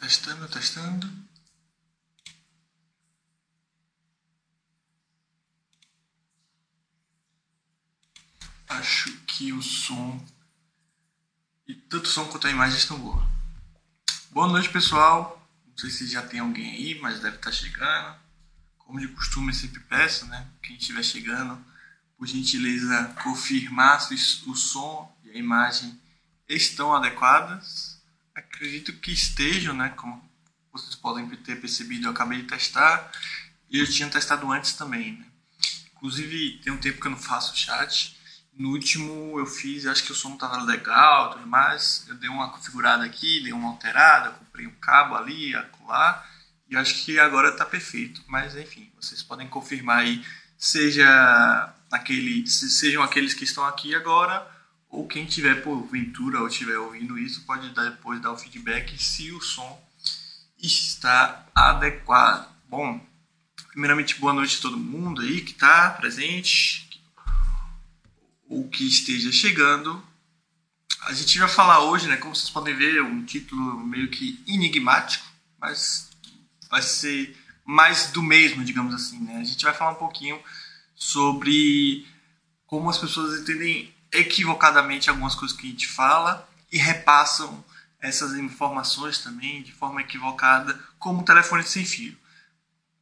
Testando, 0.00 0.48
testando. 0.48 1.12
Acho 8.66 9.12
que 9.26 9.52
o 9.52 9.60
som 9.60 10.26
e 11.68 11.74
tanto 11.74 12.06
o 12.06 12.08
som 12.08 12.26
quanto 12.28 12.46
a 12.46 12.50
imagem 12.50 12.78
estão 12.78 12.98
boas. 12.98 13.28
Boa 14.30 14.48
noite, 14.48 14.70
pessoal. 14.70 15.46
Não 15.66 15.76
sei 15.76 15.90
se 15.90 16.06
já 16.06 16.22
tem 16.22 16.40
alguém 16.40 16.70
aí, 16.70 16.98
mas 17.00 17.20
deve 17.20 17.36
estar 17.36 17.52
chegando. 17.52 18.18
Como 18.78 18.98
de 18.98 19.08
costume, 19.08 19.52
sempre 19.52 19.80
peço, 19.80 20.24
né? 20.26 20.48
Quem 20.62 20.76
estiver 20.76 21.02
chegando, 21.02 21.62
por 22.16 22.26
gentileza, 22.26 23.14
confirmar 23.22 24.00
se 24.00 24.14
o 24.48 24.54
som 24.56 25.14
e 25.24 25.30
a 25.30 25.36
imagem 25.36 26.00
estão 26.48 26.94
adequadas. 26.94 27.89
Acredito 28.40 28.92
que 28.94 29.12
estejam, 29.12 29.74
né? 29.74 29.90
Como 29.96 30.28
vocês 30.72 30.94
podem 30.94 31.28
ter 31.28 31.60
percebido, 31.60 32.06
eu 32.06 32.10
acabei 32.12 32.42
de 32.42 32.48
testar 32.48 33.10
e 33.68 33.78
eu 33.78 33.86
tinha 33.86 34.08
testado 34.08 34.50
antes 34.50 34.74
também. 34.74 35.18
Né? 35.18 35.26
Inclusive, 35.96 36.60
tem 36.62 36.72
um 36.72 36.78
tempo 36.78 37.00
que 37.00 37.06
eu 37.06 37.10
não 37.10 37.18
faço 37.18 37.56
chat. 37.56 38.16
No 38.54 38.70
último 38.70 39.38
eu 39.38 39.46
fiz, 39.46 39.86
acho 39.86 40.04
que 40.04 40.12
o 40.12 40.14
som 40.14 40.34
estava 40.34 40.62
legal 40.62 41.32
tudo 41.32 41.46
mais. 41.46 42.04
Eu 42.08 42.14
dei 42.16 42.28
uma 42.28 42.50
configurada 42.50 43.04
aqui, 43.04 43.42
dei 43.42 43.52
uma 43.52 43.68
alterada, 43.68 44.30
comprei 44.30 44.66
um 44.66 44.74
cabo 44.74 45.14
ali, 45.14 45.54
acolá. 45.54 46.26
E 46.68 46.76
acho 46.76 47.04
que 47.04 47.18
agora 47.18 47.50
está 47.50 47.64
perfeito. 47.64 48.22
Mas 48.26 48.56
enfim, 48.56 48.90
vocês 49.00 49.22
podem 49.22 49.48
confirmar 49.48 50.00
aí, 50.00 50.24
seja 50.56 51.72
aquele, 51.90 52.46
sejam 52.46 53.02
aqueles 53.02 53.34
que 53.34 53.44
estão 53.44 53.64
aqui 53.64 53.94
agora, 53.94 54.46
ou 54.90 55.06
quem 55.06 55.24
tiver 55.24 55.62
por 55.62 55.80
ventura 55.86 56.40
ou 56.40 56.48
estiver 56.48 56.78
ouvindo 56.78 57.18
isso, 57.18 57.44
pode 57.46 57.70
depois 57.70 58.20
dar 58.20 58.32
o 58.32 58.36
feedback 58.36 59.00
se 59.00 59.30
o 59.30 59.40
som 59.40 59.80
está 60.58 61.46
adequado. 61.54 62.52
Bom, 62.68 63.00
primeiramente, 63.68 64.16
boa 64.16 64.32
noite 64.32 64.58
a 64.58 64.62
todo 64.62 64.76
mundo 64.76 65.22
aí 65.22 65.42
que 65.42 65.52
está 65.52 65.90
presente, 65.90 66.90
ou 68.48 68.68
que 68.68 68.86
esteja 68.86 69.30
chegando. 69.30 70.02
A 71.02 71.12
gente 71.12 71.38
vai 71.38 71.48
falar 71.48 71.84
hoje, 71.84 72.08
né, 72.08 72.16
como 72.16 72.34
vocês 72.34 72.50
podem 72.50 72.74
ver, 72.74 73.00
um 73.00 73.24
título 73.24 73.78
meio 73.78 74.10
que 74.10 74.42
enigmático, 74.46 75.24
mas 75.58 76.10
vai 76.68 76.82
ser 76.82 77.36
mais 77.64 78.10
do 78.10 78.22
mesmo, 78.22 78.64
digamos 78.64 78.92
assim. 78.92 79.20
Né? 79.20 79.36
A 79.36 79.44
gente 79.44 79.64
vai 79.64 79.72
falar 79.72 79.92
um 79.92 80.00
pouquinho 80.00 80.38
sobre 80.96 82.06
como 82.66 82.90
as 82.90 82.98
pessoas 82.98 83.40
entendem 83.40 83.94
equivocadamente 84.12 85.08
algumas 85.08 85.34
coisas 85.34 85.56
que 85.56 85.66
a 85.66 85.70
gente 85.70 85.88
fala 85.88 86.48
e 86.70 86.78
repassam 86.78 87.64
essas 88.00 88.34
informações 88.34 89.18
também 89.18 89.62
de 89.62 89.72
forma 89.72 90.00
equivocada, 90.00 90.78
como 90.98 91.24
telefone 91.24 91.62
sem 91.62 91.84
fio. 91.84 92.16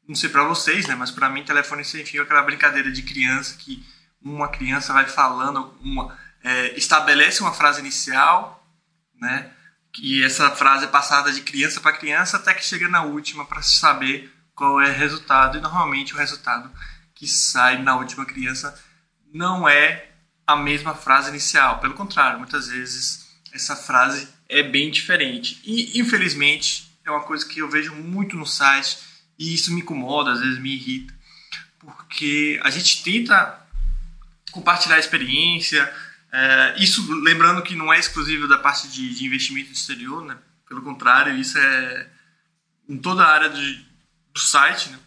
Não 0.07 0.15
sei 0.15 0.29
para 0.29 0.45
vocês, 0.45 0.87
né, 0.87 0.95
mas 0.95 1.11
para 1.11 1.29
mim 1.29 1.45
telefone 1.45 1.85
sem 1.85 2.05
fio 2.05 2.23
é 2.23 2.25
aquela 2.25 2.43
brincadeira 2.43 2.91
de 2.91 3.03
criança 3.03 3.57
que 3.59 3.87
uma 4.21 4.49
criança 4.49 4.93
vai 4.93 5.07
falando, 5.07 5.77
uma, 5.81 6.19
é, 6.43 6.77
estabelece 6.77 7.41
uma 7.41 7.53
frase 7.53 7.81
inicial, 7.81 8.67
né, 9.21 9.53
e 10.01 10.23
essa 10.23 10.51
frase 10.51 10.85
é 10.85 10.89
passada 10.89 11.33
de 11.33 11.41
criança 11.43 11.81
para 11.81 11.97
criança 11.97 12.37
até 12.37 12.55
que 12.55 12.65
chega 12.65 12.89
na 12.89 13.03
última 13.03 13.45
para 13.45 13.63
saber 13.63 14.33
qual 14.55 14.81
é 14.81 14.91
o 14.91 14.95
resultado 14.95 15.59
e 15.59 15.61
normalmente 15.61 16.15
o 16.15 16.19
resultado 16.19 16.71
que 17.15 17.27
sai 17.27 17.83
na 17.83 17.97
última 17.97 18.25
criança 18.25 18.79
não 19.33 19.69
é 19.69 20.09
a 20.49 20.57
mesma 20.57 20.95
frase 20.95 21.29
inicial, 21.29 21.79
pelo 21.79 21.93
contrário, 21.93 22.39
muitas 22.39 22.69
vezes 22.69 23.29
essa 23.53 23.77
frase 23.77 24.27
é 24.49 24.63
bem 24.63 24.91
diferente. 24.91 25.61
E, 25.63 26.01
infelizmente, 26.01 26.91
é 27.05 27.11
uma 27.11 27.21
coisa 27.21 27.47
que 27.47 27.59
eu 27.59 27.69
vejo 27.69 27.95
muito 27.95 28.35
no 28.35 28.47
site 28.47 28.97
e 29.39 29.53
isso 29.53 29.71
me 29.75 29.83
incomoda, 29.83 30.33
às 30.33 30.41
vezes 30.41 30.59
me 30.59 30.75
irrita, 30.75 31.15
porque 31.79 32.59
a 32.65 32.71
gente 32.71 33.03
tenta 33.03 33.63
compartilhar 34.51 34.97
a 34.97 35.01
experiência, 35.01 35.95
é, 36.33 36.77
isso 36.79 37.07
lembrando 37.23 37.63
que 37.63 37.77
não 37.77 37.93
é 37.93 37.99
exclusivo 37.99 38.49
da 38.49 38.57
parte 38.57 38.89
de, 38.89 39.15
de 39.15 39.27
investimento 39.27 39.71
exterior, 39.71 40.25
né? 40.25 40.39
pelo 40.67 40.81
contrário, 40.81 41.37
isso 41.37 41.59
é 41.59 42.09
em 42.89 42.97
toda 42.97 43.23
a 43.23 43.31
área 43.31 43.51
de, 43.51 43.85
do 44.33 44.41
site. 44.41 44.89
Né? 44.89 44.99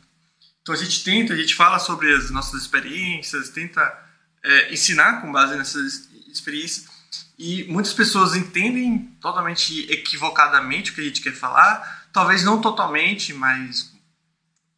Então 0.62 0.76
a 0.76 0.78
gente 0.78 1.04
tenta, 1.04 1.34
a 1.34 1.36
gente 1.36 1.56
fala 1.56 1.80
sobre 1.80 2.14
as 2.14 2.30
nossas 2.30 2.62
experiências, 2.62 3.50
tenta 3.50 4.11
é, 4.44 4.74
ensinar 4.74 5.22
com 5.22 5.32
base 5.32 5.56
nessas 5.56 6.10
experiências, 6.28 6.90
e 7.38 7.64
muitas 7.66 7.94
pessoas 7.94 8.36
entendem 8.36 9.00
totalmente 9.20 9.92
equivocadamente 9.92 10.92
o 10.92 10.96
que 10.96 11.02
a 11.02 11.04
gente 11.04 11.22
quer 11.22 11.34
falar, 11.34 12.08
talvez 12.14 12.44
não 12.44 12.62
totalmente, 12.62 13.34
mas 13.34 13.92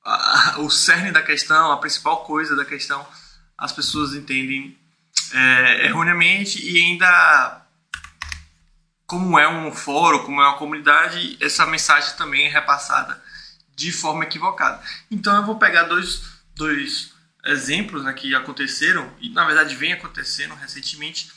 a, 0.03 0.55
o 0.59 0.69
cerne 0.69 1.11
da 1.11 1.21
questão, 1.21 1.71
a 1.71 1.77
principal 1.77 2.23
coisa 2.25 2.55
da 2.55 2.65
questão, 2.65 3.05
as 3.57 3.71
pessoas 3.71 4.13
entendem 4.13 4.77
é, 5.33 5.85
erroneamente. 5.85 6.65
E 6.65 6.85
ainda 6.85 7.61
como 9.05 9.37
é 9.37 9.47
um 9.47 9.71
fórum, 9.71 10.19
como 10.19 10.41
é 10.41 10.47
uma 10.47 10.57
comunidade, 10.57 11.37
essa 11.41 11.65
mensagem 11.65 12.15
também 12.15 12.47
é 12.47 12.49
repassada 12.49 13.21
de 13.75 13.91
forma 13.91 14.23
equivocada. 14.23 14.81
Então 15.09 15.35
eu 15.35 15.45
vou 15.45 15.57
pegar 15.57 15.83
dois, 15.83 16.23
dois 16.55 17.12
exemplos 17.45 18.03
né, 18.03 18.13
que 18.13 18.33
aconteceram 18.33 19.11
e 19.19 19.29
na 19.29 19.45
verdade 19.45 19.75
vem 19.75 19.93
acontecendo 19.93 20.55
recentemente 20.55 21.31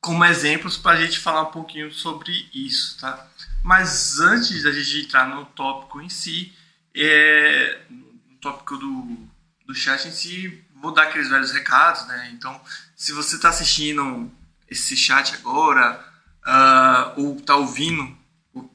como 0.00 0.24
exemplos 0.24 0.76
para 0.76 0.98
a 0.98 1.00
gente 1.00 1.18
falar 1.18 1.42
um 1.42 1.50
pouquinho 1.50 1.90
sobre 1.90 2.48
isso, 2.52 2.98
tá? 3.00 3.26
Mas 3.62 4.20
antes 4.20 4.62
da 4.62 4.70
gente 4.70 5.06
entrar 5.06 5.26
no 5.26 5.46
tópico 5.46 5.98
em 5.98 6.10
si, 6.10 6.52
é, 6.94 7.80
no 7.88 8.36
tópico 8.38 8.76
do, 8.76 9.26
do 9.66 9.74
chat 9.74 10.06
em 10.06 10.12
si, 10.12 10.62
vou 10.74 10.92
dar 10.92 11.04
aqueles 11.04 11.30
velhos 11.30 11.52
recados, 11.52 12.06
né? 12.06 12.30
Então, 12.34 12.60
se 12.94 13.12
você 13.12 13.36
está 13.36 13.48
assistindo 13.48 14.30
esse 14.68 14.94
chat 14.94 15.34
agora, 15.36 15.98
uh, 16.44 17.20
ou 17.20 17.38
está 17.38 17.56
ouvindo 17.56 18.14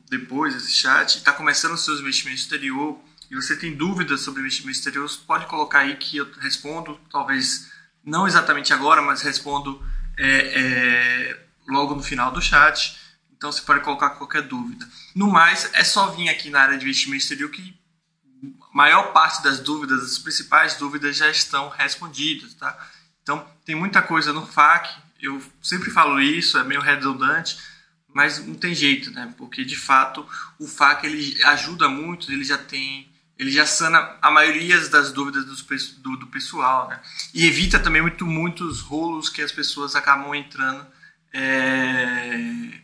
depois 0.10 0.56
esse 0.56 0.74
chat, 0.74 1.18
está 1.18 1.32
começando 1.32 1.74
os 1.74 1.86
seus 1.86 2.00
investimentos 2.00 2.42
exterior 2.42 3.00
e 3.30 3.36
você 3.36 3.56
tem 3.56 3.76
dúvidas 3.76 4.22
sobre 4.22 4.42
investimento 4.42 4.78
exterior, 4.78 5.10
pode 5.28 5.46
colocar 5.46 5.80
aí 5.80 5.96
que 5.98 6.18
eu 6.18 6.32
respondo, 6.40 7.00
talvez 7.12 7.72
não 8.04 8.28
exatamente 8.28 8.74
agora, 8.74 9.02
mas 9.02 9.22
respondo 9.22 9.84
é, 10.18 10.26
é, 10.28 11.46
logo 11.68 11.94
no 11.96 12.02
final 12.02 12.32
do 12.32 12.42
chat. 12.42 12.98
Então 13.38 13.52
você 13.52 13.62
pode 13.62 13.82
colocar 13.82 14.12
qualquer 14.12 14.42
dúvida. 14.42 14.88
No 15.16 15.28
mais, 15.32 15.70
é 15.74 15.84
só 15.84 16.08
vir 16.08 16.28
aqui 16.28 16.50
na 16.50 16.62
área 16.62 16.78
de 16.78 16.84
investimento 16.84 17.24
exterior 17.24 17.50
que 17.52 17.78
a 18.44 18.76
maior 18.76 19.14
parte 19.14 19.44
das 19.44 19.60
dúvidas, 19.60 20.04
as 20.04 20.18
principais 20.18 20.76
dúvidas 20.76 21.16
já 21.16 21.30
estão 21.30 21.70
respondidas, 21.70 22.54
tá? 22.54 22.78
Então 23.22 23.46
tem 23.64 23.76
muita 23.76 24.02
coisa 24.02 24.34
no 24.34 24.46
FAQ. 24.46 24.90
Eu 25.22 25.42
sempre 25.62 25.92
falo 25.92 26.20
isso, 26.20 26.58
é 26.58 26.64
meio 26.64 26.82
redundante, 26.82 27.58
mas 28.14 28.44
não 28.46 28.56
tem 28.56 28.74
jeito, 28.74 29.12
né? 29.12 29.34
Porque 29.38 29.64
de 29.64 29.76
fato 29.76 30.28
o 30.58 30.68
FAQ 30.68 31.06
ele 31.06 31.44
ajuda 31.44 31.88
muito, 31.88 32.32
ele 32.32 32.44
já 32.44 32.58
tem 32.58 33.10
ele 33.40 33.52
já 33.52 33.66
sana 33.66 34.18
a 34.22 34.30
maioria 34.30 34.78
das 34.90 35.14
dúvidas 35.14 35.46
do, 35.46 36.02
do, 36.02 36.18
do 36.18 36.28
pessoal, 36.28 36.90
né? 36.90 37.00
E 37.34 37.48
evita 37.48 37.80
também 37.80 38.02
muito, 38.02 38.28
muitos 38.28 38.82
rolos 38.82 39.30
que 39.30 39.42
as 39.42 39.50
pessoas 39.50 39.96
acabam 39.96 40.36
entrando. 40.36 40.86
É... 41.34 42.82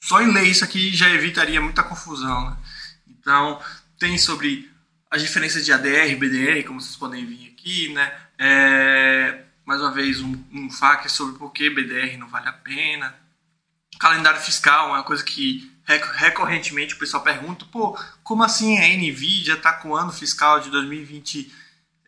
Só 0.00 0.22
em 0.22 0.32
ler 0.32 0.44
isso 0.44 0.62
aqui 0.62 0.94
já 0.94 1.10
evitaria 1.10 1.60
muita 1.60 1.82
confusão, 1.82 2.48
né? 2.48 2.56
Então, 3.08 3.60
tem 3.98 4.16
sobre 4.16 4.70
as 5.10 5.20
diferenças 5.20 5.64
de 5.64 5.72
ADR 5.72 6.12
e 6.12 6.16
BDR, 6.16 6.64
como 6.64 6.80
vocês 6.80 6.94
podem 6.94 7.26
ver 7.26 7.48
aqui, 7.48 7.92
né? 7.92 8.20
É... 8.38 9.42
Mais 9.66 9.80
uma 9.80 9.90
vez, 9.90 10.20
um, 10.20 10.44
um 10.52 10.70
FAQ 10.70 11.10
sobre 11.10 11.36
por 11.36 11.52
que 11.52 11.68
BDR 11.70 12.16
não 12.16 12.28
vale 12.28 12.48
a 12.48 12.52
pena. 12.52 13.18
Calendário 14.00 14.40
fiscal 14.40 14.88
é 14.88 14.92
uma 14.92 15.02
coisa 15.02 15.22
que 15.22 15.70
recorrentemente 16.14 16.94
o 16.94 16.98
pessoal 16.98 17.22
pergunta, 17.22 17.66
pô, 17.66 17.98
como 18.24 18.42
assim 18.42 18.78
a 18.78 18.96
Nvidia 18.96 19.54
está 19.54 19.74
com 19.74 19.90
o 19.90 19.96
ano 19.96 20.10
fiscal 20.10 20.58
de 20.58 20.70
2020, 20.70 21.52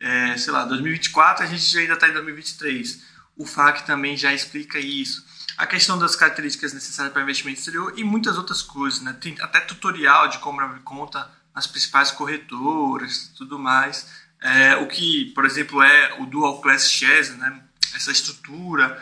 é, 0.01 0.37
sei 0.39 0.53
lá, 0.55 0.65
2024, 0.65 1.45
a 1.45 1.47
gente 1.47 1.79
ainda 1.79 1.93
está 1.93 2.09
em 2.09 2.15
2023. 2.15 3.05
O 3.37 3.45
FAQ 3.45 3.85
também 3.85 4.17
já 4.17 4.33
explica 4.33 4.79
isso. 4.79 5.23
A 5.59 5.67
questão 5.67 5.99
das 5.99 6.17
características 6.17 6.73
necessárias 6.73 7.13
para 7.13 7.21
investimento 7.21 7.59
exterior 7.59 7.93
e 7.95 8.03
muitas 8.03 8.39
outras 8.39 8.63
coisas, 8.63 9.03
né? 9.03 9.15
Tem 9.21 9.37
até 9.43 9.61
tutorial 9.61 10.29
de 10.29 10.39
como 10.39 10.63
abrir 10.63 10.81
conta 10.81 11.31
nas 11.55 11.67
principais 11.67 12.11
corretoras 12.11 13.31
tudo 13.37 13.59
mais. 13.59 14.09
É, 14.41 14.77
o 14.77 14.89
que, 14.89 15.27
por 15.35 15.45
exemplo, 15.45 15.83
é 15.83 16.17
o 16.21 16.25
Dual 16.25 16.63
Class 16.63 16.91
Shares, 16.91 17.37
né? 17.37 17.63
Essa 17.95 18.11
estrutura, 18.11 18.99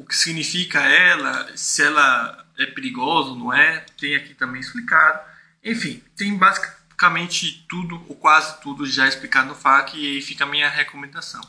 o 0.00 0.04
que 0.06 0.16
significa 0.16 0.80
ela, 0.80 1.54
se 1.54 1.82
ela 1.82 2.46
é 2.58 2.64
perigoso, 2.64 3.36
não 3.36 3.52
é? 3.52 3.84
Tem 3.98 4.16
aqui 4.16 4.32
também 4.32 4.58
explicado. 4.58 5.20
Enfim, 5.62 6.02
tem 6.16 6.34
basicamente 6.38 7.66
tudo, 7.68 8.02
ou 8.08 8.16
quase 8.16 8.58
tudo 8.62 8.86
já 8.86 9.06
explicado 9.06 9.48
no 9.48 9.54
FAQ 9.54 9.98
e 9.98 10.06
aí 10.06 10.22
fica 10.22 10.44
a 10.44 10.46
minha 10.46 10.70
recomendação. 10.70 11.42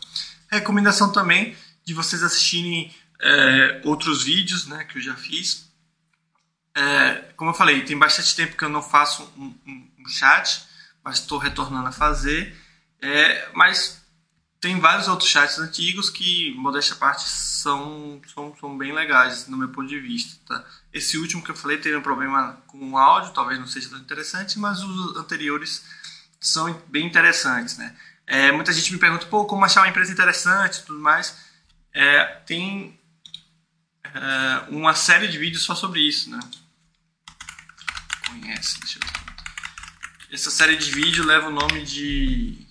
Recomendação 0.50 1.13
também 1.13 1.56
de 1.86 1.94
vocês 1.94 2.24
assistirem 2.24 2.94
é, 3.21 3.81
outros 3.86 4.24
vídeos 4.24 4.68
né, 4.68 4.83
que 4.83 4.97
eu 4.97 5.01
já 5.01 5.15
fiz. 5.15 5.71
é, 6.75 7.31
como 7.38 7.51
eu 7.51 7.56
falei, 7.56 7.86
tem 7.86 7.97
bastante 7.97 8.36
tempo 8.36 8.57
que 8.57 8.65
eu 8.65 8.69
não 8.69 8.81
faço 8.81 9.24
um, 9.38 9.56
um, 9.65 9.92
um 10.00 10.07
chat, 10.09 10.63
mas 11.01 11.19
estou 11.19 11.38
retornando 11.38 11.88
a 11.88 11.92
fazer. 11.94 12.54
É, 13.01 13.50
mas 13.54 14.00
tem 14.62 14.80
vários 14.80 15.08
outros 15.08 15.28
chats 15.28 15.58
antigos 15.58 16.12
que, 16.12 16.54
modéstia 16.54 16.96
parte, 16.96 17.28
são, 17.28 18.22
são, 18.31 18.56
são 18.60 18.78
bem 18.78 18.94
legais 18.94 19.48
no 19.48 19.58
meu 19.58 19.69
ponto 19.69 19.88
de 19.88 20.00
vista. 20.00 20.40
Tá? 20.48 20.63
Esse 20.94 21.18
último 21.18 21.44
que 21.44 21.50
eu 21.50 21.56
falei 21.56 21.80
teve 21.80 21.98
um 21.98 22.02
problema 22.02 22.62
com 22.68 22.92
o 22.92 22.98
áudio, 22.98 23.34
talvez 23.34 23.60
não 23.60 23.66
seja 23.66 23.90
tão 23.90 23.98
interessante, 23.98 24.60
mas 24.60 24.84
os 24.84 25.18
anteriores 25.18 25.84
são 26.40 26.72
bem 26.88 27.08
interessantes. 27.08 27.75
Né? 27.75 27.98
É, 28.28 28.52
muita 28.52 28.72
gente 28.72 28.94
me 28.94 29.00
pergunta, 29.00 29.25
pô, 29.25 29.46
como 29.46 29.66
achar 29.66 29.81
uma 29.81 29.90
empresa 29.90 30.13
interessante 30.13 30.75
e 30.78 30.84
tudo 30.84 31.00
mais. 31.00 31.36
É, 31.92 32.24
tem 32.46 33.00
é, 34.04 34.66
uma 34.69 34.94
série 34.94 35.28
de 35.28 35.40
vídeos 35.40 35.64
só 35.64 35.74
sobre 35.74 36.02
isso, 36.02 36.30
né? 36.30 36.40
Conhece, 38.28 38.80
deixa 38.80 39.00
eu 39.00 39.07
ver. 39.07 40.34
Essa 40.34 40.52
série 40.52 40.78
de 40.78 40.92
vídeo 40.92 41.25
leva 41.25 41.48
o 41.48 41.52
nome 41.52 41.84
de. 41.84 42.70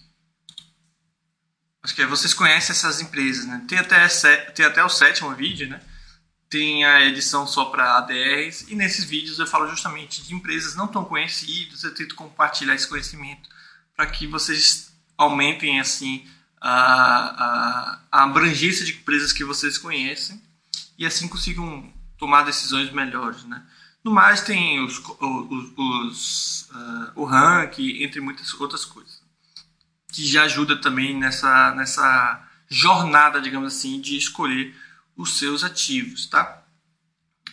Acho 1.82 1.94
que 1.94 2.02
é 2.02 2.06
Vocês 2.06 2.34
Conhecem 2.34 2.72
Essas 2.72 3.00
Empresas, 3.00 3.46
né? 3.46 3.64
Tem 3.66 3.78
até, 3.78 4.06
tem 4.52 4.66
até 4.66 4.84
o 4.84 4.88
sétimo 4.88 5.34
vídeo, 5.34 5.68
né? 5.68 5.80
Tem 6.48 6.84
a 6.84 7.06
edição 7.06 7.46
só 7.46 7.66
para 7.66 7.96
ADRs, 7.98 8.66
e 8.68 8.74
nesses 8.74 9.04
vídeos 9.04 9.38
eu 9.38 9.46
falo 9.46 9.68
justamente 9.68 10.22
de 10.22 10.34
empresas 10.34 10.74
não 10.74 10.88
tão 10.88 11.04
conhecidas, 11.04 11.84
eu 11.84 11.94
tento 11.94 12.14
compartilhar 12.14 12.74
esse 12.74 12.88
conhecimento 12.88 13.48
para 13.96 14.06
que 14.06 14.26
vocês 14.26 14.92
aumentem 15.16 15.78
assim 15.78 16.26
a, 16.60 16.70
a, 16.70 18.00
a 18.10 18.22
abrangência 18.24 18.84
de 18.84 18.92
empresas 18.92 19.32
que 19.32 19.44
vocês 19.44 19.78
conhecem 19.78 20.42
e 20.98 21.06
assim 21.06 21.28
consigam 21.28 21.90
tomar 22.18 22.42
decisões 22.42 22.90
melhores, 22.92 23.44
né? 23.44 23.64
No 24.02 24.10
mais 24.10 24.40
tem 24.40 24.82
os, 24.84 24.98
os, 24.98 25.72
os 25.76 26.68
uh, 26.70 27.12
o 27.14 27.24
ranking, 27.24 28.02
entre 28.02 28.20
muitas 28.20 28.52
outras 28.54 28.84
coisas, 28.84 29.19
que 30.12 30.26
já 30.26 30.44
ajuda 30.44 30.80
também 30.80 31.16
nessa, 31.16 31.74
nessa 31.74 32.42
jornada, 32.68 33.40
digamos 33.40 33.74
assim, 33.74 34.00
de 34.00 34.16
escolher 34.16 34.74
os 35.16 35.38
seus 35.38 35.64
ativos, 35.64 36.26
tá? 36.26 36.62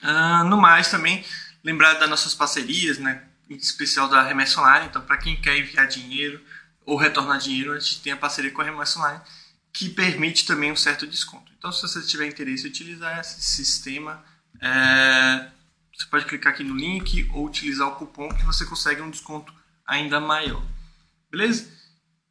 Uh, 0.01 0.43
no 0.45 0.57
mais 0.57 0.89
também 0.89 1.25
lembrar 1.63 1.95
das 1.95 2.09
nossas 2.09 2.33
parcerias, 2.33 2.97
né? 2.97 3.23
Em 3.49 3.55
especial 3.55 4.07
da 4.07 4.21
Remessa 4.21 4.59
Online, 4.61 4.87
então 4.87 5.01
para 5.01 5.17
quem 5.17 5.39
quer 5.39 5.57
enviar 5.57 5.87
dinheiro 5.87 6.41
ou 6.85 6.97
retornar 6.97 7.39
dinheiro, 7.39 7.73
a 7.73 7.79
gente 7.79 8.01
tem 8.01 8.13
a 8.13 8.17
parceria 8.17 8.51
com 8.51 8.61
a 8.61 8.65
Remessa 8.65 8.99
Online, 8.99 9.21
que 9.73 9.89
permite 9.89 10.45
também 10.45 10.71
um 10.71 10.75
certo 10.75 11.05
desconto. 11.05 11.51
Então, 11.57 11.71
se 11.71 11.81
você 11.81 12.01
tiver 12.01 12.27
interesse 12.27 12.65
em 12.65 12.69
utilizar 12.69 13.19
esse 13.19 13.41
sistema, 13.41 14.23
é, 14.61 15.49
você 15.93 16.05
pode 16.09 16.25
clicar 16.25 16.53
aqui 16.53 16.63
no 16.63 16.75
link 16.75 17.29
ou 17.33 17.45
utilizar 17.45 17.87
o 17.87 17.95
cupom 17.95 18.29
que 18.29 18.45
você 18.45 18.65
consegue 18.65 19.01
um 19.01 19.09
desconto 19.09 19.53
ainda 19.85 20.19
maior. 20.19 20.63
Beleza? 21.29 21.76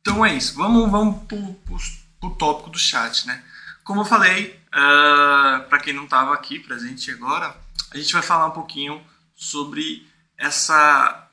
Então 0.07 0.25
é 0.25 0.37
isso. 0.37 0.55
Vamos, 0.55 0.89
vamos 0.89 1.25
para 1.27 2.29
o 2.29 2.35
tópico 2.37 2.71
do 2.71 2.79
chat. 2.79 3.27
Né? 3.27 3.43
Como 3.83 4.03
eu 4.03 4.05
falei, 4.05 4.57
uh, 4.69 5.69
para 5.69 5.81
quem 5.81 5.93
não 5.93 6.05
estava 6.05 6.33
aqui 6.33 6.61
presente 6.61 7.11
agora, 7.11 7.57
a 7.91 7.99
gente 7.99 8.13
vai 8.13 8.23
falar 8.23 8.47
um 8.47 8.53
pouquinho 8.53 9.05
sobre 9.35 10.09
essa 10.39 11.29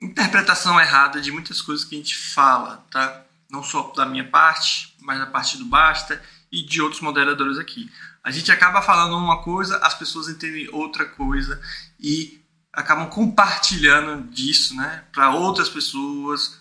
interpretação 0.00 0.78
errada 0.78 1.20
de 1.20 1.32
muitas 1.32 1.60
coisas 1.60 1.84
que 1.84 1.96
a 1.96 1.98
gente 1.98 2.16
fala, 2.16 2.86
tá? 2.88 3.24
Não 3.50 3.64
só 3.64 3.92
da 3.96 4.06
minha 4.06 4.28
parte, 4.28 4.94
mas 5.00 5.18
da 5.18 5.26
parte 5.26 5.58
do 5.58 5.64
Basta 5.64 6.22
e 6.52 6.64
de 6.64 6.80
outros 6.80 7.02
moderadores 7.02 7.58
aqui. 7.58 7.90
A 8.22 8.30
gente 8.30 8.52
acaba 8.52 8.80
falando 8.80 9.16
uma 9.16 9.42
coisa, 9.42 9.78
as 9.78 9.94
pessoas 9.94 10.28
entendem 10.28 10.68
outra 10.72 11.04
coisa 11.04 11.60
e 11.98 12.40
acabam 12.72 13.08
compartilhando 13.08 14.28
disso, 14.30 14.76
né, 14.76 15.02
para 15.10 15.30
outras 15.30 15.68
pessoas, 15.68 16.60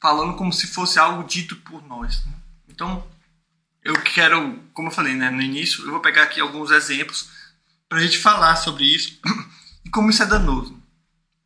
falando 0.00 0.36
como 0.36 0.52
se 0.52 0.66
fosse 0.66 0.98
algo 0.98 1.24
dito 1.24 1.56
por 1.56 1.82
nós. 1.86 2.24
Né? 2.24 2.32
Então, 2.68 3.06
eu 3.82 3.94
quero, 4.02 4.62
como 4.72 4.88
eu 4.88 4.92
falei, 4.92 5.14
né, 5.14 5.30
no 5.30 5.42
início, 5.42 5.84
eu 5.84 5.90
vou 5.90 6.00
pegar 6.00 6.24
aqui 6.24 6.40
alguns 6.40 6.70
exemplos 6.70 7.28
para 7.88 7.98
a 7.98 8.02
gente 8.02 8.18
falar 8.18 8.56
sobre 8.56 8.84
isso 8.84 9.18
e 9.84 9.90
como 9.90 10.10
isso 10.10 10.22
é 10.22 10.26
danoso. 10.26 10.76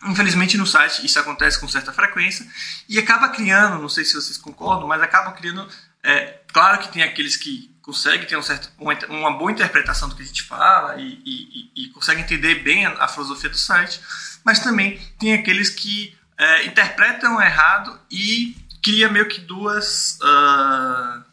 Infelizmente 0.05 0.59
no 0.59 0.67
site 0.67 1.07
isso 1.07 1.19
acontece 1.21 1.61
com 1.61 1.69
certa 1.69 1.93
frequência 1.93 2.45
e 2.89 2.99
acaba 2.99 3.29
criando, 3.29 3.81
não 3.81 3.89
sei 3.89 4.05
se 4.05 4.15
vocês 4.15 4.37
concordam, 4.37 4.89
mas 4.89 5.01
acaba 5.01 5.31
criando 5.31 5.69
é, 6.03 6.41
claro 6.53 6.79
que 6.79 6.93
tem 6.93 7.03
aqueles 7.03 7.37
que 7.37 7.71
conseguem 7.81 8.27
ter 8.27 8.37
um 8.37 8.43
certo, 8.43 8.73
uma, 9.09 9.31
boa 9.39 9.53
interpretação 9.53 10.09
do 10.09 10.17
que 10.17 10.23
a 10.23 10.27
gente 10.27 10.43
fala 10.43 10.97
e, 11.01 11.23
e, 11.25 11.85
e 11.85 11.89
conseguem 11.91 12.25
entender 12.25 12.57
bem 12.57 12.85
a, 12.85 13.05
a, 13.05 13.09
filosofia 13.09 13.49
do 13.49 13.57
site, 13.57 14.01
mas 14.45 14.59
também 14.59 14.99
tem 15.19 15.35
aqueles 15.35 15.71
que 15.71 16.17
é, 16.39 16.67
interpretam 16.67 17.41
errado 17.41 17.99
e 18.11 18.57
cria 18.83 19.09
meio 19.09 19.29
que 19.29 19.41
duas 19.41 20.19
uh, 20.23 21.25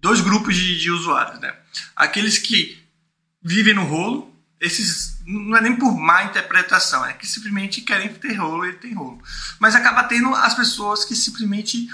dois 0.00 0.20
grupos 0.20 0.54
de, 0.56 0.78
de 0.78 0.90
usuários, 0.90 1.40
né? 1.40 1.54
Aqueles 1.94 2.38
que 2.38 2.82
vivem 3.42 3.74
no 3.74 3.84
rolo, 3.84 4.34
esses 4.60 5.20
não 5.26 5.56
é 5.56 5.60
nem 5.60 5.76
por 5.76 5.96
má 5.96 6.24
interpretação, 6.24 7.04
é 7.04 7.12
que 7.12 7.26
simplesmente 7.26 7.80
querem 7.80 8.12
ter 8.12 8.34
rolo 8.34 8.66
e 8.66 8.72
tem 8.74 8.94
rolo, 8.94 9.20
mas 9.58 9.74
acaba 9.74 10.04
tendo 10.04 10.34
as 10.34 10.54
pessoas 10.54 11.04
que 11.04 11.14
simplesmente 11.14 11.88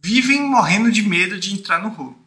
vivem 0.00 0.42
morrendo 0.42 0.90
de 0.90 1.02
medo 1.02 1.38
de 1.38 1.52
entrar 1.52 1.80
no 1.80 1.88
rolo. 1.88 2.20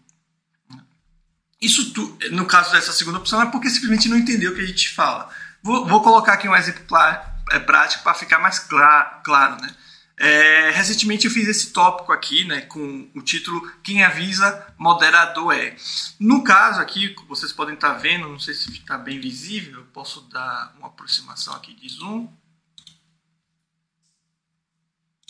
Isso, 1.62 1.92
tu, 1.94 2.18
no 2.32 2.46
caso 2.46 2.72
dessa 2.72 2.92
segunda 2.92 3.18
opção, 3.18 3.42
é 3.42 3.46
porque 3.48 3.70
simplesmente 3.70 4.08
não 4.08 4.18
entendeu 4.18 4.52
o 4.52 4.56
que 4.56 4.62
a 4.62 4.68
gente 4.68 4.90
fala. 4.90 5.30
Vou, 5.64 5.88
vou 5.88 6.02
colocar 6.02 6.34
aqui 6.34 6.48
um 6.48 6.56
exemplo 6.56 6.84
claro, 6.88 7.35
é, 7.52 7.60
prático 7.60 8.04
para 8.04 8.14
ficar 8.14 8.40
mais 8.40 8.60
clar, 8.60 9.22
claro. 9.24 9.62
Né? 9.62 9.76
É, 10.18 10.70
recentemente 10.72 11.26
eu 11.26 11.32
fiz 11.32 11.48
esse 11.48 11.72
tópico 11.72 12.12
aqui 12.12 12.46
né, 12.46 12.62
com 12.62 13.10
o 13.14 13.22
título 13.22 13.62
Quem 13.84 14.04
avisa, 14.04 14.74
moderador 14.78 15.54
é. 15.54 15.76
No 16.20 16.44
caso 16.44 16.80
aqui, 16.80 17.16
vocês 17.28 17.52
podem 17.52 17.76
estar 17.76 17.94
tá 17.94 17.98
vendo, 17.98 18.28
não 18.28 18.40
sei 18.40 18.54
se 18.54 18.72
está 18.72 18.98
bem 18.98 19.20
visível, 19.20 19.80
eu 19.80 19.86
posso 19.86 20.22
dar 20.30 20.74
uma 20.78 20.88
aproximação 20.88 21.54
aqui 21.54 21.74
de 21.74 21.90
zoom 21.90 22.32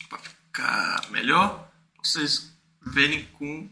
para 0.07 0.19
ficar 0.19 1.01
melhor 1.09 1.65
vocês 2.05 2.53
verem 2.81 3.25
com 3.33 3.67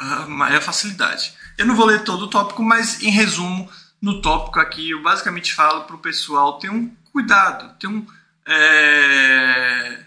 uh, 0.00 0.28
maior 0.28 0.60
facilidade. 0.60 1.34
Eu 1.56 1.64
não 1.66 1.74
vou 1.74 1.86
ler 1.86 2.04
todo 2.04 2.26
o 2.26 2.30
tópico, 2.30 2.62
mas 2.62 3.02
em 3.02 3.10
resumo, 3.10 3.70
no 4.04 4.20
tópico 4.20 4.60
aqui 4.60 4.90
eu 4.90 5.00
basicamente 5.00 5.54
falo 5.54 5.84
para 5.84 5.96
o 5.96 5.98
pessoal 5.98 6.58
ter 6.58 6.68
um 6.68 6.94
cuidado, 7.10 7.74
ter 7.78 7.86
um. 7.86 8.06
É, 8.46 10.04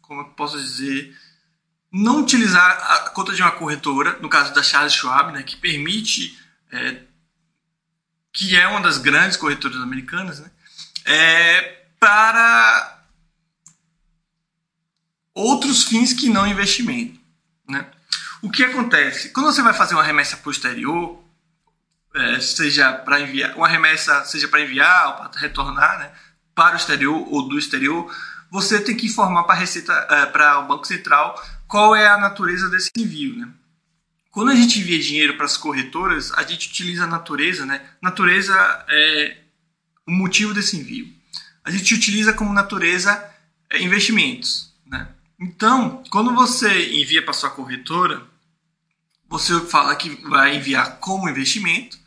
como 0.00 0.20
eu 0.20 0.26
posso 0.26 0.56
dizer? 0.56 1.18
Não 1.90 2.20
utilizar 2.20 2.70
a 2.92 3.10
conta 3.10 3.32
de 3.34 3.42
uma 3.42 3.50
corretora, 3.50 4.18
no 4.20 4.28
caso 4.28 4.54
da 4.54 4.62
Charles 4.62 4.94
Schwab, 4.94 5.32
né, 5.32 5.42
que 5.42 5.56
permite. 5.56 6.38
É, 6.70 7.02
que 8.32 8.56
é 8.56 8.66
uma 8.68 8.80
das 8.80 8.98
grandes 8.98 9.36
corretoras 9.36 9.78
americanas, 9.78 10.38
né, 10.38 10.50
é, 11.04 11.84
para 11.98 13.02
outros 15.34 15.82
fins 15.84 16.14
que 16.14 16.30
não 16.30 16.46
investimento. 16.46 17.20
Né? 17.68 17.84
O 18.40 18.48
que 18.48 18.64
acontece? 18.64 19.30
Quando 19.30 19.52
você 19.52 19.60
vai 19.60 19.74
fazer 19.74 19.94
uma 19.94 20.04
remessa 20.04 20.36
posterior, 20.38 21.21
é, 22.14 22.40
seja 22.40 22.92
para 22.92 23.20
enviar, 23.20 23.56
uma 23.56 23.68
remessa 23.68 24.24
seja 24.24 24.48
para 24.48 24.60
enviar 24.60 25.08
ou 25.08 25.14
para 25.14 25.40
retornar 25.40 25.98
né, 25.98 26.12
para 26.54 26.74
o 26.74 26.76
exterior 26.76 27.26
ou 27.30 27.48
do 27.48 27.58
exterior, 27.58 28.14
você 28.50 28.80
tem 28.80 28.94
que 28.94 29.06
informar 29.06 29.44
para 29.44 29.54
Receita, 29.54 29.92
é, 30.10 30.26
para 30.26 30.58
o 30.60 30.66
Banco 30.66 30.86
Central 30.86 31.42
qual 31.66 31.96
é 31.96 32.06
a 32.06 32.18
natureza 32.18 32.68
desse 32.68 32.90
envio. 32.96 33.34
Né? 33.36 33.48
Quando 34.30 34.50
a 34.50 34.54
gente 34.54 34.78
envia 34.78 34.98
dinheiro 34.98 35.36
para 35.36 35.46
as 35.46 35.56
corretoras, 35.56 36.32
a 36.32 36.42
gente 36.42 36.68
utiliza 36.68 37.04
a 37.04 37.06
natureza, 37.06 37.64
né? 37.64 37.82
Natureza 38.00 38.54
é 38.88 39.38
o 40.06 40.12
motivo 40.12 40.52
desse 40.52 40.76
envio. 40.76 41.10
A 41.64 41.70
gente 41.70 41.94
utiliza 41.94 42.32
como 42.32 42.52
natureza 42.52 43.30
é, 43.70 43.82
investimentos, 43.82 44.74
né? 44.86 45.08
Então, 45.40 46.02
quando 46.10 46.34
você 46.34 47.00
envia 47.00 47.22
para 47.22 47.32
sua 47.32 47.50
corretora, 47.50 48.22
você 49.28 49.58
fala 49.60 49.96
que 49.96 50.10
vai 50.28 50.56
enviar 50.56 50.98
como 50.98 51.28
investimento 51.28 51.98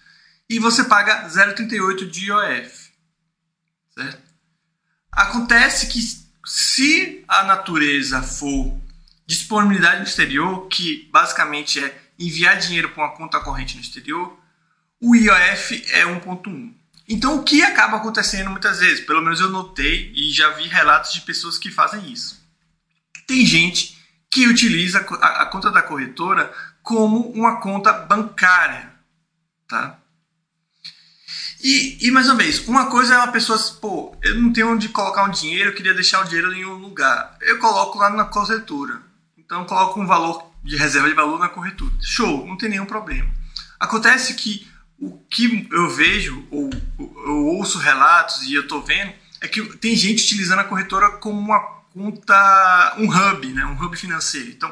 e 0.49 0.59
você 0.59 0.83
paga 0.83 1.27
0,38 1.27 2.09
de 2.09 2.25
IOF. 2.27 2.91
Certo? 3.91 4.23
Acontece 5.11 5.87
que 5.87 5.99
se 6.45 7.23
a 7.27 7.43
natureza 7.43 8.21
for 8.21 8.77
disponibilidade 9.25 9.99
no 9.99 10.03
exterior, 10.03 10.67
que 10.67 11.09
basicamente 11.11 11.83
é 11.83 12.01
enviar 12.19 12.57
dinheiro 12.57 12.89
para 12.89 13.05
uma 13.05 13.15
conta 13.15 13.39
corrente 13.39 13.75
no 13.75 13.81
exterior, 13.81 14.37
o 15.01 15.15
IOF 15.15 15.83
é 15.91 16.05
1.1. 16.05 16.73
Então, 17.07 17.37
o 17.37 17.43
que 17.43 17.63
acaba 17.63 17.97
acontecendo 17.97 18.49
muitas 18.49 18.79
vezes, 18.79 19.05
pelo 19.05 19.21
menos 19.21 19.39
eu 19.39 19.49
notei 19.49 20.11
e 20.15 20.31
já 20.31 20.49
vi 20.51 20.67
relatos 20.67 21.13
de 21.13 21.21
pessoas 21.21 21.57
que 21.57 21.71
fazem 21.71 22.11
isso 22.11 22.45
tem 23.25 23.45
gente 23.45 23.97
que 24.29 24.47
utiliza 24.47 24.99
a, 25.21 25.43
a 25.43 25.45
conta 25.45 25.71
da 25.71 25.81
corretora 25.81 26.53
como 26.81 27.31
uma 27.31 27.59
conta 27.59 27.91
bancária, 27.91 28.91
tá? 29.67 29.99
E, 31.67 31.97
e, 31.99 32.11
mais 32.11 32.27
uma 32.27 32.35
vez, 32.35 32.59
uma 32.67 32.91
coisa 32.91 33.15
é 33.15 33.17
uma 33.17 33.31
pessoa, 33.31 33.57
pô, 33.81 34.15
eu 34.21 34.35
não 34.35 34.53
tenho 34.53 34.71
onde 34.71 34.87
colocar 34.89 35.23
um 35.23 35.31
dinheiro, 35.31 35.71
eu 35.71 35.73
queria 35.73 35.95
deixar 35.95 36.21
o 36.21 36.25
dinheiro 36.25 36.53
em 36.53 36.63
um 36.63 36.75
lugar. 36.75 37.35
Eu 37.41 37.57
coloco 37.57 37.97
lá 37.97 38.07
na 38.11 38.25
corretora. 38.25 39.01
Então 39.35 39.61
eu 39.61 39.65
coloco 39.65 39.99
um 39.99 40.05
valor 40.05 40.51
de 40.63 40.75
reserva 40.75 41.09
de 41.09 41.15
valor 41.15 41.39
na 41.39 41.49
corretora. 41.49 41.91
Show, 42.03 42.45
não 42.45 42.55
tem 42.55 42.69
nenhum 42.69 42.85
problema. 42.85 43.27
Acontece 43.79 44.35
que 44.35 44.67
o 44.99 45.17
que 45.27 45.67
eu 45.71 45.89
vejo, 45.89 46.47
ou 46.51 46.69
eu 46.99 47.45
ouço 47.47 47.79
relatos 47.79 48.43
e 48.43 48.53
eu 48.53 48.61
estou 48.61 48.83
vendo, 48.83 49.11
é 49.41 49.47
que 49.47 49.63
tem 49.77 49.95
gente 49.95 50.23
utilizando 50.23 50.59
a 50.59 50.65
corretora 50.65 51.17
como 51.17 51.39
uma 51.39 51.59
conta, 51.91 52.95
um 52.99 53.09
hub, 53.09 53.47
né, 53.47 53.65
um 53.65 53.83
hub 53.83 53.97
financeiro. 53.97 54.49
Então, 54.49 54.71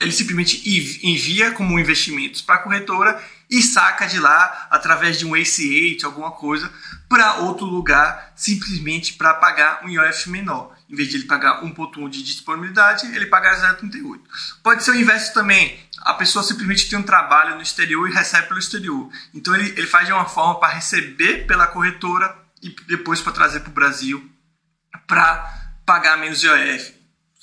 ele 0.00 0.12
simplesmente 0.12 0.62
envia 1.06 1.50
como 1.50 1.78
investimentos 1.78 2.40
para 2.40 2.54
a 2.54 2.62
corretora 2.62 3.22
e 3.50 3.62
saca 3.62 4.06
de 4.06 4.18
lá 4.18 4.68
através 4.70 5.18
de 5.18 5.24
um 5.24 5.34
ACH, 5.34 6.04
alguma 6.04 6.32
coisa, 6.32 6.70
para 7.08 7.36
outro 7.36 7.64
lugar, 7.64 8.32
simplesmente 8.36 9.14
para 9.14 9.34
pagar 9.34 9.84
um 9.84 9.88
IOF 9.88 10.28
menor. 10.28 10.76
Em 10.88 10.94
vez 10.94 11.08
de 11.08 11.16
ele 11.16 11.24
pagar 11.24 11.62
1.1 11.62 12.08
de 12.08 12.22
disponibilidade, 12.22 13.06
ele 13.14 13.26
paga 13.26 13.76
0.38. 13.80 14.20
Pode 14.62 14.84
ser 14.84 14.90
o 14.90 14.94
inverso 14.94 15.32
também. 15.32 15.78
A 16.00 16.14
pessoa 16.14 16.42
simplesmente 16.42 16.88
tem 16.88 16.98
um 16.98 17.02
trabalho 17.02 17.56
no 17.56 17.62
exterior 17.62 18.08
e 18.08 18.12
recebe 18.12 18.48
pelo 18.48 18.60
exterior. 18.60 19.10
Então 19.34 19.54
ele, 19.54 19.70
ele 19.70 19.86
faz 19.86 20.06
de 20.06 20.12
uma 20.12 20.26
forma 20.26 20.60
para 20.60 20.74
receber 20.74 21.46
pela 21.46 21.66
corretora 21.66 22.36
e 22.62 22.74
depois 22.86 23.20
para 23.20 23.32
trazer 23.32 23.60
para 23.60 23.70
o 23.70 23.74
Brasil 23.74 24.30
para 25.06 25.72
pagar 25.86 26.18
menos 26.18 26.42
IOF. 26.42 26.97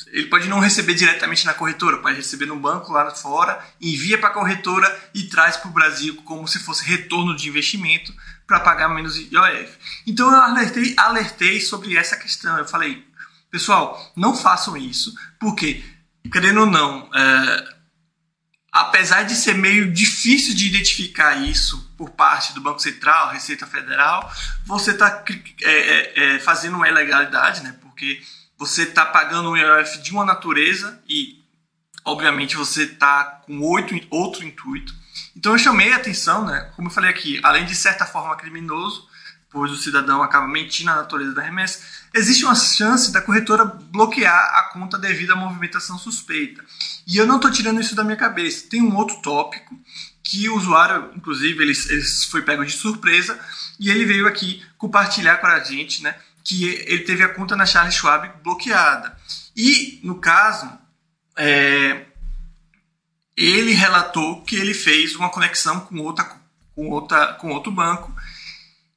Ele 0.07 0.27
pode 0.27 0.49
não 0.49 0.59
receber 0.59 0.93
diretamente 0.93 1.45
na 1.45 1.53
corretora, 1.53 1.97
pode 1.97 2.17
receber 2.17 2.45
no 2.45 2.59
banco 2.59 2.91
lá 2.91 3.09
fora, 3.11 3.63
envia 3.79 4.17
para 4.17 4.29
a 4.29 4.33
corretora 4.33 5.09
e 5.13 5.23
traz 5.23 5.55
para 5.55 5.69
o 5.69 5.73
Brasil 5.73 6.15
como 6.23 6.47
se 6.47 6.59
fosse 6.59 6.83
retorno 6.83 7.35
de 7.35 7.47
investimento 7.47 8.13
para 8.45 8.59
pagar 8.59 8.89
menos 8.89 9.15
IOF. 9.15 9.77
Então 10.05 10.29
eu 10.29 10.37
alertei, 10.37 10.93
alertei 10.97 11.61
sobre 11.61 11.95
essa 11.95 12.17
questão. 12.17 12.57
Eu 12.57 12.65
falei, 12.65 13.07
pessoal, 13.49 14.11
não 14.17 14.35
façam 14.35 14.75
isso, 14.75 15.13
porque, 15.39 15.81
querendo 16.29 16.61
ou 16.61 16.65
não, 16.65 17.09
é, 17.15 17.75
apesar 18.75 19.23
de 19.23 19.33
ser 19.33 19.55
meio 19.55 19.93
difícil 19.93 20.53
de 20.53 20.67
identificar 20.67 21.35
isso 21.35 21.93
por 21.97 22.09
parte 22.09 22.53
do 22.53 22.59
Banco 22.59 22.79
Central, 22.79 23.31
Receita 23.31 23.65
Federal, 23.65 24.29
você 24.65 24.91
está 24.91 25.23
é, 25.63 25.71
é, 25.71 26.35
é, 26.35 26.39
fazendo 26.39 26.75
uma 26.75 26.89
ilegalidade, 26.89 27.63
né? 27.63 27.73
Porque 27.81 28.21
você 28.57 28.83
está 28.83 29.05
pagando 29.05 29.49
um 29.49 29.57
IOF 29.57 29.99
de 29.99 30.11
uma 30.11 30.25
natureza 30.25 31.01
e, 31.07 31.43
obviamente, 32.03 32.55
você 32.55 32.83
está 32.83 33.41
com 33.45 33.59
outro, 33.61 33.99
outro 34.09 34.45
intuito. 34.45 34.93
Então 35.35 35.51
eu 35.51 35.57
chamei 35.57 35.91
a 35.91 35.97
atenção, 35.97 36.45
né? 36.45 36.71
Como 36.75 36.87
eu 36.87 36.91
falei 36.91 37.09
aqui, 37.09 37.39
além 37.43 37.65
de 37.65 37.75
certa 37.75 38.05
forma 38.05 38.35
criminoso, 38.35 39.07
pois 39.49 39.71
o 39.71 39.77
cidadão 39.77 40.21
acaba 40.21 40.47
mentindo 40.47 40.89
na 40.89 40.97
natureza 40.97 41.33
da 41.33 41.41
remessa, 41.41 41.79
existe 42.13 42.43
uma 42.43 42.55
chance 42.55 43.11
da 43.11 43.21
corretora 43.21 43.63
bloquear 43.63 44.35
a 44.35 44.63
conta 44.73 44.97
devido 44.97 45.31
à 45.31 45.35
movimentação 45.35 45.97
suspeita. 45.97 46.63
E 47.07 47.17
eu 47.17 47.25
não 47.25 47.37
estou 47.37 47.51
tirando 47.51 47.79
isso 47.79 47.95
da 47.95 48.03
minha 48.03 48.17
cabeça. 48.17 48.67
Tem 48.69 48.81
um 48.81 48.95
outro 48.95 49.21
tópico 49.21 49.77
que 50.21 50.49
o 50.49 50.57
usuário, 50.57 51.11
inclusive, 51.15 51.61
ele, 51.63 51.73
ele 51.89 52.01
foi 52.29 52.41
pego 52.41 52.65
de 52.65 52.73
surpresa 52.73 53.39
e 53.79 53.89
ele 53.89 54.05
veio 54.05 54.27
aqui 54.27 54.61
compartilhar 54.77 55.37
com 55.37 55.47
a 55.47 55.59
gente, 55.59 56.01
né? 56.01 56.15
Que 56.45 56.63
ele 56.63 56.99
teve 56.99 57.23
a 57.23 57.33
conta 57.33 57.55
na 57.55 57.65
Charles 57.65 57.95
Schwab 57.95 58.31
bloqueada. 58.43 59.17
E, 59.57 59.99
no 60.03 60.19
caso, 60.19 60.71
é, 61.35 62.05
ele 63.35 63.71
relatou 63.71 64.43
que 64.43 64.55
ele 64.55 64.73
fez 64.73 65.15
uma 65.15 65.29
conexão 65.29 65.79
com, 65.79 65.99
outra, 65.99 66.23
com, 66.75 66.89
outra, 66.89 67.33
com 67.33 67.49
outro 67.49 67.71
banco. 67.71 68.15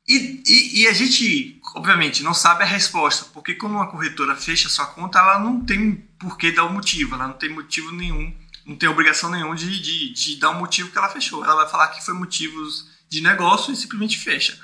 E, 0.07 0.43
e, 0.47 0.83
e, 0.83 0.89
a 0.89 0.93
gente, 0.93 1.59
obviamente, 1.75 2.23
não 2.23 2.35
sabe 2.35 2.63
a 2.63 2.67
resposta, 2.67 3.27
porque 3.33 3.55
quando 3.55 3.73
uma 3.73 3.91
corretora 3.91 4.37
fecha 4.37 4.69
sua 4.69 4.87
conta, 4.87 5.19
ela 5.19 5.39
não 5.39 5.65
tem 5.65 5.97
por 6.19 6.37
que 6.37 6.53
dar 6.53 6.65
o 6.65 6.69
um 6.69 6.75
motivo, 6.75 7.15
ela 7.15 7.29
não 7.29 7.35
tem 7.35 7.49
motivo 7.49 7.93
nenhum, 7.93 8.35
não 8.67 8.77
tem 8.77 8.89
obrigação 8.89 9.31
nenhuma 9.31 9.55
de, 9.55 9.81
de, 9.81 10.13
de 10.13 10.37
dar 10.37 10.51
um 10.51 10.59
motivo 10.59 10.91
que 10.91 10.99
ela 10.99 11.09
fechou. 11.09 11.45
Ela 11.45 11.57
vai 11.57 11.69
falar 11.69 11.89
que 11.89 12.05
foi 12.05 12.15
motivos 12.15 12.87
de 13.09 13.21
negócio 13.23 13.73
e 13.73 13.77
simplesmente 13.77 14.19
fecha. 14.19 14.59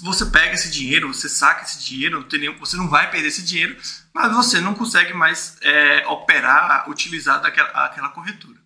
Você 0.00 0.26
pega 0.26 0.54
esse 0.54 0.70
dinheiro, 0.70 1.12
você 1.12 1.28
saca 1.28 1.64
esse 1.64 1.84
dinheiro, 1.84 2.26
você 2.58 2.76
não 2.76 2.88
vai 2.88 3.10
perder 3.10 3.28
esse 3.28 3.42
dinheiro, 3.42 3.76
mas 4.14 4.32
você 4.32 4.60
não 4.60 4.74
consegue 4.74 5.12
mais 5.12 5.56
é, 5.60 6.06
operar, 6.06 6.88
utilizar 6.88 7.40
daquela, 7.40 7.68
aquela 7.86 8.10
corretora. 8.10 8.58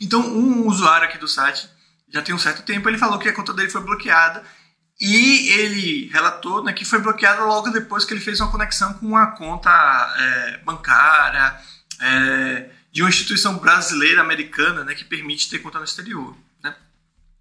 Então, 0.00 0.20
um 0.20 0.66
usuário 0.66 1.06
aqui 1.06 1.18
do 1.18 1.28
site, 1.28 1.68
já 2.08 2.22
tem 2.22 2.34
um 2.34 2.38
certo 2.38 2.62
tempo, 2.62 2.88
ele 2.88 2.98
falou 2.98 3.18
que 3.18 3.28
a 3.28 3.32
conta 3.34 3.52
dele 3.52 3.68
foi 3.68 3.82
bloqueada 3.82 4.42
e 5.00 5.50
ele 5.50 6.08
relatou 6.08 6.64
né, 6.64 6.72
que 6.72 6.84
foi 6.84 6.98
bloqueada 7.00 7.44
logo 7.44 7.70
depois 7.70 8.04
que 8.04 8.14
ele 8.14 8.20
fez 8.20 8.40
uma 8.40 8.50
conexão 8.50 8.94
com 8.94 9.06
uma 9.06 9.32
conta 9.32 9.70
é, 10.18 10.58
bancária 10.64 11.56
é, 12.00 12.70
de 12.90 13.02
uma 13.02 13.08
instituição 13.08 13.58
brasileira, 13.58 14.20
americana, 14.22 14.82
né, 14.82 14.94
que 14.94 15.04
permite 15.04 15.50
ter 15.50 15.58
conta 15.58 15.78
no 15.78 15.84
exterior. 15.84 16.34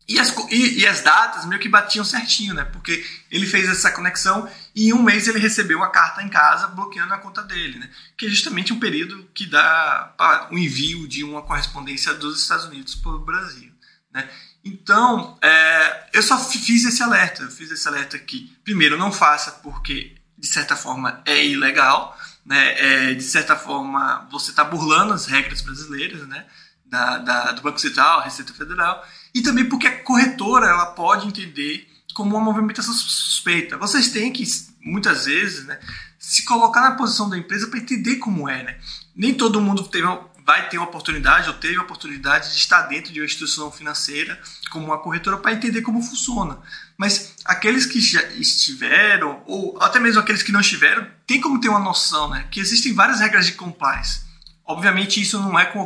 E 0.08 0.18
as, 0.20 0.34
e, 0.50 0.80
e 0.80 0.88
as 0.88 1.02
datas 1.02 1.46
meio 1.46 1.60
que 1.60 1.68
batiam 1.68 2.06
certinho, 2.06 2.54
né? 2.54 2.64
Porque 2.64 3.06
ele 3.30 3.46
fez 3.46 3.68
essa 3.68 3.92
conexão 3.92 4.50
e 4.74 4.88
em 4.88 4.94
um 4.94 5.04
mês 5.04 5.28
ele 5.28 5.38
recebeu 5.38 5.84
a 5.84 5.92
carta 5.92 6.24
em 6.24 6.30
casa 6.30 6.68
bloqueando 6.68 7.14
a 7.14 7.18
conta 7.18 7.44
dele, 7.44 7.78
né? 7.78 7.90
Que 8.16 8.28
é 8.28 8.30
justamente 8.30 8.72
um 8.72 8.80
período 8.80 9.30
que 9.34 9.46
dá 9.46 10.14
para 10.18 10.48
o 10.54 10.58
envio 10.58 11.08
de 11.10 11.26
uma 11.26 11.42
correspondência 11.42 12.14
dos 12.14 12.42
Estados 12.42 12.66
Unidos 12.66 12.96
para 12.96 13.12
o 13.12 13.26
Brasil, 13.26 13.72
né? 14.14 14.30
Então, 14.64 15.38
é, 15.42 16.10
eu 16.14 16.22
só 16.22 16.38
fiz 16.38 16.84
esse 16.86 17.02
alerta. 17.02 17.44
Eu 17.44 17.52
fiz 17.52 17.72
esse 17.72 17.88
alerta 17.88 18.18
aqui. 18.18 18.54
Primeiro, 18.64 18.98
não 18.98 19.12
faça 19.12 19.52
porque, 19.64 20.16
de 20.38 20.48
certa 20.48 20.76
forma, 20.76 21.22
é 21.26 21.46
ilegal. 21.46 22.18
Né? 22.46 23.12
É, 23.12 23.14
de 23.14 23.24
certa 23.24 23.56
forma, 23.56 24.28
você 24.30 24.52
está 24.52 24.64
burlando 24.64 25.14
as 25.14 25.26
regras 25.26 25.62
brasileiras 25.62 26.28
né? 26.28 26.46
da, 26.86 27.18
da, 27.18 27.52
do 27.54 27.62
Banco 27.62 27.80
Central, 27.80 28.22
Receita 28.22 28.54
Federal 28.54 29.06
e 29.38 29.42
também 29.44 29.66
porque 29.66 29.88
a 29.88 30.04
corretora 30.04 30.66
ela 30.66 30.88
pode 30.88 31.28
entender 31.28 31.88
como 32.12 32.36
uma 32.36 32.44
movimentação 32.44 32.92
suspeita. 32.92 33.78
Vocês 33.78 34.08
têm 34.08 34.34
que, 34.34 34.44
muitas 34.82 35.26
vezes, 35.26 35.64
né, 35.66 35.80
se 36.18 36.44
colocar 36.44 36.82
na 36.82 36.96
posição 36.96 37.30
da 37.30 37.38
empresa 37.38 37.68
para 37.68 37.78
entender 37.78 38.16
como 38.16 38.50
é. 38.50 38.64
Né? 38.64 38.78
Nem 39.16 39.36
todo 39.36 39.62
mundo 39.62 39.84
teve, 39.84 40.08
vai 40.44 40.68
ter 40.70 40.80
uma 40.80 40.88
oportunidade 40.88 41.50
ou 41.50 41.54
teve 41.54 41.76
a 41.78 41.84
oportunidade 41.84 42.52
de 42.52 42.58
estar 42.58 42.82
dentro 42.84 43.14
de 43.14 43.20
uma 43.20 43.26
instituição 43.26 43.72
financeira 43.72 44.42
como 44.72 44.88
uma 44.88 44.98
corretora 44.98 45.38
para 45.38 45.54
entender 45.54 45.84
como 45.84 46.02
funciona. 46.02 46.58
Mas 46.98 47.36
aqueles 47.46 47.86
que 47.86 48.02
já 48.02 48.24
estiveram, 48.32 49.44
ou 49.46 49.78
até 49.80 50.00
mesmo 50.00 50.20
aqueles 50.20 50.42
que 50.42 50.52
não 50.52 50.62
estiveram, 50.62 51.08
tem 51.28 51.40
como 51.40 51.62
ter 51.62 51.70
uma 51.70 51.80
noção 51.80 52.32
né, 52.32 52.48
que 52.50 52.60
existem 52.60 52.96
várias 52.96 53.20
regras 53.20 53.46
de 53.46 53.52
compliance. 53.52 54.22
Obviamente, 54.66 55.22
isso 55.22 55.40
não 55.40 55.60
é 55.60 55.66
com 55.66 55.86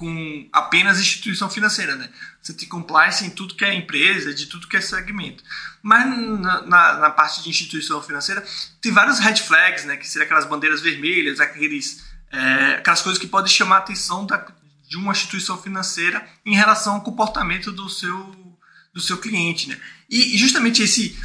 com 0.00 0.48
apenas 0.50 0.98
instituição 0.98 1.50
financeira, 1.50 1.94
né? 1.94 2.08
Você 2.42 2.54
tem 2.54 2.68
compliance 2.68 3.24
em 3.24 3.30
tudo 3.30 3.54
que 3.54 3.64
é 3.64 3.74
empresa, 3.74 4.32
de 4.32 4.46
tudo 4.46 4.66
que 4.66 4.76
é 4.76 4.80
segmento. 4.80 5.44
Mas 5.82 6.06
na, 6.06 6.62
na, 6.62 6.92
na, 6.98 7.10
parte 7.10 7.42
de 7.42 7.50
instituição 7.50 8.02
financeira 8.02 8.44
tem 8.80 8.92
vários 8.92 9.18
red 9.18 9.36
flags, 9.36 9.84
né? 9.84 9.96
Que 9.96 10.08
seriam 10.08 10.24
aquelas 10.24 10.46
bandeiras 10.46 10.80
vermelhas, 10.80 11.38
aqueles, 11.38 12.02
é, 12.30 12.76
aquelas 12.76 13.02
coisas 13.02 13.20
que 13.20 13.26
podem 13.26 13.52
chamar 13.52 13.76
a 13.76 13.80
atenção 13.80 14.24
da, 14.24 14.46
de 14.88 14.96
uma 14.96 15.12
instituição 15.12 15.60
financeira 15.60 16.26
em 16.44 16.54
relação 16.54 16.94
ao 16.94 17.02
comportamento 17.02 17.70
do 17.70 17.88
seu, 17.88 18.58
do 18.94 19.00
seu 19.00 19.18
cliente, 19.18 19.68
né? 19.68 19.78
E 20.08 20.36
justamente 20.38 20.82
esse, 20.82 21.18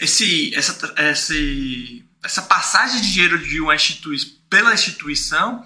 esse, 0.00 0.54
essa, 0.54 0.94
esse, 0.98 2.04
essa 2.22 2.42
passagem 2.42 3.00
de 3.00 3.12
dinheiro 3.12 3.38
de 3.38 3.60
uma 3.60 3.74
instituição 3.74 4.34
pela 4.48 4.72
instituição 4.72 5.64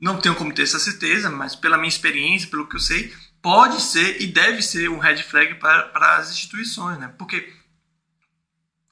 não 0.00 0.20
tenho 0.20 0.34
como 0.34 0.52
ter 0.52 0.62
essa 0.62 0.80
certeza, 0.80 1.30
mas 1.30 1.54
pela 1.54 1.76
minha 1.76 1.88
experiência, 1.88 2.48
pelo 2.48 2.68
que 2.68 2.74
eu 2.74 2.80
sei, 2.80 3.14
pode 3.42 3.82
ser 3.82 4.22
e 4.22 4.26
deve 4.28 4.62
ser 4.62 4.88
um 4.88 4.98
red 4.98 5.22
flag 5.22 5.56
para, 5.56 6.16
as 6.16 6.30
instituições, 6.30 6.98
né? 6.98 7.12
Porque 7.18 7.52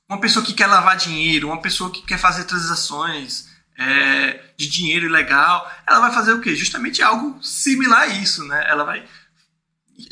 uma 0.09 0.21
pessoa 0.21 0.45
que 0.45 0.53
quer 0.53 0.67
lavar 0.67 0.97
dinheiro, 0.97 1.47
uma 1.47 1.63
pessoa 1.63 1.91
que 1.91 2.03
quer 2.03 2.19
fazer 2.19 2.45
transações 2.45 3.49
é, 3.79 4.53
de 4.57 4.69
dinheiro 4.69 5.07
ilegal, 5.07 5.71
ela 5.87 6.01
vai 6.01 6.13
fazer 6.13 6.33
o 6.33 6.41
quê? 6.41 6.57
Justamente 6.57 7.01
algo 7.01 7.41
similar 7.43 8.03
a 8.03 8.07
isso, 8.09 8.45
né? 8.45 8.65
Ela 8.69 8.83
vai 8.83 9.09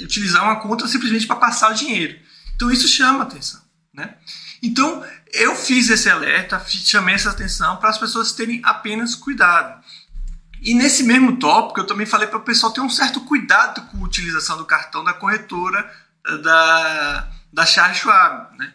utilizar 0.00 0.44
uma 0.44 0.60
conta 0.60 0.86
simplesmente 0.86 1.26
para 1.26 1.36
passar 1.36 1.72
o 1.72 1.74
dinheiro. 1.74 2.16
Então 2.54 2.70
isso 2.70 2.86
chama 2.86 3.24
atenção, 3.24 3.60
né? 3.92 4.16
Então 4.62 5.04
eu 5.32 5.54
fiz 5.56 5.88
esse 5.88 6.08
alerta, 6.08 6.64
chamei 6.66 7.16
essa 7.16 7.30
atenção 7.30 7.76
para 7.78 7.90
as 7.90 7.98
pessoas 7.98 8.32
terem 8.32 8.60
apenas 8.64 9.16
cuidado. 9.16 9.82
E 10.60 10.74
nesse 10.74 11.02
mesmo 11.02 11.36
tópico, 11.36 11.80
eu 11.80 11.86
também 11.86 12.06
falei 12.06 12.26
para 12.26 12.38
o 12.38 12.42
pessoal 12.42 12.72
ter 12.72 12.80
um 12.80 12.90
certo 12.90 13.20
cuidado 13.22 13.82
com 13.82 13.98
a 13.98 14.04
utilização 14.04 14.56
do 14.56 14.64
cartão 14.64 15.04
da 15.04 15.14
corretora 15.14 15.90
eh, 16.26 16.38
da, 16.38 17.28
da 17.52 17.66
Charles 17.66 17.98
Schwab, 17.98 18.56
né? 18.58 18.72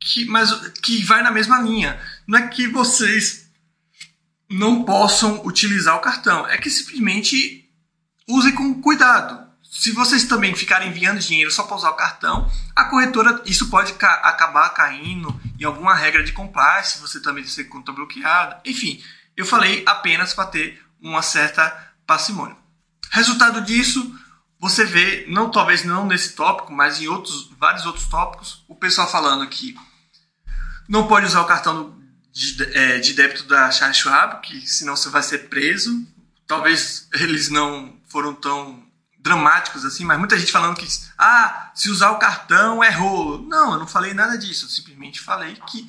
que, 0.00 0.24
mas 0.24 0.52
que 0.82 1.04
vai 1.04 1.22
na 1.22 1.30
mesma 1.30 1.60
linha. 1.60 2.00
Não 2.26 2.38
é 2.38 2.48
que 2.48 2.66
vocês 2.66 3.50
não 4.48 4.82
possam 4.82 5.46
utilizar 5.46 5.96
o 5.96 6.00
cartão, 6.00 6.46
é 6.48 6.56
que 6.56 6.70
simplesmente 6.70 7.68
usem 8.26 8.52
com 8.52 8.80
cuidado. 8.80 9.48
se 9.62 9.92
vocês 9.92 10.24
também 10.24 10.54
ficarem 10.54 10.88
enviando 10.88 11.20
dinheiro 11.20 11.50
só 11.50 11.62
para 11.62 11.76
usar 11.76 11.90
o 11.90 11.96
cartão, 11.96 12.50
a 12.74 12.86
corretora, 12.86 13.40
isso 13.46 13.70
pode 13.70 13.92
ca 13.92 14.14
acabar 14.14 14.70
caindo 14.70 15.40
em 15.58 15.64
alguma 15.64 15.94
regra 15.94 16.24
de 16.24 16.32
compliance, 16.32 17.00
você 17.00 17.20
também 17.20 17.44
tem 17.44 17.64
conta 17.66 17.92
bloqueada. 17.92 18.60
Enfim, 18.64 19.00
eu 19.36 19.46
falei 19.46 19.84
apenas 19.86 20.34
para 20.34 20.46
ter 20.46 20.82
uma 21.02 21.22
certa 21.22 21.92
parcimônia. 22.06 22.56
Resultado 23.10 23.60
disso, 23.62 24.14
você 24.58 24.84
vê, 24.84 25.26
não 25.28 25.50
talvez 25.50 25.84
não 25.84 26.06
nesse 26.06 26.34
tópico, 26.34 26.72
mas 26.72 27.00
em 27.00 27.08
outros, 27.08 27.50
vários 27.58 27.86
outros 27.86 28.06
tópicos, 28.06 28.64
o 28.68 28.74
pessoal 28.74 29.10
falando 29.10 29.46
que 29.48 29.74
não 30.88 31.06
pode 31.06 31.26
usar 31.26 31.40
o 31.40 31.46
cartão 31.46 31.98
de, 32.32 32.62
é, 32.76 32.98
de 32.98 33.14
débito 33.14 33.44
da 33.44 33.70
Charles 33.70 33.96
Schwab, 33.96 34.40
que 34.42 34.60
senão 34.68 34.96
você 34.96 35.08
vai 35.08 35.22
ser 35.22 35.48
preso. 35.48 36.06
Talvez 36.46 37.08
eles 37.14 37.48
não 37.48 37.96
foram 38.08 38.34
tão 38.34 38.84
dramáticos 39.18 39.84
assim, 39.84 40.04
mas 40.04 40.18
muita 40.18 40.38
gente 40.38 40.50
falando 40.50 40.76
que 40.76 40.86
ah, 41.18 41.70
se 41.74 41.90
usar 41.90 42.10
o 42.10 42.18
cartão 42.18 42.82
é 42.82 42.90
rolo. 42.90 43.46
Não, 43.46 43.74
eu 43.74 43.78
não 43.78 43.86
falei 43.86 44.14
nada 44.14 44.36
disso. 44.36 44.64
Eu 44.64 44.70
simplesmente 44.70 45.20
falei 45.20 45.54
que 45.66 45.88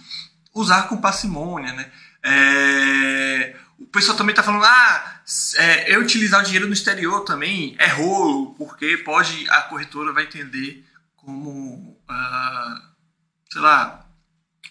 usar 0.54 0.84
com 0.84 0.98
parcimônia, 0.98 1.74
né? 1.74 1.92
É... 2.24 3.56
O 3.82 3.88
pessoal 3.88 4.18
também 4.18 4.32
está 4.32 4.44
falando, 4.44 4.64
ah, 4.64 5.22
é, 5.56 5.96
eu 5.96 6.02
utilizar 6.02 6.42
o 6.42 6.44
dinheiro 6.44 6.68
no 6.68 6.74
exterior 6.74 7.22
também 7.22 7.76
é 7.80 7.88
rolo, 7.88 8.54
porque 8.56 8.98
pode 8.98 9.50
a 9.50 9.62
corretora 9.64 10.14
vai 10.14 10.24
entender 10.24 10.86
como, 11.16 11.98
uh, 12.10 12.82
sei 13.52 13.62
lá, 13.62 14.06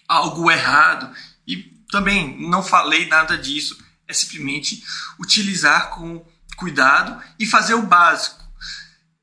algo 0.07 0.49
errado. 0.49 1.13
E 1.47 1.57
também 1.91 2.39
não 2.49 2.63
falei 2.63 3.07
nada 3.07 3.37
disso. 3.37 3.77
É 4.07 4.13
simplesmente 4.13 4.83
utilizar 5.19 5.89
com 5.91 6.25
cuidado 6.57 7.21
e 7.39 7.45
fazer 7.45 7.73
o 7.73 7.81
básico. 7.81 8.41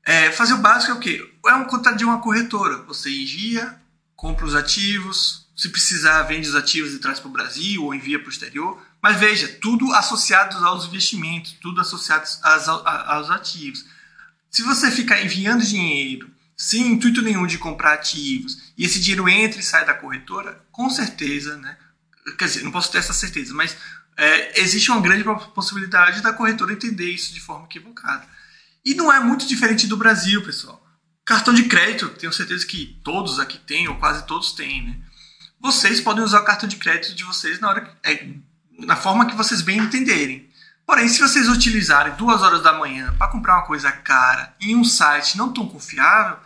É, 0.03 0.31
fazer 0.31 0.53
o 0.53 0.57
básico 0.57 0.91
é 0.91 0.95
o 0.95 0.99
quê? 0.99 1.33
É 1.45 1.53
um 1.53 1.65
contrato 1.65 1.97
de 1.97 2.05
uma 2.05 2.21
corretora. 2.21 2.83
Você 2.83 3.09
envia, 3.09 3.79
compra 4.15 4.45
os 4.45 4.55
ativos, 4.55 5.47
se 5.55 5.69
precisar, 5.69 6.23
vende 6.23 6.49
os 6.49 6.55
ativos 6.55 6.93
e 6.93 6.99
traz 6.99 7.19
para 7.19 7.29
o 7.29 7.33
Brasil 7.33 7.83
ou 7.83 7.93
envia 7.93 8.19
para 8.19 8.27
o 8.27 8.31
exterior. 8.31 8.81
Mas 9.01 9.17
veja, 9.19 9.47
tudo 9.47 9.93
associado 9.93 10.57
aos 10.65 10.85
investimentos, 10.85 11.55
tudo 11.61 11.79
associado 11.79 12.27
aos, 12.43 12.67
aos 12.67 13.29
ativos. 13.29 13.85
Se 14.49 14.61
você 14.63 14.91
ficar 14.91 15.21
enviando 15.23 15.63
dinheiro 15.63 16.29
sem 16.57 16.87
intuito 16.87 17.21
nenhum 17.21 17.47
de 17.47 17.57
comprar 17.57 17.93
ativos 17.93 18.73
e 18.77 18.83
esse 18.83 18.99
dinheiro 18.99 19.29
entra 19.29 19.59
e 19.59 19.63
sai 19.63 19.85
da 19.85 19.93
corretora, 19.93 20.61
com 20.71 20.89
certeza, 20.89 21.57
né? 21.57 21.77
Quer 22.37 22.45
dizer, 22.45 22.63
não 22.63 22.71
posso 22.71 22.91
ter 22.91 22.97
essa 22.97 23.13
certeza, 23.13 23.53
mas 23.53 23.77
é, 24.17 24.59
existe 24.61 24.91
uma 24.91 24.99
grande 24.99 25.23
possibilidade 25.55 26.21
da 26.21 26.33
corretora 26.33 26.73
entender 26.73 27.09
isso 27.09 27.33
de 27.33 27.39
forma 27.39 27.65
equivocada. 27.65 28.27
E 28.83 28.93
não 28.93 29.11
é 29.11 29.19
muito 29.19 29.47
diferente 29.47 29.87
do 29.87 29.95
Brasil, 29.95 30.43
pessoal. 30.43 30.85
Cartão 31.23 31.53
de 31.53 31.63
crédito, 31.63 32.09
tenho 32.09 32.33
certeza 32.33 32.65
que 32.65 32.99
todos 33.03 33.39
aqui 33.39 33.57
têm, 33.59 33.87
ou 33.87 33.95
quase 33.95 34.25
todos 34.25 34.51
têm, 34.51 34.83
né? 34.83 34.99
Vocês 35.61 36.01
podem 36.01 36.23
usar 36.23 36.41
o 36.41 36.45
cartão 36.45 36.67
de 36.67 36.75
crédito 36.75 37.15
de 37.15 37.23
vocês 37.23 37.59
na 37.59 37.69
hora 37.69 37.81
que, 37.81 38.09
é, 38.09 38.35
na 38.85 38.95
forma 38.95 39.25
que 39.25 39.35
vocês 39.35 39.61
bem 39.61 39.79
entenderem. 39.79 40.49
Porém, 40.85 41.07
se 41.07 41.21
vocês 41.21 41.47
utilizarem 41.47 42.15
duas 42.15 42.41
horas 42.41 42.63
da 42.63 42.73
manhã 42.73 43.13
para 43.17 43.27
comprar 43.27 43.57
uma 43.57 43.65
coisa 43.65 43.91
cara 43.91 44.55
em 44.59 44.75
um 44.75 44.83
site 44.83 45.37
não 45.37 45.53
tão 45.53 45.67
confiável, 45.67 46.37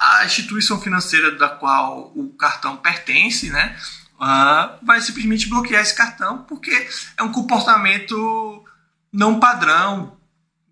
a 0.00 0.24
instituição 0.24 0.80
financeira 0.80 1.32
da 1.32 1.48
qual 1.50 2.10
o 2.14 2.30
cartão 2.30 2.76
pertence, 2.76 3.50
né, 3.50 3.76
uh, 4.14 4.84
vai 4.84 5.00
simplesmente 5.00 5.48
bloquear 5.48 5.82
esse 5.82 5.94
cartão 5.94 6.44
porque 6.44 6.88
é 7.16 7.22
um 7.22 7.30
comportamento 7.30 8.64
não 9.12 9.38
padrão 9.38 10.16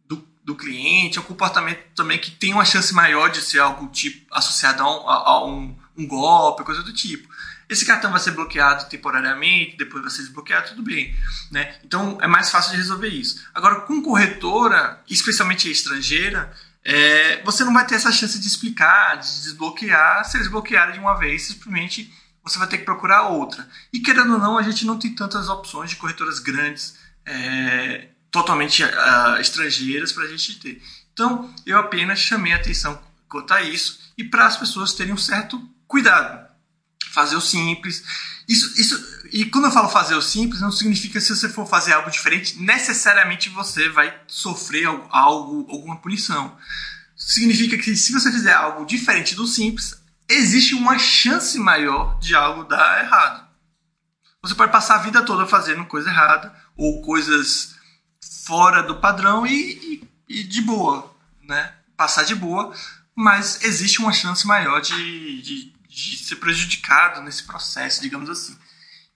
do, 0.07 0.27
do 0.43 0.55
cliente, 0.55 1.19
é 1.19 1.21
um 1.21 1.25
comportamento 1.25 1.81
também 1.95 2.19
que 2.19 2.31
tem 2.31 2.55
uma 2.55 2.65
chance 2.65 2.95
maior 2.95 3.29
de 3.29 3.43
ser 3.43 3.59
algo 3.59 3.89
tipo 3.89 4.27
associado 4.35 4.83
a 4.83 4.87
a, 4.87 5.15
a 5.33 5.47
um, 5.47 5.77
um 5.97 6.07
golpe, 6.07 6.65
coisa 6.65 6.83
do 6.83 6.93
tipo. 6.93 7.29
Esse 7.69 7.85
cartão 7.85 8.11
vai 8.11 8.21
ser 8.21 8.31
bloqueado 8.31 8.89
temporariamente, 8.89 9.77
depois 9.77 10.03
vai 10.03 10.11
ser 10.11 10.23
desbloqueado, 10.23 10.69
tudo 10.69 10.83
bem. 10.83 11.15
Né? 11.51 11.77
Então 11.85 12.19
é 12.21 12.27
mais 12.27 12.51
fácil 12.51 12.73
de 12.73 12.77
resolver 12.79 13.09
isso. 13.09 13.45
Agora, 13.55 13.81
com 13.81 14.03
corretora, 14.03 15.03
especialmente 15.09 15.71
estrangeira, 15.71 16.53
é, 16.85 17.43
você 17.43 17.65
não 17.65 17.75
vai 17.75 17.85
ter 17.85 17.97
essa 17.97 18.13
chance 18.13 18.39
de 18.39 18.47
explicar, 18.47 19.17
de 19.17 19.43
desbloquear. 19.43 20.25
Se 20.25 20.37
eles 20.37 20.49
bloquearem 20.49 20.95
de 20.95 21.01
uma 21.01 21.19
vez, 21.19 21.43
simplesmente 21.43 22.13
você 22.45 22.59
vai 22.59 22.69
ter 22.69 22.79
que 22.79 22.85
procurar 22.85 23.23
outra. 23.29 23.69
E 23.93 23.99
querendo 23.99 24.35
ou 24.35 24.39
não, 24.39 24.57
a 24.57 24.63
gente 24.63 24.87
não 24.87 24.97
tem 24.97 25.13
tantas 25.13 25.49
opções 25.49 25.91
de 25.91 25.97
corretoras 25.97 26.39
grandes, 26.39 26.97
é, 27.25 28.09
totalmente 28.31 28.85
uh, 28.85 29.41
estrangeiras 29.41 30.13
para 30.13 30.25
a 30.25 30.29
gente 30.29 30.61
ter. 30.61 30.81
Então, 31.13 31.53
eu 31.65 31.79
apenas 31.79 32.21
chamei 32.21 32.53
a 32.53 32.57
atenção 32.57 33.03
quanto 33.29 33.53
a 33.53 33.63
isso 33.63 34.13
e 34.17 34.23
para 34.23 34.47
as 34.47 34.57
pessoas 34.57 34.93
terem 34.93 35.13
um 35.13 35.19
certo 35.19 35.61
cuidado. 35.89 36.46
Fazer 37.17 37.35
o 37.35 37.41
simples. 37.41 38.05
Isso, 38.47 38.79
isso, 38.79 39.23
e 39.33 39.47
quando 39.47 39.65
eu 39.65 39.71
falo 39.73 39.89
fazer 39.89 40.15
o 40.15 40.21
simples, 40.21 40.61
não 40.61 40.71
significa 40.71 41.15
que 41.15 41.21
se 41.23 41.35
você 41.35 41.49
for 41.49 41.67
fazer 41.67 41.95
algo 41.95 42.11
diferente, 42.11 42.59
necessariamente 42.59 43.49
você 43.49 43.89
vai 43.89 44.15
sofrer 44.27 44.87
algo, 45.09 45.67
alguma 45.71 45.97
punição. 45.97 46.55
Significa 47.17 47.79
que 47.79 47.97
se 47.97 48.13
você 48.13 48.31
fizer 48.31 48.53
algo 48.53 48.85
diferente 48.85 49.35
do 49.35 49.47
simples, 49.47 49.99
existe 50.29 50.75
uma 50.75 50.99
chance 50.99 51.59
maior 51.59 52.19
de 52.19 52.35
algo 52.35 52.65
dar 52.65 53.03
errado. 53.03 53.49
Você 54.43 54.55
pode 54.55 54.71
passar 54.71 54.97
a 54.97 55.03
vida 55.03 55.23
toda 55.23 55.47
fazendo 55.47 55.87
coisa 55.87 56.11
errada 56.11 56.55
ou 56.77 57.01
coisas 57.01 57.77
fora 58.45 58.83
do 58.83 59.01
padrão 59.01 59.47
e, 59.47 60.03
e, 60.29 60.41
e 60.41 60.45
de 60.45 60.61
boa, 60.61 61.17
né? 61.43 61.73
Passar 61.97 62.25
de 62.25 62.35
boa, 62.35 62.75
mas 63.15 63.65
existe 63.65 64.01
uma 64.01 64.13
chance 64.13 64.47
maior 64.47 64.81
de, 64.83 65.41
de, 65.41 65.76
de, 65.97 66.19
ser 66.19 66.37
prejudicado 66.37 67.23
nesse 67.23 67.45
processo, 67.45 68.03
digamos 68.03 68.29
assim. 68.29 68.57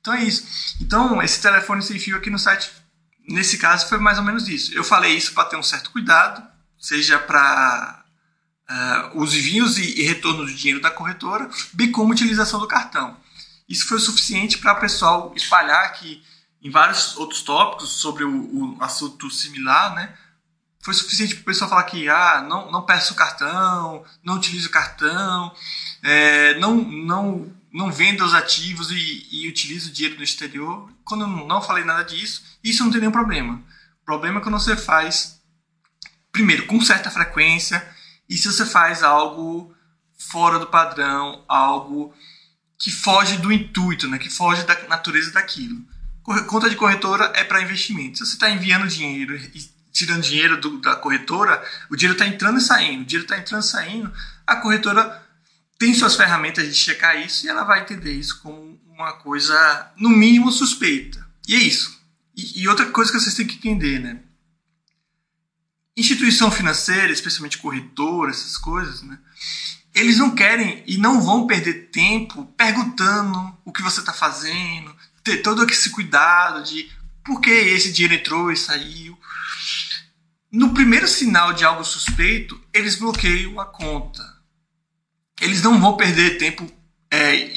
Então 0.00 0.14
é 0.14 0.24
isso. 0.24 0.76
Então, 0.80 1.22
esse 1.22 1.40
telefone 1.40 1.82
sem 1.82 1.98
fio 1.98 2.16
aqui 2.16 2.30
no 2.30 2.38
site, 2.38 2.70
nesse 3.28 3.58
caso, 3.58 3.86
foi 3.86 3.98
mais 3.98 4.18
ou 4.18 4.24
menos 4.24 4.48
isso. 4.48 4.72
Eu 4.72 4.82
falei 4.82 5.14
isso 5.14 5.34
para 5.34 5.44
ter 5.44 5.56
um 5.56 5.62
certo 5.62 5.90
cuidado, 5.90 6.42
seja 6.78 7.18
para 7.18 8.02
uh, 8.70 9.20
os 9.20 9.34
envios 9.34 9.76
e, 9.76 10.00
e 10.00 10.02
retorno 10.04 10.46
do 10.46 10.54
dinheiro 10.54 10.80
da 10.80 10.90
corretora, 10.90 11.50
bem 11.74 11.92
como 11.92 12.12
utilização 12.12 12.58
do 12.58 12.66
cartão. 12.66 13.14
Isso 13.68 13.86
foi 13.86 13.98
o 13.98 14.00
suficiente 14.00 14.56
para 14.56 14.72
o 14.72 14.80
pessoal 14.80 15.34
espalhar 15.36 15.92
que 15.92 16.22
em 16.62 16.70
vários 16.70 17.16
outros 17.16 17.42
tópicos 17.42 17.90
sobre 17.90 18.24
o, 18.24 18.30
o 18.30 18.82
assunto 18.82 19.30
similar, 19.30 19.94
né? 19.94 20.14
Foi 20.82 20.94
suficiente 20.94 21.34
para 21.34 21.42
o 21.42 21.44
pessoal 21.44 21.68
falar 21.68 21.82
que 21.84 22.08
ah, 22.08 22.44
não, 22.48 22.70
não 22.72 22.86
peço 22.86 23.14
cartão, 23.14 24.02
não 24.24 24.36
utilizo 24.36 24.70
cartão, 24.70 25.54
é, 26.02 26.58
não, 26.58 26.74
não, 26.74 27.54
não 27.70 27.92
venda 27.92 28.24
os 28.24 28.32
ativos 28.32 28.90
e, 28.90 29.28
e 29.30 29.48
utilizo 29.48 29.90
o 29.90 29.92
dinheiro 29.92 30.16
no 30.16 30.24
exterior. 30.24 30.90
Quando 31.04 31.22
eu 31.22 31.28
não 31.28 31.60
falei 31.60 31.84
nada 31.84 32.02
disso, 32.02 32.42
isso 32.64 32.82
não 32.82 32.90
tem 32.90 33.00
nenhum 33.00 33.12
problema. 33.12 33.62
O 34.02 34.04
problema 34.06 34.40
é 34.40 34.42
quando 34.42 34.58
você 34.58 34.74
faz, 34.74 35.40
primeiro, 36.32 36.66
com 36.66 36.80
certa 36.80 37.10
frequência, 37.10 37.86
e 38.28 38.36
se 38.38 38.50
você 38.50 38.64
faz 38.64 39.02
algo 39.02 39.74
fora 40.16 40.58
do 40.58 40.66
padrão, 40.66 41.44
algo 41.46 42.14
que 42.78 42.90
foge 42.90 43.36
do 43.36 43.52
intuito, 43.52 44.08
né? 44.08 44.18
que 44.18 44.30
foge 44.30 44.64
da 44.64 44.88
natureza 44.88 45.30
daquilo. 45.32 45.84
Conta 46.46 46.70
de 46.70 46.76
corretora 46.76 47.32
é 47.34 47.44
para 47.44 47.60
investimento. 47.60 48.18
Se 48.18 48.26
você 48.26 48.34
está 48.34 48.48
enviando 48.48 48.88
dinheiro 48.88 49.36
e 49.36 49.79
tirando 49.92 50.22
dinheiro 50.22 50.60
do, 50.60 50.80
da 50.80 50.96
corretora, 50.96 51.62
o 51.90 51.96
dinheiro 51.96 52.18
está 52.18 52.26
entrando 52.26 52.58
e 52.58 52.62
saindo. 52.62 53.02
O 53.02 53.04
dinheiro 53.04 53.24
está 53.24 53.38
entrando 53.38 53.62
e 53.62 53.66
saindo. 53.66 54.12
A 54.46 54.56
corretora 54.56 55.22
tem 55.78 55.94
suas 55.94 56.16
ferramentas 56.16 56.66
de 56.66 56.74
checar 56.74 57.20
isso 57.20 57.46
e 57.46 57.48
ela 57.48 57.64
vai 57.64 57.80
entender 57.80 58.12
isso 58.12 58.40
como 58.42 58.80
uma 58.86 59.12
coisa, 59.14 59.92
no 59.96 60.10
mínimo, 60.10 60.52
suspeita. 60.52 61.26
E 61.48 61.54
é 61.54 61.58
isso. 61.58 61.98
E, 62.36 62.62
e 62.62 62.68
outra 62.68 62.86
coisa 62.86 63.10
que 63.10 63.18
vocês 63.18 63.34
têm 63.34 63.46
que 63.46 63.56
entender, 63.56 63.98
né? 63.98 64.20
instituição 66.00 66.50
financeira, 66.50 67.12
especialmente 67.12 67.58
corretora, 67.58 68.30
essas 68.30 68.56
coisas, 68.56 69.02
né? 69.02 69.18
Eles 69.94 70.18
não 70.18 70.34
querem 70.34 70.82
e 70.86 70.96
não 70.96 71.20
vão 71.20 71.46
perder 71.46 71.90
tempo 71.90 72.44
perguntando 72.56 73.58
o 73.64 73.72
que 73.72 73.82
você 73.82 74.00
está 74.00 74.12
fazendo, 74.12 74.94
ter 75.22 75.38
todo 75.38 75.68
esse 75.68 75.90
cuidado 75.90 76.62
de 76.62 76.88
por 77.24 77.40
que 77.40 77.50
esse 77.50 77.92
dinheiro 77.92 78.14
entrou 78.14 78.52
e 78.52 78.56
saiu. 78.56 79.18
No 80.50 80.74
primeiro 80.74 81.06
sinal 81.06 81.52
de 81.52 81.64
algo 81.64 81.84
suspeito, 81.84 82.60
eles 82.72 82.96
bloqueiam 82.96 83.60
a 83.60 83.66
conta. 83.66 84.22
Eles 85.40 85.62
não 85.62 85.80
vão 85.80 85.96
perder 85.96 86.38
tempo 86.38 86.70
é, 87.10 87.52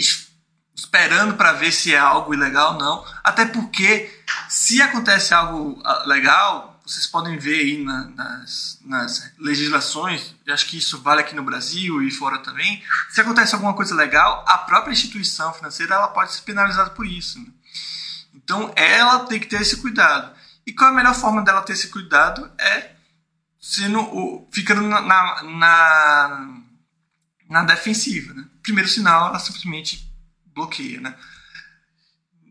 esperando 0.76 1.36
para 1.36 1.54
ver 1.54 1.72
se 1.72 1.94
é 1.94 1.98
algo 1.98 2.34
ilegal 2.34 2.74
ou 2.74 2.80
não. 2.80 3.06
Até 3.24 3.46
porque, 3.46 4.10
se 4.48 4.82
acontece 4.82 5.34
algo 5.34 5.82
ah, 5.84 6.04
legal, 6.06 6.80
vocês 6.86 7.08
podem 7.08 7.38
ver 7.38 7.62
aí 7.62 7.84
na, 7.84 8.06
nas, 8.10 8.80
nas 8.86 9.32
legislações, 9.40 10.36
acho 10.48 10.68
que 10.68 10.78
isso 10.78 11.02
vale 11.02 11.22
aqui 11.22 11.36
no 11.36 11.44
Brasil 11.44 12.02
e 12.02 12.12
fora 12.12 12.40
também, 12.40 12.84
se 13.10 13.22
acontece 13.22 13.56
alguma 13.56 13.74
coisa 13.74 13.96
legal, 13.96 14.44
a 14.48 14.58
própria 14.60 14.92
instituição 14.92 15.54
financeira 15.54 15.96
ela 15.96 16.10
pode 16.10 16.34
ser 16.34 16.42
penalizada 16.42 16.90
por 16.90 17.08
isso. 17.08 17.40
Né? 17.40 17.48
Então 18.36 18.74
ela 18.76 19.20
tem 19.26 19.40
que 19.40 19.48
ter 19.48 19.62
esse 19.62 19.78
cuidado. 19.78 20.43
E 20.66 20.74
qual 20.74 20.90
é 20.90 20.94
a 20.94 20.96
melhor 20.96 21.16
forma 21.16 21.42
dela 21.42 21.62
ter 21.62 21.74
esse 21.74 21.90
cuidado? 21.90 22.50
É 22.58 22.94
sendo, 23.64 24.46
ficando 24.52 24.82
na, 24.82 25.02
na, 25.02 26.58
na 27.50 27.64
defensiva. 27.64 28.34
Né? 28.34 28.46
Primeiro 28.62 28.90
sinal, 28.90 29.30
ela 29.30 29.40
simplesmente 29.40 30.06
bloqueia. 30.54 31.00
Né? 31.00 31.16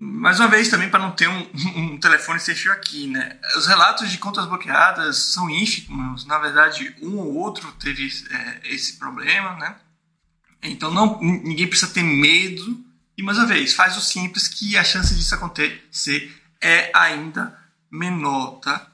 Mais 0.01 0.40
uma 0.40 0.48
vez, 0.48 0.68
também 0.68 0.88
para 0.88 1.01
não 1.01 1.12
ter 1.12 1.29
um, 1.29 1.51
um, 1.77 2.01
telefone 2.01 2.40
sem 2.40 2.55
fio 2.55 2.72
aqui, 2.72 3.07
né? 3.07 3.38
Os 3.57 3.66
relatos 3.66 4.11
de 4.11 4.16
contas 4.16 4.46
bloqueadas 4.46 5.18
são 5.18 5.51
ínfimos. 5.51 6.25
Na 6.25 6.38
verdade, 6.38 6.96
um 7.03 7.18
ou 7.18 7.35
outro 7.35 7.70
teve 7.72 8.09
é, 8.31 8.61
esse 8.72 8.98
problema, 8.98 9.55
né? 9.57 9.77
Então, 10.62 10.90
não, 10.90 11.20
ninguém 11.20 11.68
precisa 11.68 11.92
ter 11.92 12.03
medo. 12.03 12.83
E, 13.18 13.22
mais 13.22 13.37
uma 13.37 13.46
vez, 13.46 13.75
faz 13.75 13.96
o 13.96 14.01
simples 14.01 14.48
que 14.48 14.79
a 14.79 14.83
chance 14.83 15.14
disso 15.14 15.35
acontecer 15.35 16.40
é 16.61 16.90
ainda 16.94 17.62
menor, 17.93 18.59
tá? 18.61 18.91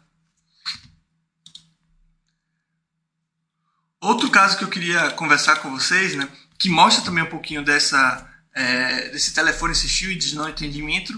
Outro 4.00 4.30
caso 4.30 4.58
que 4.58 4.64
eu 4.64 4.68
queria 4.68 5.10
conversar 5.12 5.56
com 5.56 5.70
vocês, 5.70 6.14
né? 6.14 6.28
Que 6.58 6.68
mostra 6.68 7.04
também 7.04 7.24
um 7.24 7.30
pouquinho 7.30 7.64
dessa 7.64 8.28
é, 8.54 9.10
desse 9.10 9.32
telefone 9.32 9.72
esse 9.72 9.88
fio 9.88 10.16
de 10.18 10.34
não 10.34 10.48
entendimento 10.48 11.12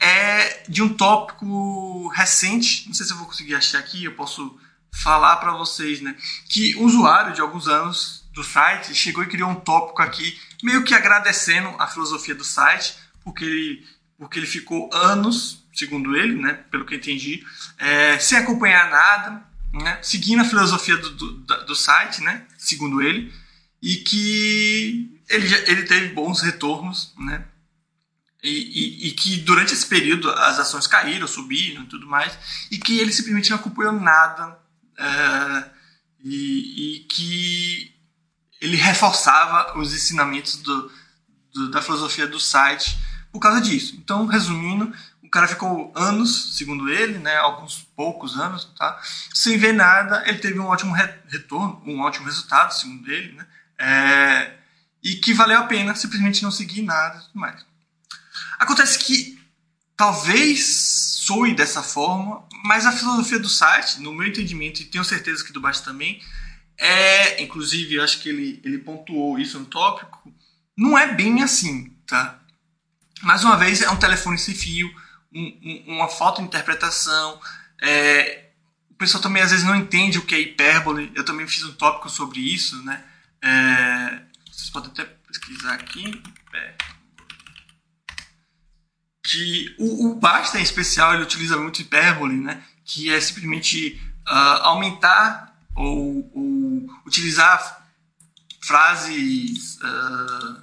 é 0.00 0.64
de 0.68 0.82
um 0.82 0.92
tópico 0.92 2.08
recente, 2.08 2.88
não 2.88 2.94
sei 2.94 3.06
se 3.06 3.12
eu 3.12 3.16
vou 3.16 3.26
conseguir 3.26 3.54
achar 3.54 3.78
aqui, 3.78 4.04
eu 4.04 4.16
posso 4.16 4.58
falar 4.92 5.36
para 5.36 5.52
vocês, 5.52 6.00
né? 6.00 6.16
Que 6.48 6.76
um 6.76 6.84
usuário 6.84 7.32
de 7.32 7.40
alguns 7.40 7.68
anos 7.68 8.28
do 8.32 8.42
site 8.42 8.94
chegou 8.94 9.22
e 9.22 9.28
criou 9.28 9.48
um 9.48 9.54
tópico 9.54 10.02
aqui, 10.02 10.38
meio 10.62 10.82
que 10.82 10.94
agradecendo 10.94 11.68
a 11.78 11.86
filosofia 11.86 12.34
do 12.34 12.44
site, 12.44 12.96
porque 13.22 13.44
ele, 13.44 13.86
porque 14.22 14.38
ele 14.38 14.46
ficou 14.46 14.88
anos, 14.94 15.64
segundo 15.74 16.16
ele, 16.16 16.40
né? 16.40 16.52
Pelo 16.70 16.86
que 16.86 16.94
eu 16.94 16.98
entendi, 16.98 17.44
é, 17.76 18.16
sem 18.20 18.38
acompanhar 18.38 18.88
nada, 18.88 19.44
né? 19.72 19.98
Seguindo 20.00 20.42
a 20.42 20.44
filosofia 20.44 20.96
do, 20.96 21.10
do, 21.10 21.66
do 21.66 21.74
site, 21.74 22.22
né? 22.22 22.46
Segundo 22.56 23.02
ele, 23.02 23.34
e 23.82 23.96
que 23.96 25.20
ele, 25.28 25.52
ele 25.66 25.82
teve 25.82 26.14
bons 26.14 26.40
retornos, 26.40 27.12
né? 27.18 27.44
E, 28.40 28.48
e, 28.48 29.08
e, 29.08 29.10
que 29.10 29.38
durante 29.38 29.72
esse 29.72 29.86
período 29.86 30.30
as 30.30 30.56
ações 30.60 30.86
caíram, 30.86 31.26
subiram 31.26 31.82
e 31.82 31.86
tudo 31.86 32.06
mais, 32.06 32.32
e 32.70 32.78
que 32.78 33.00
ele 33.00 33.12
simplesmente 33.12 33.50
não 33.50 33.56
acompanhou 33.56 33.92
nada, 33.92 34.56
é, 34.98 35.70
e, 36.22 36.98
e, 36.98 36.98
que 37.06 37.92
ele 38.60 38.76
reforçava 38.76 39.76
os 39.80 39.92
ensinamentos 39.92 40.58
do, 40.58 40.92
do, 41.52 41.70
da 41.72 41.82
filosofia 41.82 42.28
do 42.28 42.38
site 42.38 42.96
por 43.32 43.40
causa 43.40 43.60
disso. 43.60 43.96
Então, 43.96 44.26
resumindo, 44.26 44.92
o 45.22 45.28
cara 45.28 45.48
ficou 45.48 45.90
anos, 45.96 46.56
segundo 46.56 46.90
ele, 46.90 47.18
né, 47.18 47.36
alguns 47.36 47.88
poucos 47.96 48.38
anos, 48.38 48.66
tá, 48.78 49.00
sem 49.32 49.56
ver 49.56 49.72
nada, 49.72 50.22
ele 50.28 50.38
teve 50.38 50.58
um 50.58 50.66
ótimo 50.66 50.94
retorno, 50.94 51.82
um 51.86 52.00
ótimo 52.00 52.26
resultado, 52.26 52.72
segundo 52.72 53.10
ele, 53.10 53.32
né, 53.32 53.46
é, 53.78 54.52
e 55.02 55.16
que 55.16 55.32
valeu 55.32 55.58
a 55.58 55.66
pena 55.66 55.94
simplesmente 55.94 56.42
não 56.42 56.50
seguir 56.50 56.82
nada 56.82 57.18
e 57.18 57.22
tudo 57.22 57.40
mais. 57.40 57.64
Acontece 58.58 58.98
que 58.98 59.40
talvez 59.96 60.64
soe 61.22 61.54
dessa 61.54 61.82
forma, 61.82 62.44
mas 62.64 62.84
a 62.84 62.92
filosofia 62.92 63.38
do 63.38 63.48
site, 63.48 64.00
no 64.00 64.12
meu 64.12 64.26
entendimento, 64.26 64.82
e 64.82 64.84
tenho 64.84 65.04
certeza 65.04 65.44
que 65.44 65.52
do 65.52 65.60
Baixo 65.60 65.82
também, 65.82 66.20
é, 66.76 67.42
inclusive, 67.42 68.00
acho 68.00 68.20
que 68.20 68.28
ele, 68.28 68.60
ele 68.64 68.78
pontuou 68.78 69.38
isso 69.38 69.58
no 69.58 69.66
tópico, 69.66 70.32
não 70.76 70.98
é 70.98 71.14
bem 71.14 71.42
assim, 71.42 71.90
tá? 72.06 72.41
Mais 73.22 73.44
uma 73.44 73.56
vez, 73.56 73.80
é 73.80 73.90
um 73.90 73.96
telefone 73.96 74.38
sem 74.38 74.54
fio, 74.54 74.92
um, 75.32 75.84
um, 75.86 75.94
uma 75.96 76.08
falta 76.08 76.40
de 76.40 76.48
interpretação, 76.48 77.40
é, 77.80 78.50
o 78.90 78.94
pessoal 78.94 79.22
também 79.22 79.42
às 79.42 79.50
vezes 79.50 79.64
não 79.64 79.76
entende 79.76 80.18
o 80.18 80.26
que 80.26 80.34
é 80.34 80.40
hipérbole, 80.40 81.10
eu 81.14 81.24
também 81.24 81.46
fiz 81.46 81.64
um 81.64 81.72
tópico 81.72 82.10
sobre 82.10 82.40
isso, 82.40 82.82
né? 82.84 83.02
É, 83.40 84.22
vocês 84.50 84.70
podem 84.70 84.90
até 84.90 85.04
pesquisar 85.04 85.74
aqui. 85.74 86.22
Que 89.24 89.74
o, 89.78 90.10
o 90.10 90.14
Basta, 90.16 90.58
em 90.58 90.62
especial, 90.62 91.14
ele 91.14 91.22
utiliza 91.22 91.56
muito 91.56 91.80
hipérbole, 91.80 92.36
né? 92.36 92.62
que 92.84 93.12
é 93.12 93.20
simplesmente 93.20 94.00
uh, 94.28 94.62
aumentar 94.62 95.56
ou, 95.74 96.30
ou, 96.34 96.90
utilizar 97.06 97.88
frases 98.60 99.78
uh, 99.78 100.61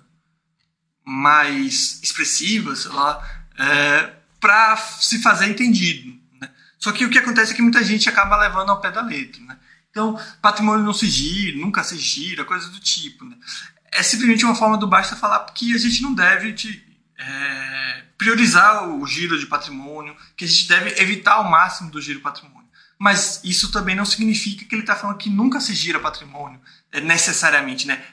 mais 1.10 2.00
expressivas, 2.04 2.84
sei 2.84 2.92
lá, 2.92 3.20
é, 3.58 4.14
para 4.40 4.78
se 4.78 5.20
fazer 5.24 5.48
entendido. 5.48 6.16
Né? 6.40 6.48
Só 6.78 6.92
que 6.92 7.04
o 7.04 7.10
que 7.10 7.18
acontece 7.18 7.52
é 7.52 7.56
que 7.56 7.64
muita 7.64 7.84
gente 7.84 8.08
acaba 8.08 8.38
levando 8.38 8.70
ao 8.70 8.80
pé 8.80 8.92
da 8.92 9.02
letra. 9.02 9.42
Né? 9.42 9.58
Então, 9.90 10.20
patrimônio 10.40 10.86
não 10.86 10.94
se 10.94 11.08
gira, 11.08 11.58
nunca 11.58 11.84
se 11.84 11.98
gira, 11.98 12.46
coisa 12.46 12.70
do 12.70 12.80
tipo. 12.80 13.26
Né? 13.26 13.36
É 13.92 14.04
simplesmente 14.04 14.46
uma 14.46 14.54
forma 14.54 14.78
do 14.78 14.86
Basta 14.88 15.16
falar 15.16 15.44
que 15.46 15.74
a 15.74 15.80
gente 15.80 16.04
não 16.04 16.14
deve 16.14 16.54
te, 16.54 16.86
é, 17.18 18.04
priorizar 18.16 18.88
o 18.88 19.04
giro 19.08 19.40
de 19.40 19.48
patrimônio, 19.48 20.16
que 20.38 20.46
a 20.46 20.48
gente 20.48 20.68
deve 20.68 21.02
evitar 21.02 21.40
o 21.40 21.50
máximo 21.50 21.90
do 21.90 22.00
giro 22.00 22.20
patrimônio. 22.20 22.59
Mas 23.00 23.40
isso 23.46 23.72
também 23.72 23.96
não 23.96 24.04
significa 24.04 24.66
que 24.66 24.76
ele 24.76 24.82
está 24.82 24.94
falando 24.94 25.18
que 25.18 25.30
nunca 25.30 25.62
se 25.62 25.74
gira 25.74 26.02
patrimônio, 26.02 26.60
é, 26.92 27.00
necessariamente, 27.00 27.88
né? 27.88 28.04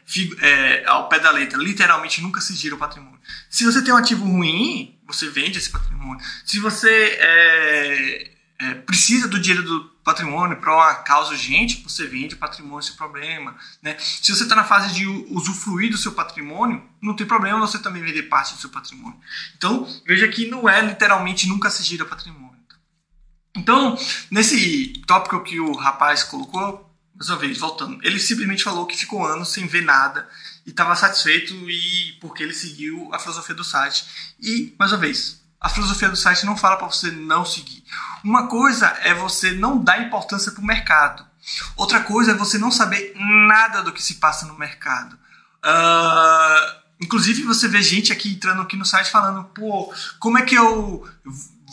É, 0.40 0.84
ao 0.86 1.08
pé 1.08 1.18
da 1.18 1.32
letra, 1.32 1.58
literalmente 1.58 2.22
nunca 2.22 2.40
se 2.40 2.54
gira 2.54 2.76
o 2.76 2.78
patrimônio. 2.78 3.18
Se 3.50 3.64
você 3.64 3.82
tem 3.82 3.92
um 3.92 3.96
ativo 3.96 4.24
ruim, 4.24 4.96
você 5.04 5.28
vende 5.28 5.58
esse 5.58 5.70
patrimônio. 5.70 6.24
Se 6.44 6.60
você 6.60 7.18
é, 7.18 8.30
é, 8.60 8.74
precisa 8.74 9.26
do 9.26 9.40
dinheiro 9.40 9.66
do 9.66 9.84
patrimônio 10.04 10.56
para 10.58 10.72
uma 10.72 10.94
causa 10.94 11.32
urgente, 11.32 11.82
você 11.82 12.06
vende 12.06 12.36
patrimônio 12.36 12.82
sem 12.82 12.94
problema. 12.94 13.56
Né? 13.82 13.96
Se 13.98 14.32
você 14.32 14.44
está 14.44 14.54
na 14.54 14.62
fase 14.62 14.94
de 14.94 15.04
usufruir 15.04 15.90
do 15.90 15.98
seu 15.98 16.12
patrimônio, 16.12 16.80
não 17.02 17.16
tem 17.16 17.26
problema 17.26 17.58
você 17.58 17.78
também 17.80 18.04
vender 18.04 18.22
parte 18.24 18.54
do 18.54 18.60
seu 18.60 18.70
patrimônio. 18.70 19.18
Então, 19.56 19.84
veja 20.06 20.28
que 20.28 20.46
não 20.46 20.68
é 20.68 20.80
literalmente 20.80 21.48
nunca 21.48 21.70
se 21.70 21.82
gira 21.82 22.04
patrimônio. 22.04 22.45
Então, 23.56 23.98
nesse 24.30 25.02
tópico 25.06 25.42
que 25.42 25.58
o 25.58 25.74
rapaz 25.74 26.22
colocou, 26.22 26.86
mais 27.14 27.30
uma 27.30 27.38
vez, 27.38 27.58
voltando, 27.58 27.98
ele 28.02 28.20
simplesmente 28.20 28.62
falou 28.62 28.86
que 28.86 28.96
ficou 28.96 29.24
anos 29.24 29.52
sem 29.52 29.66
ver 29.66 29.82
nada 29.82 30.28
e 30.66 30.70
estava 30.70 30.94
satisfeito 30.94 31.54
e 31.68 32.12
porque 32.20 32.42
ele 32.42 32.52
seguiu 32.52 33.08
a 33.12 33.18
filosofia 33.18 33.54
do 33.54 33.64
site. 33.64 34.34
E, 34.38 34.74
mais 34.78 34.92
uma 34.92 34.98
vez, 34.98 35.42
a 35.58 35.68
filosofia 35.68 36.10
do 36.10 36.16
site 36.16 36.44
não 36.44 36.56
fala 36.56 36.76
para 36.76 36.86
você 36.86 37.10
não 37.10 37.44
seguir. 37.44 37.82
Uma 38.22 38.46
coisa 38.48 38.86
é 39.02 39.14
você 39.14 39.52
não 39.52 39.82
dar 39.82 40.02
importância 40.02 40.52
para 40.52 40.60
o 40.60 40.66
mercado. 40.66 41.26
Outra 41.76 42.00
coisa 42.00 42.32
é 42.32 42.34
você 42.34 42.58
não 42.58 42.70
saber 42.70 43.14
nada 43.16 43.82
do 43.82 43.92
que 43.92 44.02
se 44.02 44.16
passa 44.16 44.46
no 44.46 44.58
mercado. 44.58 45.14
Uh, 45.64 46.80
inclusive, 47.00 47.42
você 47.42 47.66
vê 47.68 47.82
gente 47.82 48.12
aqui 48.12 48.30
entrando 48.30 48.62
aqui 48.62 48.76
no 48.76 48.84
site 48.84 49.10
falando: 49.10 49.44
pô, 49.44 49.92
como 50.18 50.38
é 50.38 50.42
que 50.42 50.54
eu 50.54 51.08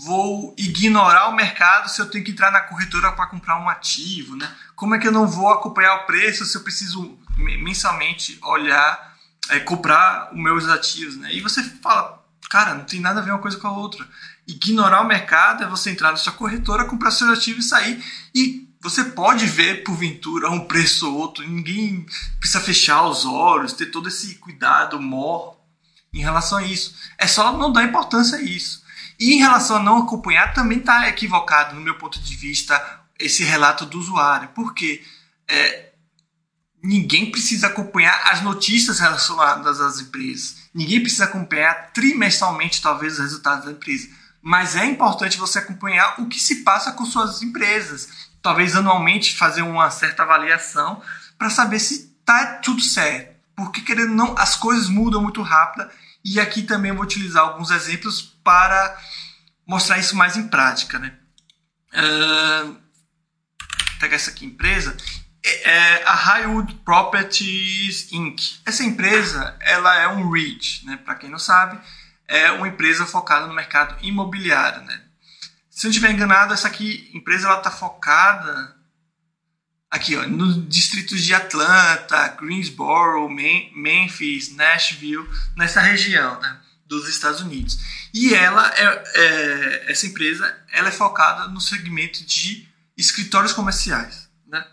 vou 0.04 0.54
ignorar 0.58 1.30
o 1.30 1.36
mercado 1.36 1.89
se 1.89 2.02
eu 2.02 2.10
tenho 2.10 2.24
que 2.24 2.32
entrar 2.32 2.52
na 2.52 2.62
corretora 2.62 3.12
para 3.12 3.28
comprar 3.28 3.60
um 3.60 3.70
ativo? 3.70 4.36
Né? 4.36 4.50
Como 4.76 4.96
é 4.96 5.00
que 5.00 5.08
eu 5.08 5.12
não 5.12 5.28
vou 5.28 5.50
acompanhar 5.50 5.96
o 5.96 6.06
preço 6.06 6.46
se 6.46 6.58
eu 6.58 6.62
preciso 6.62 7.18
mensalmente 7.38 8.38
olhar, 8.44 9.16
é, 9.50 9.60
comprar 9.60 10.30
os 10.32 10.39
meus 10.39 10.68
ativos? 10.68 11.18
Né? 11.18 11.34
E 11.34 11.42
você 11.42 11.63
fala 11.82 12.24
Cara, 12.54 12.76
não 12.76 12.84
tem 12.86 13.00
nada 13.00 13.20
a 13.20 13.24
ver 13.24 13.32
uma 13.32 13.39
coisa 13.39 13.58
com 13.58 13.68
a 13.68 13.76
outra. 13.76 14.08
Ignorar 14.48 15.02
o 15.02 15.08
mercado 15.08 15.63
é 15.63 15.68
você 15.68 15.89
entrar 15.89 16.12
na 16.12 16.18
sua 16.18 16.34
corretora, 16.34 16.86
comprar 16.86 17.10
seu 17.10 17.28
ativo 17.32 17.60
e 17.60 17.63
sair. 17.63 18.04
E 18.36 18.70
você 18.80 19.06
pode 19.06 19.48
ver, 19.48 19.84
porventura, 19.84 20.52
um 20.52 20.68
preço 20.68 21.10
ou 21.10 21.18
outro. 21.18 21.44
Ninguém 21.44 22.06
precisa 22.39 22.63
fechar 22.63 23.08
os 23.08 23.26
olhos, 23.26 23.74
ter 23.74 23.88
todo 23.88 24.08
esse 24.08 24.36
cuidado 24.36 25.02
mor 25.02 25.58
em 26.13 26.20
relação 26.20 26.60
a 26.60 26.63
isso. 26.63 26.94
É 27.18 27.26
só 27.26 27.58
não 27.58 27.74
dar 27.74 27.86
importância 27.86 28.38
a 28.38 28.42
isso. 28.44 28.83
E 29.19 29.34
em 29.34 29.39
relação 29.39 29.78
a 29.78 29.84
não 29.84 30.04
acompanhar, 30.04 30.54
também 30.54 30.80
está 30.80 31.08
equivocado, 31.08 31.76
no 31.76 31.82
meu 31.82 31.95
ponto 31.95 32.19
de 32.19 32.36
vista, 32.36 33.02
esse 33.19 33.43
relato 33.43 33.86
do 33.86 33.99
usuário. 33.99 34.49
Porque 34.49 35.04
é, 35.47 35.91
ninguém 36.84 37.32
precisa 37.32 37.67
acompanhar 37.67 38.30
as 38.32 38.41
notícias 38.41 38.99
relacionadas 38.99 39.80
às 39.80 39.99
empresas. 39.99 40.58
Ninguém 40.73 41.02
precisa 41.02 41.26
acompanhar 41.26 41.91
trimestralmente, 41.93 42.82
talvez, 42.82 43.13
os 43.13 43.19
resultados 43.19 43.65
da 43.65 43.71
empresa. 43.71 44.10
Mas 44.41 44.76
é 44.76 44.86
importante 44.86 45.38
você 45.38 45.60
acompanhar 45.60 46.19
o 46.19 46.28
que 46.28 46.39
se 46.39 46.63
passa 46.63 46.91
com 46.91 47.06
suas 47.06 47.41
empresas. 47.41 48.10
Talvez 48.41 48.76
anualmente 48.76 49.38
fazer 49.38 49.62
uma 49.62 49.89
certa 49.89 50.23
avaliação 50.23 51.02
para 51.38 51.49
saber 51.49 51.80
se 51.80 52.13
está 52.19 52.58
tudo 52.58 52.82
certo. 52.82 53.34
Porque, 53.56 53.82
querendo 53.82 54.13
não, 54.13 54.36
as 54.38 54.56
coisas 54.56 54.89
mudam 54.89 55.21
muito 55.21 55.41
rápido. 55.41 55.89
E 56.26 56.39
aqui 56.39 56.63
também 56.63 56.91
vou 56.91 57.04
utilizar 57.04 57.43
alguns 57.43 57.71
exemplos 57.71 58.33
para 58.43 58.97
mostrar 59.65 59.97
isso 59.97 60.15
mais 60.15 60.36
em 60.38 60.47
prática. 60.47 60.99
Né? 60.99 61.13
Uh, 61.93 62.77
pegar 63.99 64.15
essa 64.15 64.32
aqui, 64.32 64.45
empresa 64.45 64.95
é 65.43 66.03
a 66.06 66.13
Highwood 66.13 66.75
Properties 66.86 68.12
Inc. 68.12 68.60
Essa 68.65 68.84
empresa, 68.84 69.58
ela 69.60 69.99
é 69.99 70.08
um 70.08 70.32
REIT, 70.32 70.86
né? 70.86 70.97
Para 71.03 71.15
quem 71.15 71.29
não 71.29 71.39
sabe, 71.39 71.79
é 72.27 72.49
uma 72.51 72.67
empresa 72.67 73.06
focada 73.06 73.45
no 73.45 73.53
mercado 73.53 73.97
imobiliário, 74.01 74.82
né? 74.84 75.01
Se 75.69 75.84
não 75.84 75.89
estiver 75.89 76.12
enganado, 76.12 76.53
essa 76.53 76.67
aqui 76.67 77.10
empresa 77.13 77.47
ela 77.47 77.58
está 77.58 77.71
focada 77.71 78.75
aqui, 79.89 80.15
ó, 80.15 80.25
nos 80.25 80.67
distritos 80.67 81.21
de 81.21 81.34
Atlanta, 81.34 82.27
Greensboro, 82.39 83.29
Memphis, 83.29 84.56
Nashville, 84.56 85.27
nessa 85.56 85.82
região 85.82 86.39
né, 86.39 86.60
dos 86.86 87.08
Estados 87.08 87.41
Unidos. 87.41 87.78
E 88.13 88.34
ela 88.34 88.72
é, 88.76 89.04
é, 89.15 89.91
essa 89.91 90.06
empresa 90.06 90.56
ela 90.72 90.89
é 90.89 90.91
focada 90.91 91.48
no 91.48 91.62
segmento 91.62 92.26
de 92.26 92.67
escritórios 92.98 93.54
comerciais. 93.54 94.30
Né? 94.48 94.65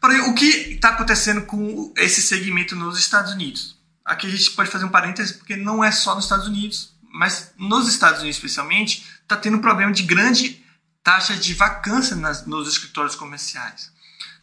Porém, 0.00 0.20
o 0.22 0.34
que 0.34 0.46
está 0.46 0.90
acontecendo 0.90 1.42
com 1.42 1.92
esse 1.96 2.22
segmento 2.22 2.74
nos 2.74 2.98
Estados 2.98 3.32
Unidos? 3.32 3.78
Aqui 4.04 4.26
a 4.26 4.30
gente 4.30 4.50
pode 4.52 4.70
fazer 4.70 4.84
um 4.84 4.90
parêntese, 4.90 5.34
porque 5.34 5.56
não 5.56 5.84
é 5.84 5.92
só 5.92 6.14
nos 6.14 6.24
Estados 6.24 6.46
Unidos, 6.46 6.94
mas 7.12 7.52
nos 7.56 7.88
Estados 7.88 8.20
Unidos 8.20 8.36
especialmente, 8.36 9.06
está 9.22 9.36
tendo 9.36 9.58
um 9.58 9.60
problema 9.60 9.92
de 9.92 10.02
grande 10.02 10.64
taxa 11.02 11.36
de 11.36 11.54
vacância 11.54 12.16
nas, 12.16 12.46
nos 12.46 12.68
escritórios 12.68 13.14
comerciais. 13.14 13.92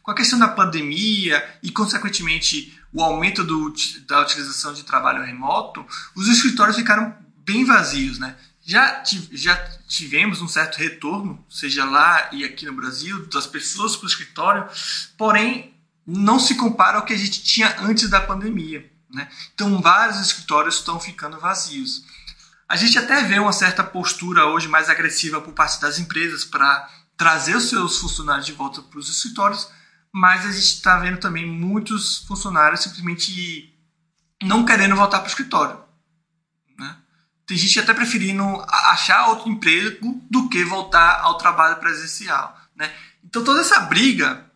Com 0.02 0.10
a 0.10 0.14
questão 0.14 0.38
da 0.38 0.48
pandemia 0.48 1.44
e, 1.62 1.70
consequentemente, 1.70 2.77
o 2.92 3.02
aumento 3.02 3.44
do, 3.44 3.72
da 4.06 4.22
utilização 4.22 4.72
de 4.72 4.82
trabalho 4.82 5.22
remoto, 5.22 5.84
os 6.14 6.28
escritórios 6.28 6.76
ficaram 6.76 7.14
bem 7.44 7.64
vazios. 7.64 8.18
Né? 8.18 8.36
Já, 8.64 9.02
já 9.32 9.56
tivemos 9.86 10.40
um 10.40 10.48
certo 10.48 10.76
retorno, 10.76 11.44
seja 11.48 11.84
lá 11.84 12.28
e 12.32 12.44
aqui 12.44 12.66
no 12.66 12.74
Brasil, 12.74 13.26
das 13.26 13.46
pessoas 13.46 13.96
para 13.96 14.06
o 14.06 14.08
escritório, 14.08 14.68
porém 15.16 15.74
não 16.06 16.38
se 16.38 16.54
compara 16.54 16.98
ao 16.98 17.04
que 17.04 17.12
a 17.12 17.18
gente 17.18 17.42
tinha 17.42 17.80
antes 17.80 18.08
da 18.08 18.20
pandemia. 18.20 18.90
Né? 19.10 19.28
Então, 19.54 19.80
vários 19.80 20.20
escritórios 20.20 20.76
estão 20.76 20.98
ficando 20.98 21.38
vazios. 21.38 22.04
A 22.68 22.76
gente 22.76 22.98
até 22.98 23.22
vê 23.24 23.38
uma 23.38 23.52
certa 23.52 23.82
postura 23.82 24.46
hoje 24.46 24.68
mais 24.68 24.90
agressiva 24.90 25.40
por 25.40 25.54
parte 25.54 25.80
das 25.80 25.98
empresas 25.98 26.44
para 26.44 26.88
trazer 27.16 27.56
os 27.56 27.68
seus 27.68 27.98
funcionários 27.98 28.46
de 28.46 28.52
volta 28.52 28.82
para 28.82 28.98
os 28.98 29.08
escritórios, 29.08 29.68
mas 30.12 30.44
a 30.46 30.52
gente 30.52 30.74
está 30.74 30.98
vendo 30.98 31.18
também 31.18 31.46
muitos 31.46 32.18
funcionários 32.26 32.82
simplesmente 32.82 33.74
não 34.42 34.64
querendo 34.64 34.96
voltar 34.96 35.18
para 35.18 35.26
o 35.26 35.30
escritório. 35.30 35.80
Né? 36.78 36.96
Tem 37.46 37.56
gente 37.56 37.80
até 37.80 37.92
preferindo 37.92 38.42
achar 38.68 39.28
outro 39.28 39.50
emprego 39.50 40.22
do 40.30 40.48
que 40.48 40.64
voltar 40.64 41.20
ao 41.20 41.38
trabalho 41.38 41.76
presencial. 41.76 42.58
Né? 42.74 42.92
Então 43.24 43.44
toda 43.44 43.60
essa 43.60 43.80
briga 43.80 44.46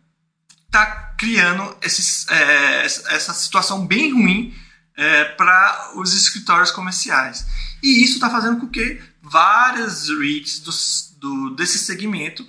está 0.65 1.13
criando 1.17 1.77
esses, 1.81 2.27
é, 2.29 2.85
essa 2.85 3.33
situação 3.33 3.85
bem 3.85 4.11
ruim 4.13 4.55
é, 4.95 5.25
para 5.25 5.93
os 5.95 6.13
escritórios 6.13 6.71
comerciais. 6.71 7.45
E 7.81 8.03
isso 8.03 8.13
está 8.13 8.29
fazendo 8.29 8.59
com 8.59 8.67
que 8.67 9.01
várias 9.21 10.09
REITs 10.09 10.59
do, 10.59 10.71
do, 11.19 11.55
desse 11.55 11.77
segmento 11.77 12.45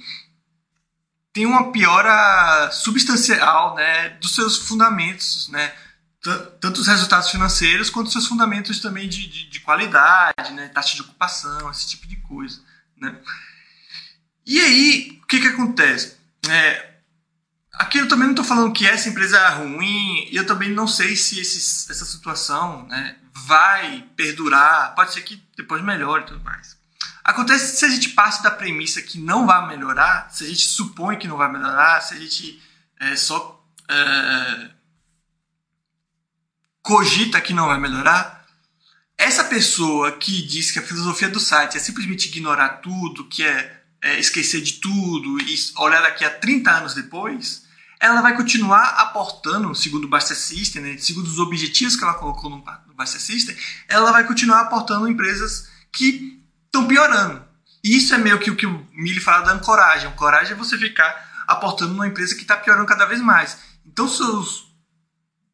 tenham 1.34 1.50
uma 1.50 1.72
piora 1.72 2.70
substancial 2.70 3.74
né, 3.74 4.10
dos 4.20 4.34
seus 4.34 4.56
fundamentos, 4.56 5.48
né, 5.48 5.74
tanto 6.60 6.80
os 6.80 6.86
resultados 6.86 7.28
financeiros 7.28 7.90
quanto 7.90 8.06
os 8.06 8.12
seus 8.12 8.26
fundamentos 8.26 8.80
também 8.80 9.08
de, 9.08 9.26
de, 9.28 9.50
de 9.50 9.60
qualidade, 9.60 10.52
né, 10.52 10.68
taxa 10.68 10.94
de 10.94 11.02
ocupação, 11.02 11.70
esse 11.70 11.88
tipo 11.88 12.06
de 12.06 12.16
coisa. 12.16 12.62
Né. 12.96 13.14
E 14.46 14.60
aí, 14.60 15.20
o 15.22 15.26
que, 15.26 15.40
que 15.40 15.48
acontece? 15.48 16.16
É, 16.48 16.94
Aqui 17.74 17.98
eu 17.98 18.06
também 18.06 18.26
não 18.26 18.34
estou 18.34 18.44
falando 18.44 18.72
que 18.72 18.86
essa 18.86 19.08
empresa 19.08 19.36
é 19.36 19.48
ruim, 19.48 20.28
e 20.30 20.36
eu 20.36 20.46
também 20.46 20.70
não 20.70 20.86
sei 20.86 21.16
se 21.16 21.40
esse, 21.40 21.90
essa 21.90 22.04
situação 22.04 22.86
né, 22.86 23.16
vai 23.32 24.06
perdurar, 24.14 24.94
pode 24.94 25.12
ser 25.12 25.22
que 25.22 25.42
depois 25.56 25.82
melhore 25.82 26.22
e 26.22 26.26
tudo 26.26 26.44
mais. 26.44 26.78
Acontece 27.22 27.72
que 27.72 27.78
se 27.78 27.84
a 27.84 27.88
gente 27.88 28.10
parte 28.10 28.42
da 28.42 28.50
premissa 28.50 29.00
que 29.00 29.18
não 29.18 29.46
vai 29.46 29.66
melhorar, 29.68 30.28
se 30.30 30.44
a 30.44 30.46
gente 30.46 30.66
supõe 30.66 31.18
que 31.18 31.28
não 31.28 31.36
vai 31.36 31.50
melhorar, 31.50 32.00
se 32.00 32.14
a 32.14 32.18
gente 32.18 32.62
é, 33.00 33.16
só 33.16 33.66
é, 33.88 34.70
cogita 36.82 37.40
que 37.40 37.54
não 37.54 37.66
vai 37.66 37.80
melhorar, 37.80 38.44
essa 39.16 39.44
pessoa 39.44 40.12
que 40.12 40.42
diz 40.42 40.70
que 40.70 40.78
a 40.78 40.82
filosofia 40.82 41.28
do 41.28 41.40
site 41.40 41.76
é 41.76 41.80
simplesmente 41.80 42.28
ignorar 42.28 42.80
tudo, 42.80 43.28
que 43.28 43.42
é, 43.42 43.82
é 44.02 44.18
esquecer 44.18 44.60
de 44.60 44.74
tudo 44.74 45.40
e 45.40 45.56
olhar 45.76 46.02
daqui 46.02 46.24
a 46.24 46.30
30 46.30 46.70
anos 46.70 46.94
depois, 46.94 47.64
ela 48.00 48.20
vai 48.20 48.36
continuar 48.36 48.84
aportando, 49.00 49.74
segundo 49.74 50.04
o 50.04 50.08
Buster 50.08 50.36
System, 50.36 50.82
né, 50.82 50.98
segundo 50.98 51.26
os 51.26 51.38
objetivos 51.38 51.96
que 51.96 52.04
ela 52.04 52.14
colocou 52.14 52.50
no, 52.50 52.58
no 52.58 53.06
System, 53.06 53.56
ela 53.88 54.12
vai 54.12 54.26
continuar 54.26 54.60
aportando 54.60 55.08
empresas 55.08 55.68
que 55.90 56.43
estão 56.74 56.86
piorando. 56.88 57.44
E 57.82 57.96
isso 57.96 58.14
é 58.14 58.18
meio 58.18 58.38
que 58.40 58.50
o 58.50 58.56
que 58.56 58.66
o 58.66 58.86
Mili 58.92 59.20
fala 59.20 59.44
da 59.44 59.52
ancoragem. 59.52 60.08
Ancoragem 60.08 60.52
é 60.52 60.56
você 60.56 60.76
ficar 60.76 61.44
aportando 61.46 61.92
numa 61.92 62.08
empresa 62.08 62.34
que 62.34 62.42
está 62.42 62.56
piorando 62.56 62.86
cada 62.86 63.06
vez 63.06 63.20
mais. 63.20 63.58
Então, 63.86 64.08
seus 64.08 64.72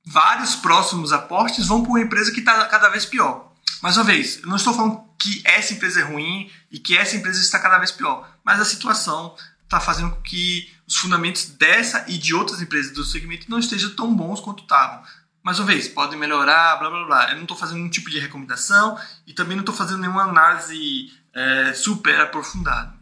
vários 0.04 0.54
próximos 0.54 1.12
aportes 1.12 1.66
vão 1.66 1.82
para 1.82 1.90
uma 1.90 2.00
empresa 2.00 2.32
que 2.32 2.40
está 2.40 2.66
cada 2.66 2.88
vez 2.88 3.04
pior. 3.04 3.52
Mais 3.82 3.96
uma 3.96 4.04
vez, 4.04 4.40
eu 4.42 4.48
não 4.48 4.56
estou 4.56 4.74
falando 4.74 5.02
que 5.18 5.42
essa 5.44 5.74
empresa 5.74 6.00
é 6.00 6.04
ruim 6.04 6.50
e 6.70 6.78
que 6.78 6.96
essa 6.96 7.16
empresa 7.16 7.40
está 7.40 7.58
cada 7.58 7.78
vez 7.78 7.90
pior, 7.90 8.28
mas 8.44 8.60
a 8.60 8.64
situação 8.64 9.34
está 9.64 9.80
fazendo 9.80 10.10
com 10.10 10.22
que 10.22 10.70
os 10.86 10.96
fundamentos 10.96 11.46
dessa 11.46 12.04
e 12.08 12.18
de 12.18 12.34
outras 12.34 12.60
empresas 12.60 12.92
do 12.92 13.04
segmento 13.04 13.50
não 13.50 13.58
estejam 13.58 13.90
tão 13.94 14.14
bons 14.14 14.40
quanto 14.40 14.62
estavam. 14.62 15.02
Mais 15.42 15.58
uma 15.58 15.66
vez, 15.66 15.88
podem 15.88 16.18
melhorar, 16.18 16.76
blá 16.76 16.90
blá 16.90 17.04
blá. 17.04 17.30
Eu 17.30 17.36
não 17.36 17.42
estou 17.42 17.56
fazendo 17.56 17.76
nenhum 17.76 17.88
tipo 17.88 18.10
de 18.10 18.18
recomendação 18.18 18.98
e 19.26 19.32
também 19.32 19.56
não 19.56 19.62
estou 19.62 19.74
fazendo 19.74 20.00
nenhuma 20.00 20.24
análise 20.24 21.12
é, 21.32 21.72
super 21.72 22.20
aprofundada. 22.20 22.94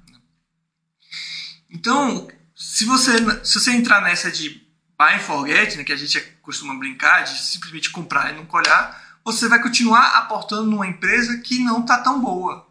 Então, 1.69 2.29
se 2.55 2.85
você, 2.85 3.45
se 3.45 3.61
você 3.61 3.73
entrar 3.73 4.01
nessa 4.01 4.31
de 4.31 4.67
buy 4.97 5.15
and 5.15 5.21
forget, 5.21 5.77
né, 5.77 5.85
que 5.85 5.93
a 5.93 5.97
gente 5.97 6.21
costuma 6.43 6.75
brincar, 6.75 7.23
de 7.23 7.39
simplesmente 7.43 7.91
comprar 7.91 8.33
e 8.33 8.37
não 8.37 8.47
colhar, 8.47 9.19
você 9.25 9.49
vai 9.49 9.61
continuar 9.61 10.17
aportando 10.17 10.71
numa 10.71 10.87
empresa 10.87 11.39
que 11.39 11.59
não 11.59 11.81
está 11.81 11.99
tão 11.99 12.21
boa. 12.21 12.67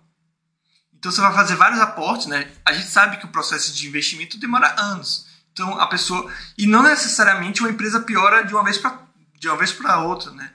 Então 0.94 1.12
você 1.12 1.22
vai 1.22 1.34
fazer 1.34 1.56
vários 1.56 1.80
aportes, 1.80 2.26
né? 2.26 2.52
A 2.66 2.74
gente 2.74 2.88
sabe 2.88 3.18
que 3.18 3.26
o 3.26 3.32
processo 3.32 3.74
de 3.74 3.88
investimento 3.88 4.40
demora 4.40 4.76
anos. 4.80 5.28
Então 5.54 5.80
a 5.80 5.88
pessoa 5.88 6.32
e 6.58 6.66
não 6.66 6.84
necessariamente 6.84 7.62
uma 7.62 7.70
empresa 7.70 8.00
piora 8.00 8.44
de 8.44 8.54
uma 8.54 8.64
vez 8.64 8.78
para 8.78 9.07
de 9.40 9.48
uma 9.48 9.58
vez 9.58 9.72
para 9.72 10.00
outra, 10.00 10.32
né? 10.32 10.52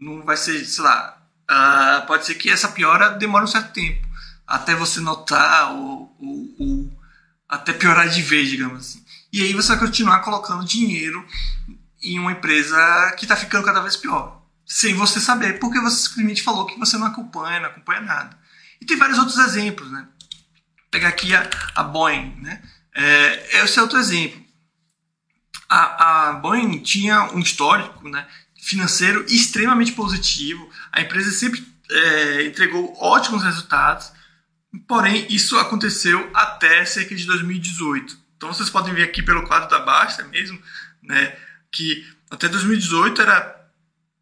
Não 0.00 0.22
vai 0.22 0.36
ser, 0.36 0.64
sei 0.64 0.84
lá, 0.84 1.20
uh, 1.50 2.06
pode 2.06 2.24
ser 2.24 2.34
que 2.36 2.50
essa 2.50 2.68
piora 2.68 3.10
demore 3.10 3.44
um 3.44 3.48
certo 3.48 3.72
tempo 3.72 4.08
até 4.46 4.74
você 4.74 5.00
notar 5.00 5.72
ou, 5.72 6.16
ou, 6.18 6.54
ou 6.58 7.00
até 7.48 7.72
piorar 7.72 8.08
de 8.08 8.22
vez, 8.22 8.48
digamos 8.48 8.78
assim. 8.78 9.04
E 9.32 9.42
aí 9.42 9.52
você 9.52 9.68
vai 9.68 9.78
continuar 9.78 10.20
colocando 10.20 10.64
dinheiro 10.64 11.24
em 12.02 12.18
uma 12.18 12.32
empresa 12.32 13.14
que 13.16 13.24
está 13.24 13.36
ficando 13.36 13.64
cada 13.64 13.80
vez 13.80 13.96
pior, 13.96 14.42
sem 14.66 14.94
você 14.94 15.20
saber, 15.20 15.58
porque 15.60 15.78
você 15.80 16.08
simplesmente 16.08 16.42
falou 16.42 16.66
que 16.66 16.78
você 16.78 16.96
não 16.96 17.06
acompanha, 17.06 17.60
não 17.60 17.68
acompanha 17.68 18.00
nada. 18.00 18.38
E 18.80 18.86
tem 18.86 18.96
vários 18.96 19.18
outros 19.18 19.38
exemplos, 19.38 19.90
né? 19.90 20.06
Vou 20.78 20.88
pegar 20.90 21.08
aqui 21.08 21.34
a, 21.34 21.48
a 21.74 21.82
Boeing, 21.84 22.34
né? 22.40 22.62
É, 22.94 23.62
esse 23.62 23.78
é 23.78 23.82
outro 23.82 23.98
exemplo. 23.98 24.39
A, 25.70 26.30
a 26.30 26.32
Boeing 26.34 26.80
tinha 26.80 27.32
um 27.32 27.38
histórico 27.38 28.08
né, 28.08 28.26
financeiro 28.60 29.24
extremamente 29.28 29.92
positivo. 29.92 30.68
A 30.90 31.00
empresa 31.00 31.30
sempre 31.30 31.64
é, 31.90 32.44
entregou 32.46 32.94
ótimos 32.98 33.44
resultados. 33.44 34.10
Porém, 34.86 35.26
isso 35.30 35.58
aconteceu 35.58 36.30
até 36.34 36.84
cerca 36.84 37.14
de 37.14 37.24
2018. 37.26 38.18
Então, 38.36 38.52
vocês 38.52 38.68
podem 38.68 38.94
ver 38.94 39.04
aqui 39.04 39.22
pelo 39.22 39.46
quadro 39.46 39.68
da 39.68 39.78
Basta 39.78 40.24
mesmo, 40.24 40.60
né, 41.02 41.36
que 41.70 42.06
até 42.30 42.48
2018 42.48 43.22
era 43.22 43.60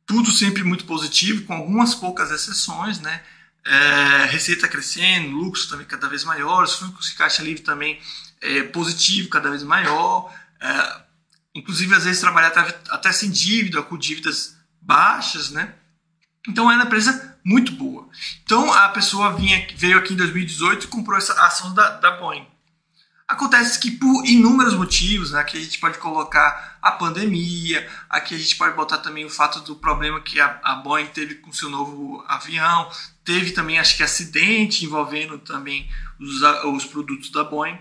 tudo 0.06 0.30
sempre 0.30 0.62
muito 0.64 0.84
positivo, 0.84 1.44
com 1.44 1.54
algumas 1.54 1.94
poucas 1.94 2.30
exceções, 2.30 3.00
né? 3.00 3.20
é, 3.68 4.24
receita 4.26 4.66
crescendo, 4.66 5.36
lucros 5.36 5.66
também 5.66 5.86
cada 5.86 6.08
vez 6.08 6.24
maiores, 6.24 6.74
fluxo 6.74 7.10
de 7.10 7.16
caixa 7.16 7.42
livre 7.42 7.62
também 7.62 8.00
é, 8.40 8.62
positivo, 8.62 9.28
cada 9.28 9.50
vez 9.50 9.62
maior. 9.62 10.32
É, 10.60 11.07
inclusive, 11.54 11.94
às 11.94 12.04
vezes, 12.04 12.20
trabalhar 12.20 12.48
até, 12.90 13.12
sem 13.12 13.30
dívida, 13.30 13.82
com 13.82 13.96
dívidas 13.96 14.56
baixas, 14.80 15.50
né? 15.50 15.74
Então, 16.48 16.70
é 16.70 16.74
uma 16.74 16.84
empresa 16.84 17.38
muito 17.44 17.72
boa. 17.72 18.08
Então, 18.42 18.72
a 18.72 18.88
pessoa 18.90 19.36
vinha, 19.36 19.66
veio 19.76 19.98
aqui 19.98 20.14
em 20.14 20.16
2018 20.16 20.84
e 20.84 20.88
comprou 20.88 21.18
essa 21.18 21.32
ação 21.44 21.74
da, 21.74 21.90
da 21.98 22.12
Boeing. 22.12 22.46
Acontece 23.28 23.78
que 23.78 23.90
por 23.90 24.24
inúmeros 24.24 24.72
motivos, 24.72 25.32
né, 25.32 25.40
aqui 25.40 25.58
a 25.58 25.60
gente 25.60 25.78
pode 25.78 25.98
colocar 25.98 26.78
a 26.80 26.92
pandemia, 26.92 27.86
aqui 28.08 28.34
a 28.34 28.38
gente 28.38 28.56
pode 28.56 28.74
botar 28.74 28.98
também 28.98 29.26
o 29.26 29.30
fato 29.30 29.60
do 29.60 29.76
problema 29.76 30.18
que 30.22 30.40
a, 30.40 30.58
a 30.64 30.76
Boeing 30.76 31.08
teve 31.08 31.34
com 31.34 31.52
seu 31.52 31.68
novo 31.68 32.24
avião, 32.26 32.90
teve 33.22 33.50
também 33.50 33.78
acho 33.78 33.98
que 33.98 34.02
acidente 34.02 34.82
envolvendo 34.82 35.38
também 35.38 35.86
os, 36.18 36.40
os 36.64 36.86
produtos 36.86 37.30
da 37.30 37.44
Boeing, 37.44 37.78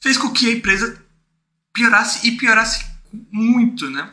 fez 0.00 0.16
com 0.16 0.32
que 0.32 0.48
a 0.48 0.52
empresa 0.52 1.04
piorasse 1.72 2.26
e 2.26 2.36
piorasse 2.36 2.84
muito, 3.30 3.88
né? 3.90 4.12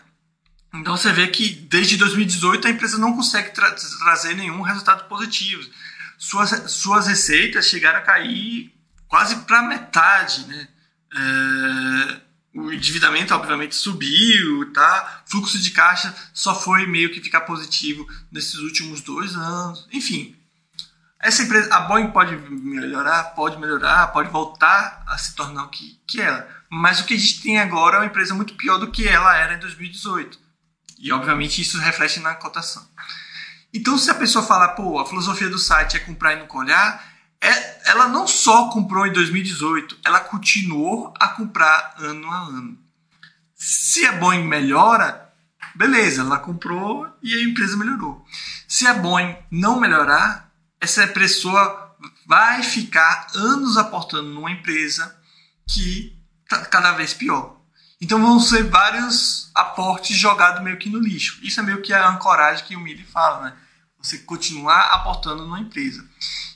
Então 0.74 0.96
você 0.96 1.12
vê 1.12 1.28
que 1.28 1.50
desde 1.50 1.98
2018 1.98 2.68
a 2.68 2.72
empresa 2.72 2.98
não 2.98 3.16
consegue 3.16 3.52
tra 3.52 3.72
trazer 3.72 4.36
nenhum 4.36 4.62
resultado 4.62 5.08
positivo. 5.08 5.64
Suas, 6.18 6.72
suas 6.72 7.08
receitas 7.08 7.68
chegaram 7.68 8.00
a 8.00 8.04
cair 8.04 8.74
quase 9.08 9.36
para 9.38 9.64
metade, 9.64 10.46
né? 10.48 10.68
É, 11.16 12.22
o 12.54 12.72
endividamento 12.72 13.34
obviamente 13.34 13.76
subiu, 13.76 14.72
tá? 14.74 15.24
Fluxo 15.26 15.60
de 15.60 15.72
caixa 15.72 16.14
só 16.34 16.60
foi 16.60 16.86
meio 16.88 17.12
que 17.12 17.22
ficar 17.22 17.42
positivo 17.42 18.08
nesses 18.32 18.56
últimos 18.56 19.02
dois 19.02 19.36
anos. 19.36 19.88
Enfim, 19.94 20.36
essa 21.20 21.44
empresa, 21.44 21.74
a 21.74 21.82
Boeing 21.82 22.12
pode 22.12 22.36
melhorar, 22.36 23.24
pode 23.36 23.58
melhorar, 23.58 24.08
pode 24.08 24.30
voltar 24.30 25.04
a 25.08 25.18
se 25.18 25.36
tornar 25.36 25.66
o 25.66 25.70
que, 25.70 26.00
que 26.08 26.22
ela. 26.22 26.48
Mas 26.70 27.00
o 27.00 27.06
que 27.06 27.14
a 27.14 27.18
gente 27.18 27.42
tem 27.42 27.60
agora 27.60 27.98
é 27.98 28.00
uma 28.00 28.06
empresa 28.06 28.34
muito 28.34 28.56
pior 28.56 28.78
do 28.78 28.92
que 28.92 29.08
ela 29.08 29.36
era 29.38 29.56
em 29.56 29.60
2018. 29.60 30.40
E 31.00 31.12
obviamente 31.12 31.62
isso 31.62 31.78
reflete 31.80 32.20
na 32.20 32.36
cotação. 32.36 32.88
Então, 33.74 33.98
se 33.98 34.10
a 34.10 34.16
pessoa 34.16 34.46
falar, 34.46 34.70
pô, 34.70 35.00
a 35.00 35.06
filosofia 35.06 35.50
do 35.50 35.60
site 35.60 35.98
é 35.98 36.00
comprar 36.00 36.34
e 36.34 36.40
nunca 36.40 36.58
olhar, 36.58 37.06
é, 37.40 37.92
ela 37.92 38.08
não 38.08 38.28
só 38.28 38.70
comprou 38.70 39.06
em 39.06 39.14
2018, 39.14 40.00
ela 40.04 40.20
continuou 40.20 41.14
a 41.20 41.28
comprar 41.30 41.96
ano 42.00 42.32
a 42.32 42.40
ano. 42.40 42.78
Se 43.54 44.06
a 44.06 44.14
Boeing 44.14 44.44
melhora, 44.44 45.32
beleza, 45.76 46.22
ela 46.22 46.40
comprou 46.40 47.08
e 47.22 47.36
a 47.36 47.44
empresa 47.44 47.78
melhorou. 47.78 48.26
Se 48.68 48.88
a 48.88 48.94
Boeing 48.94 49.36
não 49.52 49.80
melhorar, 49.80 50.52
essa 50.82 51.06
pessoa 51.08 51.96
vai 52.26 52.64
ficar 52.64 53.28
anos 53.36 53.78
aportando 53.78 54.30
numa 54.30 54.52
empresa 54.52 55.16
que 55.68 56.17
está 56.48 56.66
cada 56.66 56.94
vez 56.94 57.14
pior. 57.14 57.58
Então 58.00 58.22
vão 58.22 58.40
ser 58.40 58.64
vários 58.64 59.50
aportes 59.54 60.16
jogados 60.16 60.64
meio 60.64 60.78
que 60.78 60.90
no 60.90 61.00
lixo. 61.00 61.40
Isso 61.44 61.60
é 61.60 61.64
meio 61.64 61.82
que 61.82 61.94
a 61.94 62.10
ancoragem 62.10 62.66
que 62.66 62.76
o 62.76 62.80
Mili 62.80 63.04
fala, 63.04 63.46
né? 63.46 63.54
Você 64.00 64.20
continuar 64.20 64.94
aportando 64.94 65.44
numa 65.44 65.60
empresa. 65.60 66.08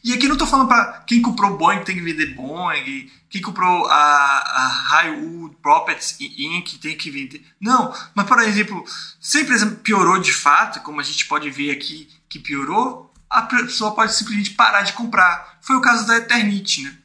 E 0.03 0.13
aqui 0.13 0.27
não 0.27 0.33
estou 0.33 0.47
falando 0.47 0.67
para 0.67 1.03
quem 1.07 1.21
comprou 1.21 1.57
Boeing 1.57 1.83
tem 1.83 1.95
que 1.95 2.01
vender 2.01 2.35
Boeing, 2.35 3.11
quem 3.29 3.41
comprou 3.41 3.85
a, 3.87 3.95
a 3.95 4.67
Highwood 4.67 5.55
Properties 5.61 6.17
Inc. 6.19 6.77
tem 6.79 6.95
que 6.95 7.11
vender. 7.11 7.45
Não, 7.59 7.93
mas 8.15 8.27
por 8.27 8.39
exemplo, 8.39 8.83
se 9.19 9.39
a 9.39 9.41
empresa 9.41 9.65
piorou 9.83 10.19
de 10.19 10.33
fato, 10.33 10.79
como 10.81 10.99
a 10.99 11.03
gente 11.03 11.25
pode 11.25 11.49
ver 11.49 11.71
aqui 11.71 12.07
que 12.29 12.39
piorou, 12.39 13.11
a 13.29 13.43
pessoa 13.43 13.93
pode 13.95 14.13
simplesmente 14.13 14.51
parar 14.51 14.83
de 14.83 14.93
comprar. 14.93 15.57
Foi 15.61 15.75
o 15.75 15.81
caso 15.81 16.05
da 16.05 16.17
Eternit, 16.17 16.83
né? 16.83 16.97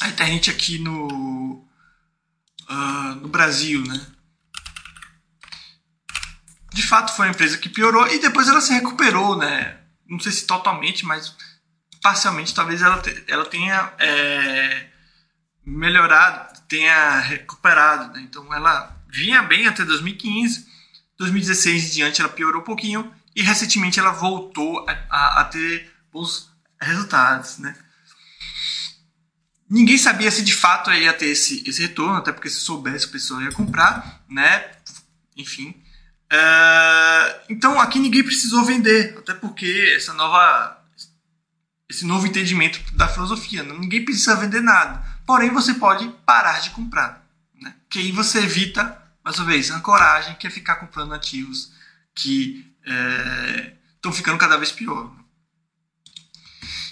A 0.00 0.08
Eternit 0.08 0.50
aqui 0.50 0.78
no, 0.78 1.66
uh, 2.72 3.14
no 3.16 3.28
Brasil, 3.28 3.82
né? 3.86 4.00
De 6.72 6.82
fato 6.82 7.14
foi 7.14 7.26
uma 7.26 7.32
empresa 7.32 7.58
que 7.58 7.68
piorou 7.68 8.06
e 8.08 8.18
depois 8.18 8.48
ela 8.48 8.60
se 8.60 8.72
recuperou, 8.72 9.36
né? 9.36 9.78
Não 10.08 10.18
sei 10.18 10.32
se 10.32 10.46
totalmente, 10.46 11.04
mas 11.04 11.36
parcialmente 12.02 12.54
talvez 12.54 12.80
ela, 12.80 13.00
ela 13.28 13.44
tenha 13.44 13.92
é, 13.98 14.86
melhorado, 15.64 16.60
tenha 16.68 17.20
recuperado. 17.20 18.12
Né? 18.14 18.22
Então 18.22 18.52
ela 18.52 18.96
vinha 19.08 19.42
bem 19.42 19.66
até 19.66 19.84
2015, 19.84 20.66
2016 21.18 21.84
em 21.84 21.90
diante 21.90 22.20
ela 22.20 22.30
piorou 22.30 22.62
um 22.62 22.64
pouquinho 22.64 23.12
e 23.36 23.42
recentemente 23.42 24.00
ela 24.00 24.12
voltou 24.12 24.86
a, 24.88 24.92
a, 25.10 25.40
a 25.40 25.44
ter 25.44 25.90
bons 26.10 26.50
resultados, 26.80 27.58
né? 27.58 27.74
Ninguém 29.72 29.96
sabia 29.96 30.30
se 30.30 30.44
de 30.44 30.54
fato 30.54 30.92
ia 30.92 31.14
ter 31.14 31.28
esse, 31.28 31.66
esse 31.66 31.80
retorno, 31.80 32.16
até 32.16 32.30
porque 32.30 32.50
se 32.50 32.60
soubesse 32.60 33.06
a 33.06 33.08
pessoa 33.08 33.42
ia 33.42 33.50
comprar, 33.52 34.22
né? 34.28 34.70
Enfim. 35.34 35.70
Uh, 36.30 37.40
então 37.48 37.80
aqui 37.80 37.98
ninguém 37.98 38.22
precisou 38.22 38.66
vender, 38.66 39.16
até 39.16 39.32
porque 39.32 39.94
essa 39.96 40.12
nova 40.12 40.78
esse 41.88 42.04
novo 42.04 42.26
entendimento 42.26 42.80
da 42.94 43.08
filosofia, 43.08 43.62
né? 43.62 43.74
ninguém 43.78 44.04
precisa 44.04 44.36
vender 44.36 44.60
nada. 44.60 45.02
Porém 45.24 45.48
você 45.48 45.72
pode 45.72 46.06
parar 46.26 46.60
de 46.60 46.68
comprar, 46.70 47.26
né? 47.58 47.74
Que 47.88 47.98
aí 47.98 48.12
você 48.12 48.40
evita, 48.40 49.02
mais 49.24 49.38
uma 49.38 49.46
vez, 49.46 49.70
a 49.70 49.80
coragem 49.80 50.34
que 50.34 50.46
é 50.46 50.50
ficar 50.50 50.76
comprando 50.76 51.14
ativos 51.14 51.72
que 52.14 52.70
estão 53.94 54.12
é, 54.12 54.14
ficando 54.14 54.36
cada 54.36 54.58
vez 54.58 54.70
pior. 54.70 55.10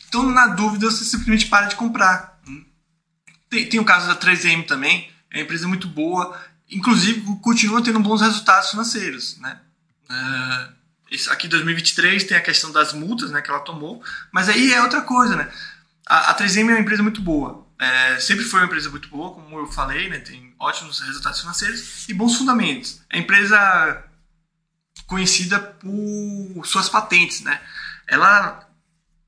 Então, 0.08 0.30
na 0.30 0.46
dúvida, 0.46 0.90
você 0.90 1.04
simplesmente 1.04 1.46
para 1.46 1.66
de 1.66 1.76
comprar. 1.76 2.29
Tem, 3.50 3.68
tem 3.68 3.80
o 3.80 3.84
caso 3.84 4.06
da 4.06 4.16
3M 4.16 4.66
também, 4.66 5.10
é 5.30 5.38
uma 5.38 5.42
empresa 5.42 5.68
muito 5.68 5.88
boa, 5.88 6.40
inclusive 6.70 7.20
continua 7.42 7.82
tendo 7.82 8.00
bons 8.00 8.20
resultados 8.20 8.70
financeiros. 8.70 9.36
Né? 9.38 9.58
É, 10.08 10.68
aqui 11.30 11.46
em 11.46 11.50
2023 11.50 12.24
tem 12.24 12.36
a 12.36 12.40
questão 12.40 12.70
das 12.72 12.92
multas 12.92 13.30
né, 13.30 13.42
que 13.42 13.50
ela 13.50 13.60
tomou, 13.60 14.02
mas 14.32 14.48
aí 14.48 14.72
é 14.72 14.80
outra 14.80 15.02
coisa. 15.02 15.36
Né? 15.36 15.50
A, 16.06 16.30
a 16.30 16.34
3M 16.36 16.68
é 16.68 16.72
uma 16.74 16.80
empresa 16.80 17.02
muito 17.02 17.20
boa, 17.20 17.66
é, 17.80 18.20
sempre 18.20 18.44
foi 18.44 18.60
uma 18.60 18.66
empresa 18.66 18.90
muito 18.90 19.08
boa, 19.08 19.32
como 19.32 19.58
eu 19.58 19.66
falei, 19.66 20.10
né, 20.10 20.18
tem 20.18 20.54
ótimos 20.58 21.00
resultados 21.00 21.40
financeiros 21.40 22.08
e 22.08 22.14
bons 22.14 22.36
fundamentos. 22.36 23.00
A 23.10 23.16
empresa 23.16 24.04
conhecida 25.06 25.58
por 25.58 26.66
suas 26.66 26.88
patentes, 26.88 27.40
né? 27.40 27.60
Ela, 28.06 28.68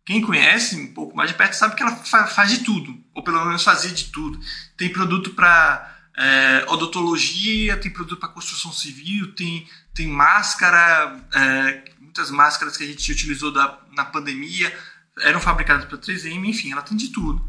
quem 0.05 0.21
conhece 0.21 0.77
um 0.77 0.93
pouco 0.93 1.17
mais 1.17 1.31
de 1.31 1.37
perto 1.37 1.55
sabe 1.55 1.77
que 1.77 1.83
ela 1.83 1.95
faz 1.95 2.51
de 2.51 2.65
tudo, 2.65 2.99
ou 3.15 3.23
pelo 3.23 3.45
menos 3.45 3.63
fazia 3.63 3.91
de 3.91 4.05
tudo. 4.07 4.39
Tem 4.77 4.89
produto 4.93 5.31
para 5.31 5.97
é, 6.17 6.65
odontologia, 6.69 7.77
tem 7.77 7.93
produto 7.93 8.19
para 8.19 8.29
construção 8.29 8.73
civil, 8.73 9.35
tem, 9.35 9.69
tem 9.95 10.09
máscara, 10.09 11.21
é, 11.35 11.85
muitas 12.01 12.31
máscaras 12.31 12.77
que 12.77 12.85
a 12.85 12.87
gente 12.87 13.13
utilizou 13.13 13.53
da, 13.53 13.79
na 13.93 14.05
pandemia 14.05 14.77
eram 15.21 15.41
fabricadas 15.41 15.85
pela 15.85 16.01
3M, 16.01 16.47
enfim, 16.47 16.73
ela 16.73 16.83
tem 16.83 16.97
de 16.97 17.09
tudo. 17.09 17.47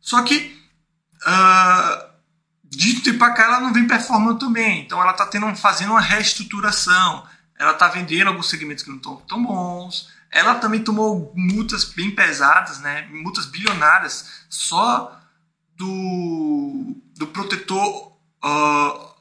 Só 0.00 0.22
que 0.22 0.60
uh, 1.22 2.14
de 2.64 3.00
tempo 3.00 3.18
para 3.18 3.32
cá 3.32 3.44
ela 3.44 3.60
não 3.60 3.72
vem 3.72 3.86
performando 3.86 4.38
também, 4.40 4.82
então 4.82 5.00
ela 5.00 5.12
está 5.12 5.30
fazendo 5.54 5.92
uma 5.92 6.00
reestruturação 6.00 7.24
ela 7.58 7.72
está 7.72 7.88
vendendo 7.88 8.28
alguns 8.28 8.48
segmentos 8.48 8.82
que 8.82 8.90
não 8.90 8.96
estão 8.96 9.16
tão 9.16 9.42
bons. 9.42 10.08
Ela 10.34 10.56
também 10.56 10.82
tomou 10.82 11.32
multas 11.36 11.84
bem 11.84 12.10
pesadas, 12.10 12.80
né? 12.80 13.06
multas 13.12 13.46
bilionárias, 13.46 14.44
só 14.50 15.16
do, 15.76 16.96
do 17.16 17.28
protetor 17.28 18.12
uh, 18.44 19.14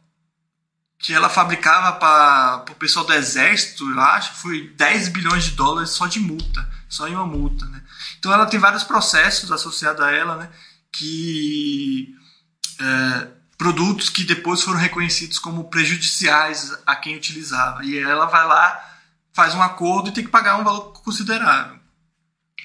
que 0.98 1.14
ela 1.14 1.30
fabricava 1.30 2.00
para 2.00 2.66
o 2.72 2.76
pessoal 2.76 3.06
do 3.06 3.14
exército, 3.14 3.88
eu 3.88 4.00
acho, 4.02 4.34
foi 4.34 4.70
10 4.70 5.10
bilhões 5.10 5.44
de 5.44 5.52
dólares 5.52 5.92
só 5.92 6.08
de 6.08 6.20
multa, 6.20 6.68
só 6.90 7.08
em 7.08 7.14
uma 7.14 7.28
multa. 7.28 7.64
Né? 7.68 7.84
Então 8.18 8.34
ela 8.34 8.48
tem 8.48 8.60
vários 8.60 8.84
processos 8.84 9.52
associados 9.52 10.02
a 10.02 10.12
ela 10.12 10.38
né? 10.38 10.50
que. 10.92 12.16
É, 12.82 13.28
produtos 13.56 14.10
que 14.10 14.24
depois 14.24 14.64
foram 14.64 14.80
reconhecidos 14.80 15.38
como 15.38 15.70
prejudiciais 15.70 16.76
a 16.86 16.96
quem 16.96 17.16
utilizava. 17.16 17.86
E 17.86 17.98
ela 17.98 18.26
vai 18.26 18.46
lá, 18.46 18.93
faz 19.34 19.54
um 19.56 19.62
acordo 19.62 20.10
e 20.10 20.14
tem 20.14 20.24
que 20.24 20.30
pagar 20.30 20.58
um 20.58 20.64
valor 20.64 20.94
considerável. 20.94 21.80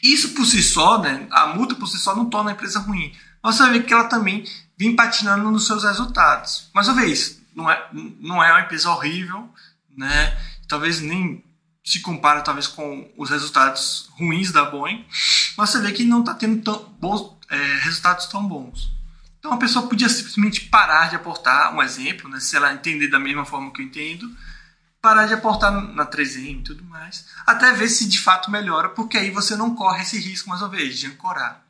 Isso 0.03 0.31
por 0.31 0.45
si 0.45 0.63
só, 0.63 1.01
né, 1.01 1.27
a 1.31 1.49
multa 1.49 1.75
por 1.75 1.87
si 1.87 1.99
só 1.99 2.15
não 2.15 2.31
torna 2.31 2.51
a 2.51 2.53
empresa 2.53 2.79
ruim. 2.81 3.13
Mas 3.43 3.57
você 3.57 3.69
ver 3.71 3.85
que 3.85 3.93
ela 3.93 4.05
também 4.05 4.45
vem 4.77 4.95
patinando 4.95 5.51
nos 5.51 5.67
seus 5.67 5.83
resultados. 5.83 6.71
Mais 6.75 6.87
uma 6.87 7.01
vez, 7.01 7.41
não 7.55 7.71
é, 7.71 7.89
não 8.21 8.43
é 8.43 8.53
uma 8.53 8.61
empresa 8.61 8.91
horrível, 8.91 9.49
né? 9.97 10.37
talvez 10.69 11.01
nem 11.01 11.43
se 11.83 12.01
compara 12.01 12.43
talvez 12.43 12.67
com 12.67 13.11
os 13.17 13.31
resultados 13.31 14.11
ruins 14.13 14.53
da 14.53 14.67
Boeing, 14.67 15.05
mas 15.57 15.71
você 15.71 15.81
vê 15.81 15.91
que 15.91 16.05
não 16.05 16.21
está 16.21 16.35
tendo 16.35 16.63
tão 16.63 16.85
bons, 17.01 17.35
é, 17.49 17.57
resultados 17.83 18.27
tão 18.27 18.47
bons. 18.47 18.93
Então 19.39 19.53
a 19.53 19.57
pessoa 19.57 19.89
podia 19.89 20.09
simplesmente 20.09 20.63
parar 20.67 21.09
de 21.09 21.17
aportar, 21.17 21.75
um 21.75 21.83
exemplo, 21.83 22.29
né, 22.29 22.39
se 22.41 22.55
ela 22.55 22.75
entender 22.75 23.09
da 23.09 23.19
mesma 23.19 23.47
forma 23.47 23.73
que 23.73 23.81
eu 23.81 23.87
entendo, 23.87 24.31
parar 25.09 25.25
de 25.25 25.33
aportar 25.33 25.73
na 25.73 26.05
3M 26.05 26.61
e 26.61 26.63
tudo 26.63 26.85
mais, 26.85 27.25
até 27.47 27.73
ver 27.73 27.89
se 27.89 28.07
de 28.07 28.21
fato 28.21 28.51
melhora, 28.51 28.91
porque 28.91 29.17
aí 29.17 29.31
você 29.31 29.57
não 29.57 29.75
corre 29.75 30.03
esse 30.03 30.19
risco, 30.19 30.51
mais 30.51 30.61
uma 30.61 30.69
vez, 30.69 30.99
de 30.99 31.07
ancorar. 31.07 31.65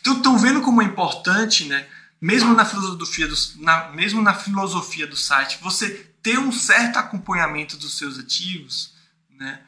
Então 0.00 0.18
estão 0.18 0.38
vendo 0.38 0.60
como 0.60 0.80
é 0.80 0.84
importante, 0.84 1.64
né, 1.64 1.88
mesmo 2.20 2.54
na 2.54 2.64
filosofia 2.64 3.26
do, 3.26 3.34
na, 3.56 3.88
mesmo 3.88 4.22
na 4.22 4.32
filosofia 4.32 5.08
do 5.08 5.16
site, 5.16 5.58
você 5.60 5.90
ter 6.22 6.38
um 6.38 6.52
certo 6.52 6.98
acompanhamento 6.98 7.76
dos 7.76 7.98
seus 7.98 8.16
ativos, 8.16 8.94
né? 9.36 9.60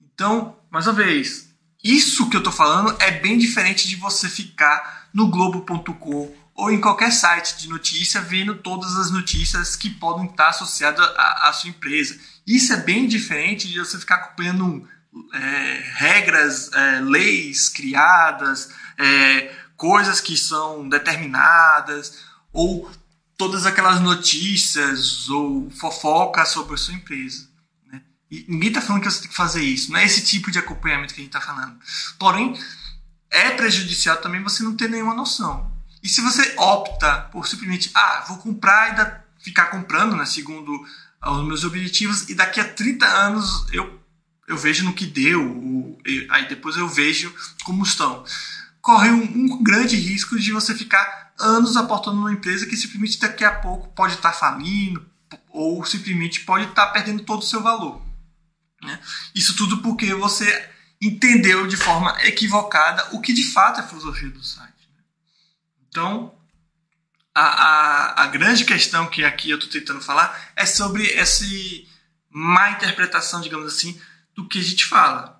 Então, 0.00 0.56
mais 0.68 0.88
uma 0.88 0.94
vez, 0.94 1.48
isso 1.84 2.28
que 2.28 2.36
eu 2.36 2.40
estou 2.40 2.52
falando 2.52 2.96
é 3.00 3.12
bem 3.12 3.38
diferente 3.38 3.86
de 3.86 3.94
você 3.94 4.28
ficar 4.28 5.08
no 5.14 5.28
globo.com 5.28 6.34
ou 6.56 6.70
em 6.70 6.80
qualquer 6.80 7.12
site 7.12 7.58
de 7.58 7.68
notícia 7.68 8.20
vendo 8.20 8.54
todas 8.54 8.96
as 8.96 9.10
notícias 9.10 9.76
que 9.76 9.90
podem 9.90 10.26
estar 10.26 10.48
associadas 10.48 11.06
à, 11.16 11.48
à 11.48 11.52
sua 11.52 11.70
empresa. 11.70 12.18
Isso 12.46 12.72
é 12.72 12.76
bem 12.76 13.08
diferente 13.08 13.68
de 13.68 13.78
você 13.78 13.98
ficar 13.98 14.16
acompanhando 14.16 14.88
é, 15.32 15.82
regras, 15.94 16.70
é, 16.72 17.00
leis 17.00 17.68
criadas, 17.68 18.70
é, 18.98 19.54
coisas 19.76 20.20
que 20.20 20.36
são 20.36 20.88
determinadas, 20.88 22.18
ou 22.52 22.90
todas 23.36 23.66
aquelas 23.66 24.00
notícias 24.00 25.28
ou 25.28 25.70
fofocas 25.70 26.48
sobre 26.48 26.74
a 26.74 26.78
sua 26.78 26.94
empresa. 26.94 27.48
Né? 27.90 28.00
E 28.30 28.46
ninguém 28.48 28.68
está 28.68 28.80
falando 28.80 29.02
que 29.02 29.10
você 29.10 29.20
tem 29.20 29.30
que 29.30 29.36
fazer 29.36 29.62
isso, 29.62 29.92
não 29.92 29.98
é 29.98 30.04
esse 30.04 30.24
tipo 30.24 30.50
de 30.50 30.58
acompanhamento 30.58 31.14
que 31.14 31.20
a 31.20 31.24
gente 31.24 31.36
está 31.36 31.40
falando. 31.40 31.78
Porém, 32.18 32.58
é 33.30 33.50
prejudicial 33.50 34.16
também 34.18 34.42
você 34.42 34.62
não 34.62 34.76
ter 34.76 34.88
nenhuma 34.88 35.14
noção. 35.14 35.70
E 36.02 36.08
se 36.08 36.20
você 36.20 36.54
opta 36.56 37.22
por 37.32 37.46
simplesmente, 37.46 37.90
ah, 37.94 38.24
vou 38.28 38.38
comprar 38.38 39.22
e 39.40 39.42
ficar 39.44 39.66
comprando, 39.66 40.16
né, 40.16 40.24
segundo 40.24 40.86
os 41.22 41.46
meus 41.46 41.64
objetivos, 41.64 42.28
e 42.28 42.34
daqui 42.34 42.60
a 42.60 42.72
30 42.72 43.06
anos 43.06 43.66
eu, 43.72 44.00
eu 44.46 44.56
vejo 44.56 44.84
no 44.84 44.92
que 44.92 45.06
deu, 45.06 45.98
aí 46.30 46.48
depois 46.48 46.76
eu 46.76 46.88
vejo 46.88 47.34
como 47.64 47.82
estão. 47.82 48.24
Corre 48.80 49.10
um, 49.10 49.22
um 49.22 49.62
grande 49.62 49.96
risco 49.96 50.38
de 50.38 50.52
você 50.52 50.74
ficar 50.74 51.34
anos 51.38 51.76
aportando 51.76 52.16
numa 52.16 52.32
empresa 52.32 52.66
que 52.66 52.76
simplesmente 52.76 53.18
daqui 53.18 53.44
a 53.44 53.54
pouco 53.54 53.88
pode 53.88 54.14
estar 54.14 54.32
tá 54.32 54.38
falindo, 54.38 55.04
ou 55.48 55.84
simplesmente 55.84 56.40
pode 56.40 56.64
estar 56.64 56.86
tá 56.86 56.92
perdendo 56.92 57.24
todo 57.24 57.40
o 57.40 57.46
seu 57.46 57.62
valor. 57.62 58.00
Né? 58.82 59.00
Isso 59.34 59.56
tudo 59.56 59.78
porque 59.78 60.14
você 60.14 60.70
entendeu 61.00 61.66
de 61.66 61.76
forma 61.76 62.16
equivocada 62.22 63.08
o 63.12 63.20
que 63.20 63.32
de 63.32 63.44
fato 63.52 63.80
é 63.80 63.82
a 63.82 63.86
filosofia 63.86 64.30
do 64.30 64.42
site. 64.42 64.88
Né? 64.94 65.02
Então, 65.88 66.34
a, 67.38 67.42
a, 67.42 68.22
a, 68.22 68.26
grande 68.28 68.64
questão 68.64 69.06
que 69.06 69.22
aqui 69.22 69.50
eu 69.50 69.58
estou 69.58 69.70
tentando 69.70 70.00
falar 70.00 70.52
é 70.56 70.64
sobre 70.64 71.12
essa 71.12 71.44
má 72.30 72.70
interpretação, 72.70 73.42
digamos 73.42 73.74
assim, 73.74 74.00
do 74.34 74.48
que 74.48 74.58
a 74.58 74.62
gente 74.62 74.86
fala. 74.86 75.36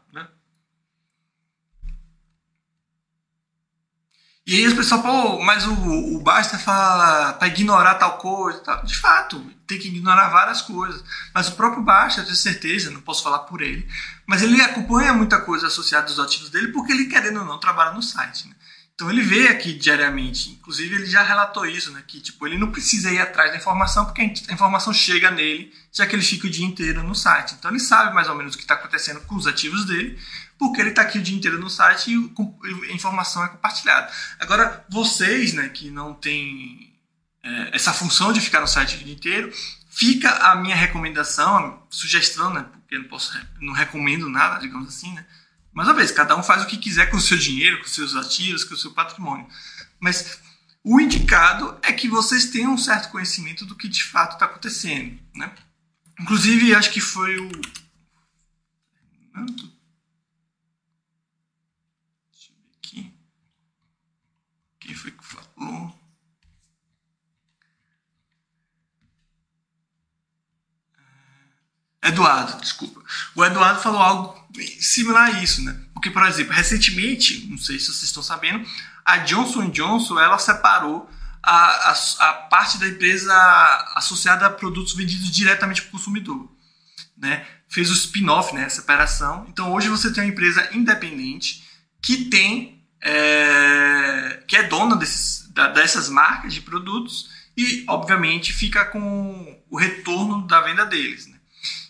E 4.47 4.55
aí 4.55 4.65
as 4.65 4.75
pessoas, 4.75 5.01
pô, 5.03 5.43
mas 5.43 5.67
o, 5.67 5.73
o 5.73 6.21
Basta 6.21 6.57
fala 6.57 7.33
para 7.33 7.49
ignorar 7.49 7.97
tal 7.97 8.17
coisa. 8.19 8.61
Tal. 8.61 8.85
De 8.85 8.97
fato, 8.97 9.41
tem 9.67 9.77
que 9.77 9.89
ignorar 9.89 10.29
várias 10.29 10.63
coisas. 10.63 11.03
Mas 11.35 11.49
o 11.49 11.57
próprio 11.57 11.83
Basta, 11.83 12.21
eu 12.21 12.25
tenho 12.25 12.37
certeza, 12.37 12.91
não 12.93 13.01
posso 13.01 13.25
falar 13.25 13.41
por 13.41 13.61
ele, 13.61 13.89
mas 14.25 14.43
ele 14.43 14.61
acompanha 14.63 15.13
muita 15.13 15.41
coisa 15.41 15.67
associada 15.67 16.09
aos 16.09 16.21
ativos 16.21 16.51
dele 16.51 16.69
porque 16.69 16.93
ele, 16.93 17.07
querendo 17.07 17.41
ou 17.41 17.45
não, 17.45 17.59
trabalha 17.59 17.93
no 17.93 18.03
site. 18.03 18.47
Né? 18.49 18.55
Então 18.97 19.11
ele 19.11 19.21
vê 19.21 19.49
aqui 19.49 19.75
diariamente, 19.75 20.49
inclusive 20.53 20.95
ele 20.95 21.05
já 21.05 21.23
relatou 21.23 21.67
isso, 21.67 21.93
né? 21.93 22.03
Que 22.07 22.19
tipo, 22.19 22.47
ele 22.47 22.57
não 22.57 22.73
precisa 22.73 23.13
ir 23.13 23.19
atrás 23.19 23.51
da 23.51 23.59
informação 23.59 24.07
porque 24.07 24.23
a 24.23 24.53
informação 24.55 24.91
chega 24.91 25.31
nele, 25.31 25.71
já 25.93 26.07
que 26.07 26.17
ele 26.17 26.23
fica 26.23 26.47
o 26.47 26.51
dia 26.51 26.65
inteiro 26.65 27.03
no 27.03 27.15
site. 27.15 27.55
Então 27.59 27.71
ele 27.71 27.79
sabe 27.79 28.15
mais 28.15 28.27
ou 28.27 28.35
menos 28.35 28.55
o 28.55 28.57
que 28.57 28.65
está 28.65 28.73
acontecendo 28.73 29.21
com 29.21 29.35
os 29.35 29.47
ativos 29.47 29.85
dele, 29.85 30.19
porque 30.59 30.81
ele 30.81 30.91
está 30.91 31.03
aqui 31.03 31.19
o 31.19 31.23
dia 31.23 31.37
inteiro 31.37 31.61
no 31.61 31.69
site 31.69 32.11
e 32.11 32.91
a 32.91 32.95
informação 32.95 33.45
é 33.45 33.49
compartilhada. 33.49 34.11
Agora, 34.41 34.83
vocês, 34.89 35.53
né, 35.53 35.69
que 35.69 35.91
não 35.91 36.15
têm 36.15 36.95
é, 37.43 37.77
essa 37.77 37.93
função 37.93 38.33
de 38.33 38.41
ficar 38.41 38.63
no 38.63 38.67
site 38.67 38.97
o 38.97 39.05
dia 39.05 39.13
inteiro, 39.13 39.53
fica 39.91 40.31
a 40.31 40.57
minha 40.57 40.75
recomendação, 40.75 41.55
a 41.55 41.79
sugestão, 41.91 42.51
né, 42.51 42.65
porque 42.73 42.95
eu 42.95 43.03
não, 43.03 43.09
posso, 43.09 43.39
não 43.61 43.75
recomendo 43.75 44.27
nada, 44.31 44.59
digamos 44.59 44.89
assim, 44.89 45.13
né, 45.13 45.27
mais 45.77 45.91
uma 45.91 45.95
vez, 45.95 46.11
cada 46.11 46.35
um 46.35 46.43
faz 46.43 46.63
o 46.63 46.67
que 46.67 46.79
quiser 46.79 47.11
com 47.11 47.19
o 47.19 47.21
seu 47.21 47.37
dinheiro, 47.37 47.79
com 47.79 47.87
seus 47.87 48.17
ativos, 48.17 48.65
com 48.65 48.73
o 48.73 48.79
seu 48.79 48.93
patrimônio. 48.93 49.47
Mas 50.01 50.41
o 50.83 50.99
indicado 50.99 51.79
é 51.83 51.93
que 51.93 52.09
vocês 52.09 52.47
tenham 52.47 52.73
um 52.73 52.79
certo 52.79 53.11
conhecimento 53.11 53.67
do 53.67 53.77
que 53.77 53.87
de 53.87 54.03
fato 54.03 54.33
está 54.33 54.47
acontecendo. 54.47 55.21
Né? 55.35 55.55
Inclusive, 56.19 56.75
acho 56.75 56.91
que 56.91 57.01
foi 57.03 57.37
o. 57.37 57.51
Deixa 57.51 57.73
eu 62.49 62.57
ver 62.57 62.77
aqui. 62.79 63.15
Quem 64.81 64.95
foi 64.95 65.11
que 65.11 65.27
falou? 65.27 65.95
Eduardo, 72.03 72.63
desculpa. 72.63 73.05
O 73.35 73.45
Eduardo 73.45 73.83
falou 73.83 74.01
algo 74.01 74.36
similar 74.81 75.27
a 75.35 75.43
isso, 75.43 75.63
né? 75.63 75.77
Porque, 75.93 76.11
por 76.11 76.25
exemplo, 76.27 76.53
recentemente, 76.53 77.47
não 77.49 77.59
sei 77.59 77.79
se 77.79 77.87
vocês 77.87 78.03
estão 78.05 78.23
sabendo, 78.23 78.67
a 79.05 79.19
Johnson 79.19 79.71
Johnson 79.71 80.19
ela 80.19 80.39
separou 80.39 81.09
a, 81.43 81.91
a, 81.91 81.93
a 82.29 82.33
parte 82.33 82.79
da 82.79 82.89
empresa 82.89 83.35
associada 83.95 84.47
a 84.47 84.51
produtos 84.51 84.95
vendidos 84.95 85.31
diretamente 85.31 85.83
para 85.83 85.89
o 85.89 85.93
consumidor, 85.93 86.51
né? 87.17 87.47
Fez 87.69 87.91
o 87.91 87.95
spin-off, 87.95 88.55
né? 88.55 88.69
Separação. 88.69 89.47
Então, 89.49 89.73
hoje 89.73 89.89
você 89.89 90.13
tem 90.13 90.25
uma 90.25 90.31
empresa 90.31 90.69
independente 90.73 91.65
que 92.03 92.27
tem 92.27 92.77
é, 93.01 94.43
que 94.47 94.57
é 94.57 94.65
dona 94.65 94.97
desses, 94.97 95.49
da, 95.51 95.69
dessas 95.69 96.09
marcas 96.09 96.53
de 96.53 96.61
produtos 96.61 97.31
e, 97.57 97.85
obviamente, 97.89 98.53
fica 98.53 98.85
com 98.85 99.63
o 99.71 99.79
retorno 99.79 100.47
da 100.47 100.61
venda 100.61 100.85
deles. 100.85 101.27
Né? 101.27 101.37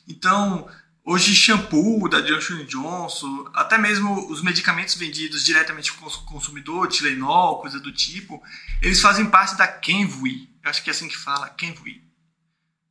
Então, 0.06 0.68
hoje 1.07 1.36
shampoo 1.36 2.09
da 2.09 2.20
Johnson 2.20 2.64
Johnson, 2.64 3.48
até 3.54 3.78
mesmo 3.78 4.28
os 4.28 4.42
medicamentos 4.42 4.96
vendidos 4.96 5.44
diretamente 5.44 5.92
para 5.92 6.09
o 6.09 6.24
consumidor, 6.24 6.88
Tilenol, 6.88 7.61
coisa 7.61 7.78
do 7.78 7.92
tipo, 7.92 8.42
eles 8.82 9.00
fazem 9.00 9.26
parte 9.26 9.57
da 9.57 9.68
Kenvui. 9.68 10.50
Eu 10.64 10.68
acho 10.68 10.82
que 10.82 10.90
é 10.90 10.92
assim 10.92 11.07
que 11.07 11.16
fala, 11.16 11.48
Kenvui. 11.50 12.02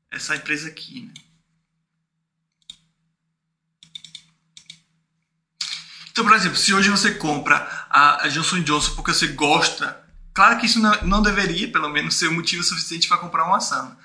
Essa 0.09 0.37
empresa 0.37 0.69
aqui, 0.69 1.01
né? 1.01 1.13
Então, 6.09 6.23
por 6.23 6.33
exemplo, 6.33 6.57
se 6.57 6.73
hoje 6.73 6.89
você 6.89 7.15
compra 7.15 7.67
a 7.89 8.29
Johnson 8.29 8.61
Johnson 8.61 8.95
porque 8.95 9.13
você 9.13 9.27
gosta, 9.27 10.01
claro 10.33 10.57
que 10.57 10.65
isso 10.65 10.79
não, 10.79 11.21
deveria, 11.21 11.69
pelo 11.69 11.89
menos, 11.89 12.15
ser 12.15 12.29
um 12.29 12.35
motivo 12.35 12.63
suficiente 12.63 13.09
para 13.09 13.17
comprar 13.17 13.45
uma 13.45 13.57
ação. 13.57 13.97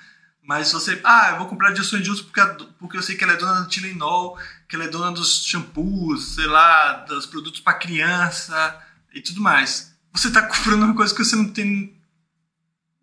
Mas 0.43 0.71
você, 0.71 0.99
ah, 1.03 1.29
eu 1.31 1.37
vou 1.37 1.47
comprar 1.47 1.69
a 1.69 1.73
Johnson 1.73 2.01
Johnson 2.01 2.23
porque, 2.23 2.41
porque 2.79 2.97
eu 2.97 3.03
sei 3.03 3.15
que 3.15 3.23
ela 3.23 3.33
é 3.33 3.37
dona 3.37 3.61
do 3.61 3.67
Tilenol, 3.67 4.37
que 4.67 4.75
ela 4.75 4.85
é 4.85 4.89
dona 4.89 5.11
dos 5.11 5.45
shampoos, 5.45 6.35
sei 6.35 6.47
lá, 6.47 6.93
dos 7.07 7.25
produtos 7.25 7.61
para 7.61 7.77
criança 7.77 8.81
e 9.13 9.21
tudo 9.21 9.39
mais. 9.39 9.95
Você 10.13 10.29
está 10.29 10.41
comprando 10.47 10.83
uma 10.83 10.95
coisa 10.95 11.13
que 11.13 11.23
você 11.23 11.35
não 11.35 11.49
tem 11.49 11.95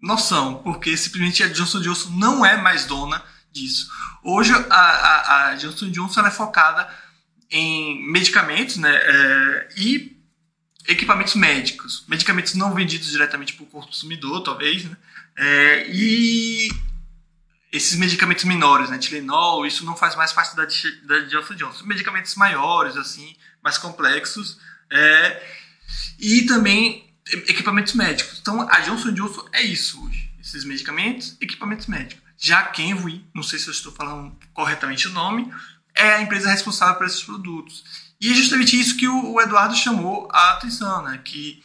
noção, 0.00 0.62
porque 0.62 0.96
simplesmente 0.96 1.42
a 1.42 1.48
Johnson 1.48 1.80
Johnson 1.80 2.10
não 2.10 2.44
é 2.44 2.56
mais 2.56 2.86
dona 2.86 3.22
disso. 3.52 3.90
Hoje 4.22 4.52
a, 4.52 4.74
a, 4.74 5.48
a 5.48 5.54
Johnson 5.56 5.90
Johnson 5.90 6.26
é 6.26 6.30
focada 6.30 6.88
em 7.50 8.06
medicamentos 8.10 8.76
né, 8.76 8.94
é, 8.94 9.68
e 9.76 10.16
equipamentos 10.86 11.34
médicos. 11.34 12.04
Medicamentos 12.08 12.54
não 12.54 12.74
vendidos 12.74 13.10
diretamente 13.10 13.54
para 13.54 13.64
o 13.64 13.66
consumidor, 13.66 14.42
talvez, 14.42 14.84
né, 14.84 14.96
é, 15.36 15.90
e 15.90 16.68
esses 17.70 17.98
medicamentos 17.98 18.44
menores, 18.44 18.88
né, 18.90 18.98
Tilenol, 18.98 19.66
isso 19.66 19.84
não 19.84 19.96
faz 19.96 20.14
mais 20.16 20.32
parte 20.32 20.56
da, 20.56 20.64
da 20.64 21.20
Johnson 21.26 21.54
Johnson. 21.54 21.84
Medicamentos 21.84 22.34
maiores, 22.34 22.96
assim, 22.96 23.36
mais 23.62 23.76
complexos, 23.76 24.58
é, 24.90 25.42
e 26.18 26.42
também 26.42 27.14
equipamentos 27.46 27.92
médicos. 27.94 28.38
Então, 28.40 28.66
a 28.70 28.80
Johnson 28.80 29.12
Johnson 29.12 29.46
é 29.52 29.62
isso 29.62 30.04
hoje. 30.04 30.32
Esses 30.40 30.64
medicamentos, 30.64 31.36
equipamentos 31.40 31.86
médicos. 31.86 32.26
Já 32.38 32.62
Kenvui, 32.62 33.24
não 33.34 33.42
sei 33.42 33.58
se 33.58 33.66
eu 33.66 33.72
estou 33.72 33.92
falando 33.92 34.36
corretamente 34.54 35.08
o 35.08 35.12
nome, 35.12 35.52
é 35.94 36.14
a 36.14 36.22
empresa 36.22 36.48
responsável 36.48 36.94
por 36.94 37.06
esses 37.06 37.22
produtos. 37.22 37.84
E 38.20 38.30
é 38.30 38.34
justamente 38.34 38.78
isso 38.78 38.96
que 38.96 39.08
o, 39.08 39.40
Eduardo 39.40 39.76
chamou 39.76 40.28
a 40.32 40.52
atenção, 40.52 41.02
né? 41.02 41.20
Que, 41.24 41.62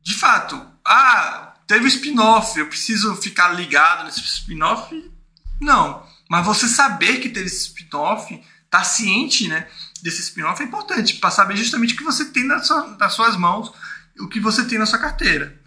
de 0.00 0.14
fato, 0.14 0.66
ah, 0.84 1.51
teve 1.72 1.86
o 1.86 1.88
spin-off, 1.88 2.58
eu 2.58 2.66
preciso 2.66 3.16
ficar 3.16 3.48
ligado 3.54 4.04
nesse 4.04 4.20
spin-off? 4.20 5.10
Não. 5.58 6.06
Mas 6.28 6.44
você 6.44 6.68
saber 6.68 7.18
que 7.18 7.30
teve 7.30 7.46
esse 7.46 7.68
spin-off, 7.68 8.42
tá 8.68 8.84
ciente 8.84 9.48
né, 9.48 9.66
desse 10.02 10.20
spin-off 10.20 10.62
é 10.62 10.66
importante, 10.66 11.14
para 11.14 11.30
saber 11.30 11.56
justamente 11.56 11.94
o 11.94 11.96
que 11.96 12.04
você 12.04 12.26
tem 12.26 12.46
nas, 12.46 12.66
sua, 12.66 12.88
nas 12.98 13.14
suas 13.14 13.38
mãos, 13.38 13.72
o 14.20 14.28
que 14.28 14.38
você 14.38 14.66
tem 14.66 14.78
na 14.78 14.84
sua 14.84 14.98
carteira. 14.98 15.58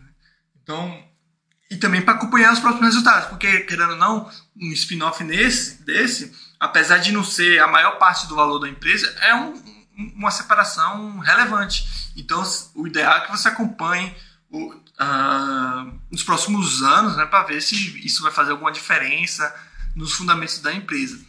Então, 0.61 1.03
e 1.71 1.77
também 1.77 2.03
para 2.03 2.13
acompanhar 2.13 2.53
os 2.53 2.59
próximos 2.59 2.85
resultados, 2.85 3.27
porque, 3.29 3.61
querendo 3.61 3.93
ou 3.93 3.97
não, 3.97 4.29
um 4.55 4.71
spin-off 4.73 5.23
nesse, 5.23 5.81
desse, 5.83 6.31
apesar 6.59 6.99
de 6.99 7.11
não 7.11 7.23
ser 7.23 7.59
a 7.59 7.67
maior 7.67 7.97
parte 7.97 8.27
do 8.27 8.35
valor 8.35 8.59
da 8.59 8.69
empresa, 8.69 9.07
é 9.21 9.33
um, 9.33 9.55
uma 10.15 10.29
separação 10.29 11.17
relevante. 11.17 12.11
Então, 12.15 12.43
o 12.75 12.85
ideal 12.85 13.17
é 13.17 13.21
que 13.21 13.31
você 13.31 13.47
acompanhe 13.47 14.15
uh, 14.55 15.99
nos 16.11 16.23
próximos 16.23 16.81
anos, 16.81 17.15
né, 17.15 17.25
para 17.25 17.43
ver 17.43 17.61
se 17.61 17.75
isso 18.05 18.23
vai 18.23 18.31
fazer 18.31 18.51
alguma 18.51 18.71
diferença 18.71 19.53
nos 19.95 20.13
fundamentos 20.13 20.59
da 20.59 20.73
empresa. 20.73 21.19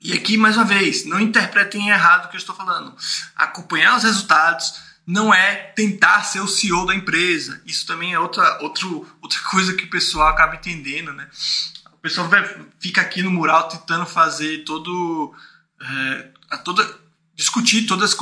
E 0.00 0.12
aqui, 0.12 0.36
mais 0.36 0.56
uma 0.56 0.64
vez, 0.64 1.06
não 1.06 1.18
interpretem 1.18 1.88
errado 1.88 2.26
o 2.26 2.28
que 2.28 2.36
eu 2.36 2.38
estou 2.38 2.54
falando. 2.54 2.94
Acompanhar 3.34 3.96
os 3.96 4.02
resultados 4.02 4.74
não 5.06 5.32
é 5.32 5.54
tentar 5.54 6.22
ser 6.24 6.40
o 6.40 6.48
CEO 6.48 6.86
da 6.86 6.94
empresa. 6.94 7.62
Isso 7.64 7.86
também 7.86 8.12
é 8.12 8.18
outra, 8.18 8.58
outro, 8.62 9.06
outra 9.22 9.40
coisa 9.50 9.74
que 9.74 9.84
o 9.84 9.90
pessoal 9.90 10.28
acaba 10.28 10.56
entendendo, 10.56 11.12
né? 11.12 11.28
O 11.92 11.98
pessoal 11.98 12.28
fica 12.78 13.00
aqui 13.00 13.22
no 13.22 13.30
mural 13.30 13.68
tentando 13.68 14.04
fazer 14.04 14.64
todo, 14.64 15.34
é, 15.80 16.28
toda 16.64 17.04
discutir 17.34 17.86
todas 17.86 18.10
as 18.10 18.18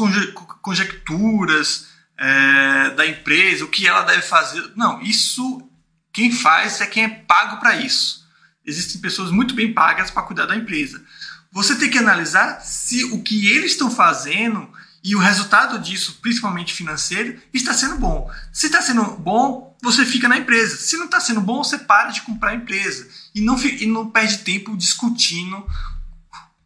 conjecturas, 0.62 1.88
é, 2.18 2.90
da 2.90 3.06
empresa, 3.06 3.64
o 3.64 3.68
que 3.68 3.86
ela 3.86 4.02
deve 4.02 4.22
fazer. 4.22 4.72
Não, 4.76 5.00
isso 5.02 5.68
quem 6.12 6.30
faz 6.30 6.80
é 6.80 6.86
quem 6.86 7.04
é 7.04 7.08
pago 7.08 7.58
para 7.58 7.76
isso. 7.76 8.22
Existem 8.64 9.00
pessoas 9.00 9.30
muito 9.30 9.54
bem 9.54 9.72
pagas 9.72 10.10
para 10.10 10.22
cuidar 10.22 10.46
da 10.46 10.56
empresa. 10.56 11.02
Você 11.50 11.74
tem 11.76 11.90
que 11.90 11.98
analisar 11.98 12.60
se 12.60 13.04
o 13.06 13.22
que 13.22 13.48
eles 13.48 13.72
estão 13.72 13.90
fazendo 13.90 14.70
e 15.04 15.16
o 15.16 15.18
resultado 15.18 15.78
disso, 15.80 16.18
principalmente 16.22 16.72
financeiro, 16.72 17.40
está 17.52 17.74
sendo 17.74 17.96
bom. 17.96 18.30
Se 18.52 18.66
está 18.66 18.80
sendo 18.80 19.04
bom, 19.16 19.76
você 19.82 20.06
fica 20.06 20.28
na 20.28 20.38
empresa. 20.38 20.76
Se 20.76 20.96
não 20.96 21.06
está 21.06 21.18
sendo 21.18 21.40
bom, 21.40 21.64
você 21.64 21.76
para 21.76 22.10
de 22.10 22.22
comprar 22.22 22.50
a 22.50 22.54
empresa. 22.54 23.08
E 23.34 23.40
não, 23.40 23.60
e 23.60 23.86
não 23.86 24.08
perde 24.08 24.38
tempo 24.38 24.76
discutindo 24.76 25.66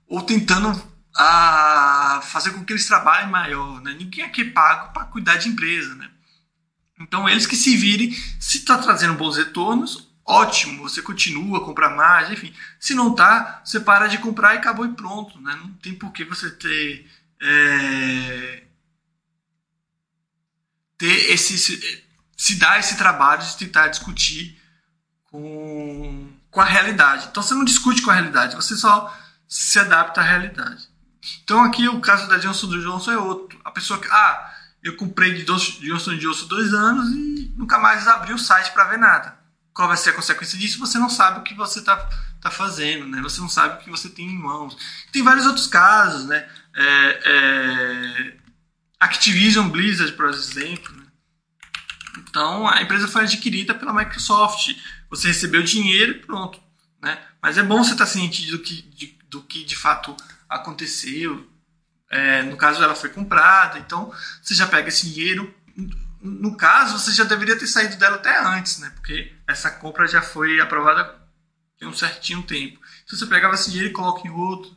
ou 0.06 0.22
tentando 0.22 0.80
a, 1.16 2.20
fazer 2.22 2.50
com 2.50 2.64
que 2.64 2.72
eles 2.72 2.86
trabalhem 2.86 3.30
maior. 3.30 3.80
Né? 3.80 3.94
Ninguém 3.98 4.24
aqui 4.24 4.42
é 4.42 4.50
pago 4.50 4.92
para 4.92 5.04
cuidar 5.06 5.36
de 5.36 5.48
empresa. 5.48 5.94
Né? 5.94 6.10
Então, 7.00 7.28
eles 7.28 7.46
que 7.46 7.56
se 7.56 7.76
virem, 7.76 8.12
se 8.40 8.58
está 8.58 8.78
trazendo 8.78 9.14
bons 9.14 9.36
retornos, 9.36 10.08
ótimo, 10.24 10.82
você 10.82 11.00
continua 11.02 11.58
a 11.58 11.64
comprar 11.64 11.90
mais, 11.90 12.30
enfim. 12.30 12.52
Se 12.78 12.94
não 12.94 13.10
está, 13.10 13.62
você 13.64 13.80
para 13.80 14.06
de 14.06 14.18
comprar 14.18 14.54
e 14.54 14.58
acabou 14.58 14.84
e 14.84 14.92
pronto. 14.92 15.40
Né? 15.40 15.56
Não 15.56 15.72
tem 15.74 15.94
por 15.94 16.12
que 16.12 16.24
você 16.24 16.50
ter 16.50 17.10
é, 17.40 18.62
ter 20.98 21.30
esse 21.30 21.56
se 22.36 22.56
dar 22.56 22.78
esse 22.78 22.96
trabalho 22.96 23.42
de 23.42 23.56
tentar 23.56 23.88
discutir 23.88 24.60
com, 25.30 26.30
com 26.50 26.60
a 26.60 26.64
realidade. 26.64 27.28
Então 27.30 27.42
você 27.42 27.54
não 27.54 27.64
discute 27.64 28.02
com 28.02 28.10
a 28.10 28.14
realidade, 28.14 28.56
você 28.56 28.76
só 28.76 29.14
se 29.48 29.78
adapta 29.78 30.20
à 30.20 30.24
realidade. 30.24 30.88
Então 31.44 31.62
aqui 31.62 31.88
o 31.88 32.00
caso 32.00 32.28
da 32.28 32.38
Johnson 32.38 32.68
Johnson 32.68 33.12
é 33.12 33.18
outro. 33.18 33.58
A 33.64 33.70
pessoa 33.70 33.98
que 33.98 34.08
ah, 34.10 34.54
eu 34.82 34.96
comprei 34.96 35.34
de 35.34 35.44
Johnson 35.44 36.16
Johnson 36.16 36.46
dois 36.46 36.72
anos 36.74 37.08
e 37.10 37.52
nunca 37.56 37.78
mais 37.78 38.06
abri 38.06 38.32
o 38.32 38.38
site 38.38 38.72
para 38.72 38.84
ver 38.84 38.98
nada. 38.98 39.36
Qual 39.72 39.88
vai 39.88 39.96
ser 39.96 40.10
a 40.10 40.14
consequência 40.14 40.58
disso? 40.58 40.78
Você 40.78 40.98
não 40.98 41.10
sabe 41.10 41.40
o 41.40 41.42
que 41.42 41.54
você 41.54 41.80
está 41.80 41.96
tá 42.40 42.50
fazendo, 42.50 43.06
né? 43.06 43.20
Você 43.20 43.40
não 43.40 43.48
sabe 43.48 43.74
o 43.74 43.84
que 43.84 43.90
você 43.90 44.08
tem 44.08 44.26
em 44.26 44.38
mãos. 44.38 44.76
Tem 45.12 45.22
vários 45.22 45.44
outros 45.44 45.66
casos, 45.66 46.24
né? 46.26 46.48
é, 46.76 47.20
é, 47.24 48.36
Activision 49.00 49.68
Blizzard, 49.68 50.12
por 50.12 50.28
exemplo. 50.28 50.94
Né? 50.94 51.06
Então 52.18 52.68
a 52.68 52.82
empresa 52.82 53.08
foi 53.08 53.22
adquirida 53.22 53.74
pela 53.74 53.94
Microsoft. 53.94 54.76
Você 55.08 55.28
recebeu 55.28 55.62
dinheiro 55.62 56.12
e 56.12 56.20
pronto. 56.20 56.60
Né? 57.02 57.18
Mas 57.42 57.56
é 57.56 57.62
bom 57.62 57.82
você 57.82 57.92
estar 57.92 58.06
ciente 58.06 58.50
do 58.50 58.58
que 58.58 58.82
de, 58.82 59.18
do 59.28 59.42
que 59.42 59.64
de 59.64 59.76
fato 59.76 60.14
aconteceu. 60.48 61.48
É, 62.10 62.42
no 62.42 62.56
caso, 62.56 62.82
ela 62.82 62.94
foi 62.94 63.10
comprada, 63.10 63.78
então 63.78 64.12
você 64.42 64.54
já 64.54 64.66
pega 64.66 64.88
esse 64.88 65.10
dinheiro. 65.10 65.52
No 66.20 66.56
caso, 66.56 66.98
você 66.98 67.12
já 67.12 67.24
deveria 67.24 67.58
ter 67.58 67.66
saído 67.66 67.96
dela 67.96 68.16
até 68.16 68.38
antes, 68.44 68.78
né? 68.78 68.90
porque 68.90 69.32
essa 69.46 69.70
compra 69.70 70.06
já 70.06 70.22
foi 70.22 70.60
aprovada 70.60 71.26
tem 71.78 71.86
um 71.86 71.92
certinho 71.92 72.42
tempo. 72.42 72.80
Se 73.06 73.16
você 73.16 73.26
pegava 73.26 73.54
esse 73.54 73.70
dinheiro 73.70 73.90
e 73.90 73.92
coloca 73.92 74.26
em 74.26 74.30
outro, 74.30 74.74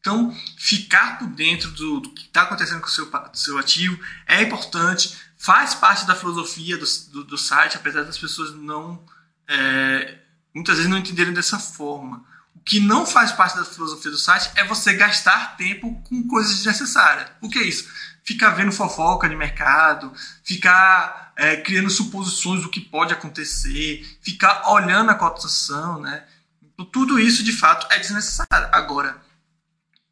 então, 0.00 0.34
ficar 0.56 1.18
por 1.18 1.28
dentro 1.28 1.70
do, 1.72 2.00
do 2.00 2.10
que 2.10 2.22
está 2.22 2.42
acontecendo 2.42 2.80
com 2.80 2.86
o 2.86 2.90
seu, 2.90 3.10
do 3.10 3.38
seu 3.38 3.58
ativo 3.58 4.02
é 4.26 4.42
importante, 4.42 5.16
faz 5.36 5.74
parte 5.74 6.06
da 6.06 6.14
filosofia 6.16 6.76
do, 6.78 6.86
do, 7.12 7.24
do 7.24 7.38
site, 7.38 7.76
apesar 7.76 8.02
das 8.02 8.18
pessoas 8.18 8.54
não 8.54 9.04
é, 9.46 10.18
muitas 10.54 10.76
vezes 10.76 10.90
não 10.90 10.98
entenderem 10.98 11.34
dessa 11.34 11.58
forma. 11.58 12.24
O 12.60 12.62
que 12.62 12.78
não 12.78 13.06
faz 13.06 13.32
parte 13.32 13.56
da 13.56 13.64
filosofia 13.64 14.10
do 14.10 14.18
site 14.18 14.50
é 14.54 14.64
você 14.64 14.92
gastar 14.92 15.56
tempo 15.56 16.00
com 16.02 16.28
coisas 16.28 16.56
desnecessárias. 16.56 17.26
O 17.40 17.48
que 17.48 17.58
é 17.58 17.62
isso? 17.62 17.88
Ficar 18.22 18.50
vendo 18.50 18.70
fofoca 18.70 19.28
de 19.28 19.34
mercado, 19.34 20.12
ficar 20.44 21.32
é, 21.36 21.56
criando 21.56 21.88
suposições 21.88 22.62
do 22.62 22.68
que 22.68 22.80
pode 22.80 23.14
acontecer, 23.14 24.06
ficar 24.20 24.70
olhando 24.70 25.10
a 25.10 25.14
cotação, 25.14 26.00
né? 26.00 26.24
Então, 26.62 26.84
tudo 26.84 27.18
isso 27.18 27.42
de 27.42 27.52
fato 27.52 27.86
é 27.92 27.98
desnecessário. 27.98 28.68
Agora, 28.72 29.20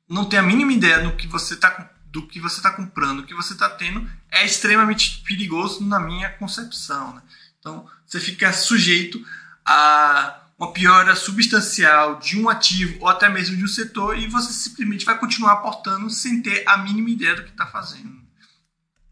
não 0.08 0.24
tem 0.24 0.38
a 0.38 0.42
mínima 0.42 0.72
ideia 0.72 1.00
do 1.00 1.16
que 1.16 1.26
você 1.26 1.54
está 1.54 1.90
do 2.10 2.26
que 2.26 2.40
você 2.40 2.56
está 2.56 2.70
comprando, 2.70 3.20
do 3.20 3.26
que 3.26 3.34
você 3.34 3.52
está 3.52 3.68
tendo, 3.68 4.10
é 4.30 4.44
extremamente 4.44 5.22
perigoso 5.26 5.84
na 5.84 6.00
minha 6.00 6.30
concepção. 6.30 7.14
Né? 7.14 7.22
Então, 7.60 7.86
você 8.06 8.18
fica 8.18 8.50
sujeito 8.50 9.22
a 9.62 10.47
uma 10.58 10.72
piora 10.72 11.14
substancial 11.14 12.18
de 12.18 12.38
um 12.38 12.48
ativo 12.48 12.98
ou 13.00 13.08
até 13.08 13.28
mesmo 13.28 13.56
de 13.56 13.64
um 13.64 13.68
setor 13.68 14.18
e 14.18 14.26
você 14.26 14.52
simplesmente 14.52 15.04
vai 15.04 15.16
continuar 15.16 15.52
aportando 15.52 16.10
sem 16.10 16.42
ter 16.42 16.64
a 16.66 16.78
mínima 16.78 17.10
ideia 17.10 17.36
do 17.36 17.44
que 17.44 17.50
está 17.50 17.66
fazendo. 17.66 18.20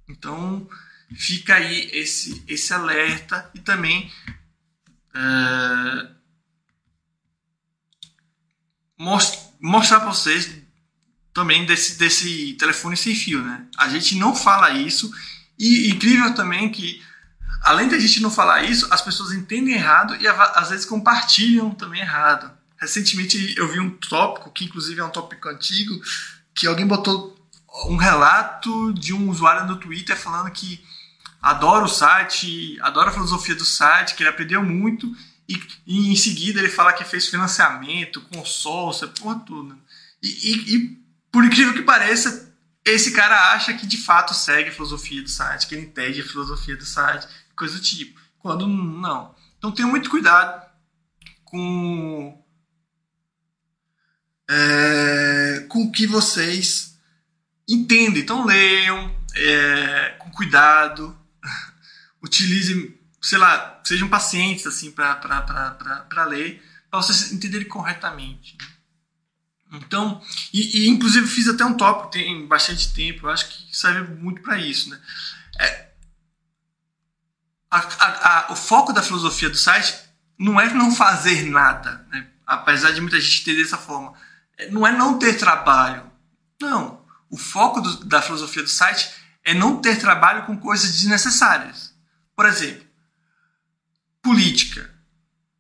Então, 0.09 0.69
fica 1.15 1.55
aí 1.55 1.89
esse, 1.93 2.43
esse 2.49 2.75
alerta 2.75 3.49
e 3.55 3.61
também 3.61 4.11
é, 5.15 6.11
mostrar 9.61 10.01
para 10.01 10.13
vocês 10.13 10.51
também 11.33 11.65
desse, 11.65 11.97
desse 11.97 12.55
telefone 12.55 12.97
sem 12.97 13.15
fio, 13.15 13.43
né? 13.43 13.67
A 13.77 13.89
gente 13.89 14.17
não 14.17 14.35
fala 14.35 14.71
isso 14.71 15.13
e 15.59 15.91
incrível 15.91 16.35
também 16.35 16.71
que 16.73 17.05
além 17.67 17.89
da 17.89 17.99
gente 17.99 18.23
não 18.23 18.31
falar 18.31 18.63
isso, 18.63 18.87
as 18.93 19.03
pessoas 19.03 19.33
entendem 19.33 19.75
errado 19.75 20.17
e 20.21 20.27
às 20.29 20.71
vezes 20.71 20.87
compartilham 20.87 21.73
também 21.73 22.01
errado. 22.01 22.49
Recentemente 22.79 23.55
eu 23.57 23.69
vi 23.69 23.81
um 23.81 23.91
tópico, 23.91 24.53
que 24.53 24.65
inclusive 24.65 25.01
é 25.01 25.05
um 25.05 25.11
tópico 25.11 25.49
antigo, 25.49 26.01
que 26.55 26.67
alguém 26.67 26.87
botou 26.87 27.37
um 27.89 27.97
relato 27.97 28.93
de 28.95 29.13
um 29.13 29.29
usuário 29.29 29.67
no 29.67 29.81
Twitter 29.81 30.17
falando 30.17 30.51
que 30.53 30.81
adora 31.43 31.85
o 31.85 31.89
site, 31.89 32.79
adora 32.81 33.11
a 33.11 33.13
filosofia 33.13 33.57
do 33.57 33.65
site, 33.65 34.15
que 34.15 34.23
ele 34.23 34.31
aprendeu 34.31 34.63
muito 34.63 35.13
e, 35.49 35.61
e 35.85 36.13
em 36.13 36.17
seguida 36.17 36.61
ele 36.61 36.69
fala 36.69 36.93
que 36.93 37.03
fez 37.03 37.27
financiamento, 37.27 38.21
consórcio, 38.33 39.09
porra 39.09 39.41
tudo. 39.41 39.77
E, 40.23 40.29
e, 40.29 40.77
e 40.77 40.99
por 41.33 41.45
incrível 41.45 41.75
que 41.75 41.83
pareça, 41.83 42.55
esse 42.85 43.11
cara 43.11 43.53
acha 43.55 43.75
que 43.75 43.89
de 43.89 43.97
fato 43.97 44.33
segue 44.33 44.71
a 44.71 44.73
filosofia 44.73 45.21
do 45.21 45.29
site, 45.29 45.67
que 45.67 45.75
ele 45.75 45.87
entende 45.87 46.21
a 46.21 46.25
filosofia 46.25 46.77
do 46.77 46.85
site, 46.85 47.27
coisa 47.57 47.77
do 47.77 47.83
tipo. 47.83 48.21
Quando 48.39 48.67
não. 48.67 49.35
Então 49.59 49.73
tenham 49.73 49.91
muito 49.91 50.11
cuidado 50.11 50.65
com 51.45 52.45
é, 54.49 55.67
com 55.69 55.85
o 55.85 55.93
que 55.93 56.07
vocês 56.07 56.99
entendem. 57.69 58.23
Então 58.23 58.45
leiam 58.45 59.15
é, 59.35 60.17
com 60.19 60.31
cuidado, 60.31 61.17
utilizem, 62.23 62.99
sei 63.21 63.39
lá, 63.39 63.81
sejam 63.85 64.09
pacientes 64.09 64.67
assim 64.67 64.91
para 64.91 66.25
ler, 66.29 66.63
para 66.91 67.01
vocês 67.03 67.33
entenderem 67.33 67.69
corretamente. 67.69 68.57
Né? 68.61 68.67
Então, 69.73 70.23
e, 70.53 70.85
e, 70.85 70.89
inclusive 70.89 71.27
fiz 71.27 71.49
até 71.49 71.65
um 71.65 71.77
tópico, 71.77 72.11
tem 72.11 72.47
bastante 72.47 72.93
tempo, 72.95 73.27
eu 73.27 73.31
acho 73.31 73.49
que 73.49 73.77
serve 73.77 74.15
muito 74.15 74.41
para 74.41 74.59
isso. 74.59 74.91
Né? 74.91 75.01
É, 75.59 75.86
a, 77.77 78.05
a, 78.05 78.39
a, 78.49 78.53
o 78.53 78.57
foco 78.57 78.93
da 78.93 79.03
filosofia 79.03 79.51
do 79.51 79.57
site 79.57 79.95
não 80.39 80.61
é 80.61 80.73
não 80.73 80.95
fazer 80.95 81.47
nada, 81.47 82.07
né? 82.11 82.27
apesar 82.47 82.93
de 82.93 83.01
muita 83.01 83.21
gente 83.21 83.43
entender 83.43 83.63
dessa 83.63 83.79
forma. 83.79 84.15
É, 84.57 84.71
não 84.71 84.87
é 84.87 84.93
não 84.93 85.19
ter 85.19 85.35
trabalho. 85.35 86.11
Não. 86.61 87.05
O 87.31 87.37
foco 87.37 87.81
do, 87.81 88.05
da 88.05 88.23
filosofia 88.23 88.63
do 88.63 88.69
site 88.69 89.11
é 89.45 89.55
não 89.55 89.81
ter 89.81 89.99
trabalho 89.99 90.47
com 90.47 90.57
coisas 90.57 90.93
desnecessárias. 90.93 91.95
Por 92.35 92.47
exemplo, 92.47 92.87
política. 94.23 94.95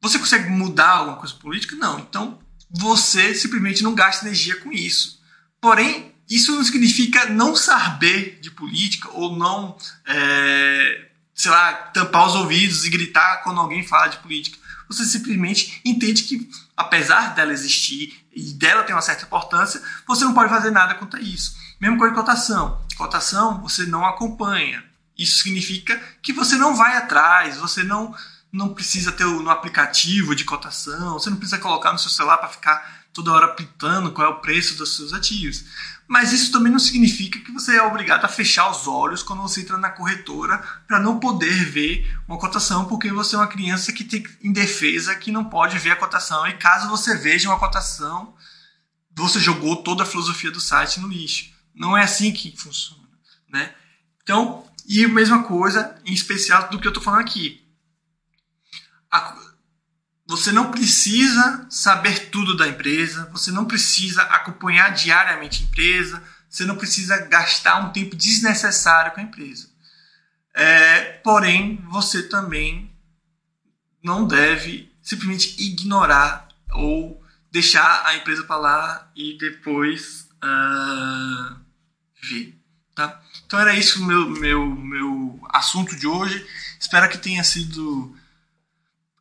Você 0.01 0.19
consegue 0.19 0.49
mudar 0.51 0.91
alguma 0.91 1.17
coisa 1.17 1.35
política? 1.35 1.75
Não. 1.77 1.99
Então, 1.99 2.39
você 2.71 3.35
simplesmente 3.35 3.83
não 3.83 3.95
gasta 3.95 4.25
energia 4.25 4.61
com 4.61 4.73
isso. 4.73 5.21
Porém, 5.61 6.14
isso 6.29 6.53
não 6.53 6.64
significa 6.64 7.27
não 7.27 7.55
saber 7.55 8.39
de 8.41 8.51
política 8.51 9.09
ou 9.11 9.37
não, 9.37 9.77
é, 10.05 11.09
sei 11.37 11.51
lá, 11.51 11.74
tampar 11.93 12.26
os 12.26 12.34
ouvidos 12.34 12.87
e 12.87 12.91
gritar 12.91 13.43
quando 13.45 13.61
alguém 13.61 13.87
fala 13.87 14.09
de 14.09 14.16
política. 14.16 14.59
Você 14.89 15.05
simplesmente 15.05 15.80
entende 15.84 16.22
que, 16.22 16.49
apesar 16.74 17.34
dela 17.34 17.53
existir 17.53 18.26
e 18.32 18.55
dela 18.55 18.82
ter 18.82 18.95
uma 18.95 19.03
certa 19.03 19.24
importância, 19.24 19.82
você 20.09 20.24
não 20.24 20.32
pode 20.32 20.49
fazer 20.49 20.70
nada 20.70 20.95
contra 20.95 21.20
isso. 21.20 21.55
Mesmo 21.78 21.99
com 21.99 22.05
a 22.05 22.14
cotação. 22.14 22.80
Cotação 22.97 23.61
você 23.61 23.84
não 23.84 24.07
acompanha. 24.07 24.82
Isso 25.16 25.43
significa 25.43 26.01
que 26.22 26.32
você 26.32 26.57
não 26.57 26.74
vai 26.74 26.97
atrás, 26.97 27.59
você 27.59 27.82
não 27.82 28.14
não 28.53 28.72
precisa 28.72 29.12
ter 29.12 29.26
no 29.26 29.51
aplicativo 29.51 30.34
de 30.34 30.45
cotação, 30.45 31.14
você 31.14 31.28
não 31.28 31.37
precisa 31.37 31.59
colocar 31.59 31.93
no 31.93 31.99
seu 31.99 32.09
celular 32.09 32.39
para 32.39 32.49
ficar 32.49 33.05
toda 33.12 33.32
hora 33.32 33.49
pitando 33.49 34.12
qual 34.12 34.26
é 34.26 34.30
o 34.30 34.41
preço 34.41 34.76
dos 34.76 34.97
seus 34.97 35.12
ativos. 35.12 35.64
Mas 36.09 36.32
isso 36.32 36.52
também 36.52 36.70
não 36.70 36.78
significa 36.78 37.40
que 37.40 37.50
você 37.50 37.76
é 37.76 37.82
obrigado 37.82 38.24
a 38.24 38.28
fechar 38.28 38.70
os 38.70 38.86
olhos 38.86 39.22
quando 39.22 39.42
você 39.42 39.62
entra 39.62 39.76
na 39.76 39.90
corretora 39.90 40.59
para 40.86 41.00
não 41.00 41.18
poder 41.18 41.64
ver 41.64 42.07
uma 42.28 42.38
cotação, 42.38 42.84
porque 42.84 43.11
você 43.11 43.34
é 43.34 43.38
uma 43.38 43.48
criança 43.48 43.92
que 43.92 44.04
tem 44.04 44.24
indefesa 44.42 45.16
que 45.16 45.32
não 45.32 45.44
pode 45.44 45.78
ver 45.78 45.92
a 45.92 45.96
cotação. 45.96 46.46
E 46.46 46.52
caso 46.54 46.88
você 46.88 47.16
veja 47.16 47.48
uma 47.48 47.59
cotação, 47.59 48.34
você 49.14 49.40
jogou 49.40 49.82
toda 49.82 50.04
a 50.04 50.07
filosofia 50.07 50.50
do 50.50 50.61
site 50.61 51.00
no 51.00 51.09
lixo. 51.09 51.50
Não 51.74 51.96
é 51.96 52.04
assim 52.04 52.32
que 52.32 52.57
funciona, 52.57 53.09
né? 53.48 53.74
Então, 54.22 54.64
e 54.88 55.04
a 55.04 55.09
mesma 55.09 55.42
coisa, 55.42 56.00
em 56.04 56.12
especial 56.12 56.68
do 56.68 56.78
que 56.78 56.86
eu 56.86 56.90
estou 56.90 57.02
falando 57.02 57.20
aqui 57.20 57.66
você 60.27 60.51
não 60.51 60.70
precisa 60.70 61.66
saber 61.70 62.31
tudo 62.31 62.57
da 62.57 62.66
empresa, 62.66 63.29
você 63.33 63.51
não 63.53 63.64
precisa 63.64 64.22
acompanhar 64.22 64.93
diariamente 64.93 65.62
a 65.62 65.66
empresa, 65.66 66.22
você 66.49 66.64
não 66.64 66.77
precisa 66.77 67.18
gastar 67.27 67.77
um 67.77 67.93
tempo 67.93 68.16
desnecessário 68.16 69.12
com 69.12 69.20
a 69.20 69.22
empresa. 69.22 69.68
É, 70.55 71.03
porém, 71.22 71.85
você 71.91 72.22
também 72.24 72.91
não 74.03 74.27
deve 74.27 74.91
simplesmente 75.03 75.55
ignorar 75.62 76.49
ou 76.72 77.22
deixar 77.51 78.05
a 78.07 78.16
empresa 78.16 78.43
para 78.43 78.57
lá 78.57 79.11
e 79.14 79.37
depois 79.39 80.29
uh, 80.43 81.57
ver. 82.22 82.55
Tá? 82.95 83.20
Então 83.47 83.61
era 83.61 83.77
isso 83.77 84.03
o 84.03 84.07
meu, 84.07 84.29
meu, 84.29 84.66
meu 84.66 85.41
assunto 85.51 85.95
de 85.95 86.07
hoje. 86.07 86.45
Espero 86.81 87.09
que 87.09 87.18
tenha 87.18 87.45
sido. 87.45 88.16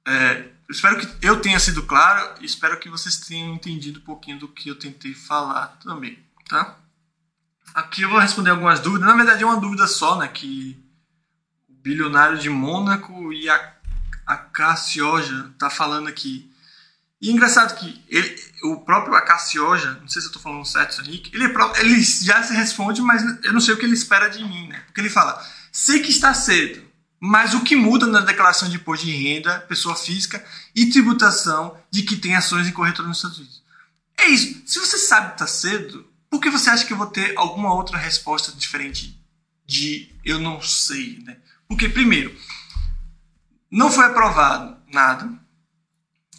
É, 0.08 0.55
espero 0.70 0.98
que 0.98 1.26
eu 1.26 1.42
tenha 1.42 1.60
sido 1.60 1.84
claro 1.84 2.42
e 2.42 2.46
espero 2.46 2.80
que 2.80 2.90
vocês 2.90 3.18
tenham 3.18 3.54
entendido 3.54 4.00
um 4.00 4.04
pouquinho 4.04 4.40
do 4.40 4.48
que 4.48 4.70
eu 4.70 4.78
tentei 4.78 5.14
falar 5.14 5.68
também. 5.84 6.20
Tá? 6.48 6.78
Aqui 7.74 8.04
eu 8.04 8.10
vou 8.10 8.20
responder 8.20 8.52
algumas 8.52 8.80
dúvidas. 8.80 9.08
Na 9.08 9.16
verdade, 9.16 9.44
é 9.44 9.46
uma 9.46 9.60
dúvida 9.60 9.88
só, 9.88 10.18
né? 10.18 10.28
Que 10.28 10.80
o 11.68 11.74
bilionário 11.74 12.38
de 12.38 12.50
Mônaco 12.50 13.34
e 13.34 13.50
a, 13.50 13.74
a 14.26 14.38
Cassioja 14.38 15.52
tá 15.58 15.70
falando 15.70 16.08
aqui. 16.08 16.52
E 17.22 17.32
engraçado 17.32 17.78
que 17.80 18.04
ele, 18.08 18.36
o 18.64 18.82
próprio 18.82 19.16
Acacioja, 19.16 19.98
não 20.02 20.08
sei 20.08 20.22
se 20.22 20.28
eu 20.28 20.32
estou 20.32 20.42
falando 20.42 20.66
certo, 20.66 21.02
Nick, 21.02 21.34
ele, 21.34 21.46
ele 21.80 22.02
já 22.02 22.44
se 22.44 22.54
responde, 22.54 23.02
mas 23.02 23.24
eu 23.44 23.52
não 23.52 23.60
sei 23.60 23.74
o 23.74 23.78
que 23.78 23.86
ele 23.86 23.94
espera 23.94 24.30
de 24.30 24.44
mim, 24.44 24.68
né? 24.68 24.82
Porque 24.86 25.02
ele 25.02 25.10
fala: 25.10 25.44
sei 25.72 26.02
que 26.02 26.10
está 26.10 26.34
cedo, 26.34 26.85
mas 27.26 27.54
o 27.54 27.62
que 27.62 27.76
muda 27.76 28.06
na 28.08 28.22
declaração 28.22 28.70
de 28.70 28.76
imposto 28.76 29.06
de 29.06 29.12
renda, 29.12 29.60
pessoa 29.62 29.96
física 29.96 30.44
e 30.76 30.88
tributação 30.88 31.78
de 31.90 32.04
que 32.04 32.18
tem 32.18 32.36
ações 32.36 32.68
em 32.68 32.72
corretora 32.72 33.08
nos 33.08 33.18
Estados 33.18 33.38
Unidos? 33.38 33.64
É 34.18 34.28
isso. 34.28 34.62
Se 34.66 34.80
você 34.80 34.98
sabe 34.98 35.28
que 35.28 35.34
está 35.34 35.48
cedo, 35.48 36.08
por 36.30 36.40
que 36.40 36.50
você 36.50 36.70
acha 36.70 36.86
que 36.86 36.94
eu 36.94 36.98
vou 36.98 37.08
ter 37.08 37.34
alguma 37.38 37.74
outra 37.74 37.98
resposta 37.98 38.52
diferente 38.52 39.20
de 39.66 40.14
eu 40.24 40.40
não 40.40 40.62
sei, 40.62 41.20
né? 41.26 41.38
Porque, 41.68 41.90
primeiro, 41.90 42.36
não 43.72 43.92
foi 43.92 44.06
aprovado 44.06 44.78
nada 44.92 45.30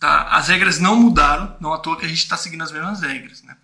Tá? 0.00 0.24
As 0.28 0.48
regras 0.48 0.78
não 0.78 0.96
mudaram, 0.96 1.56
não 1.60 1.72
à 1.72 1.78
toa 1.78 1.98
que 1.98 2.04
a 2.04 2.08
gente 2.08 2.18
está 2.18 2.36
seguindo 2.36 2.62
as 2.62 2.72
mesmas 2.72 3.00
regras. 3.00 3.42
Né? 3.42 3.56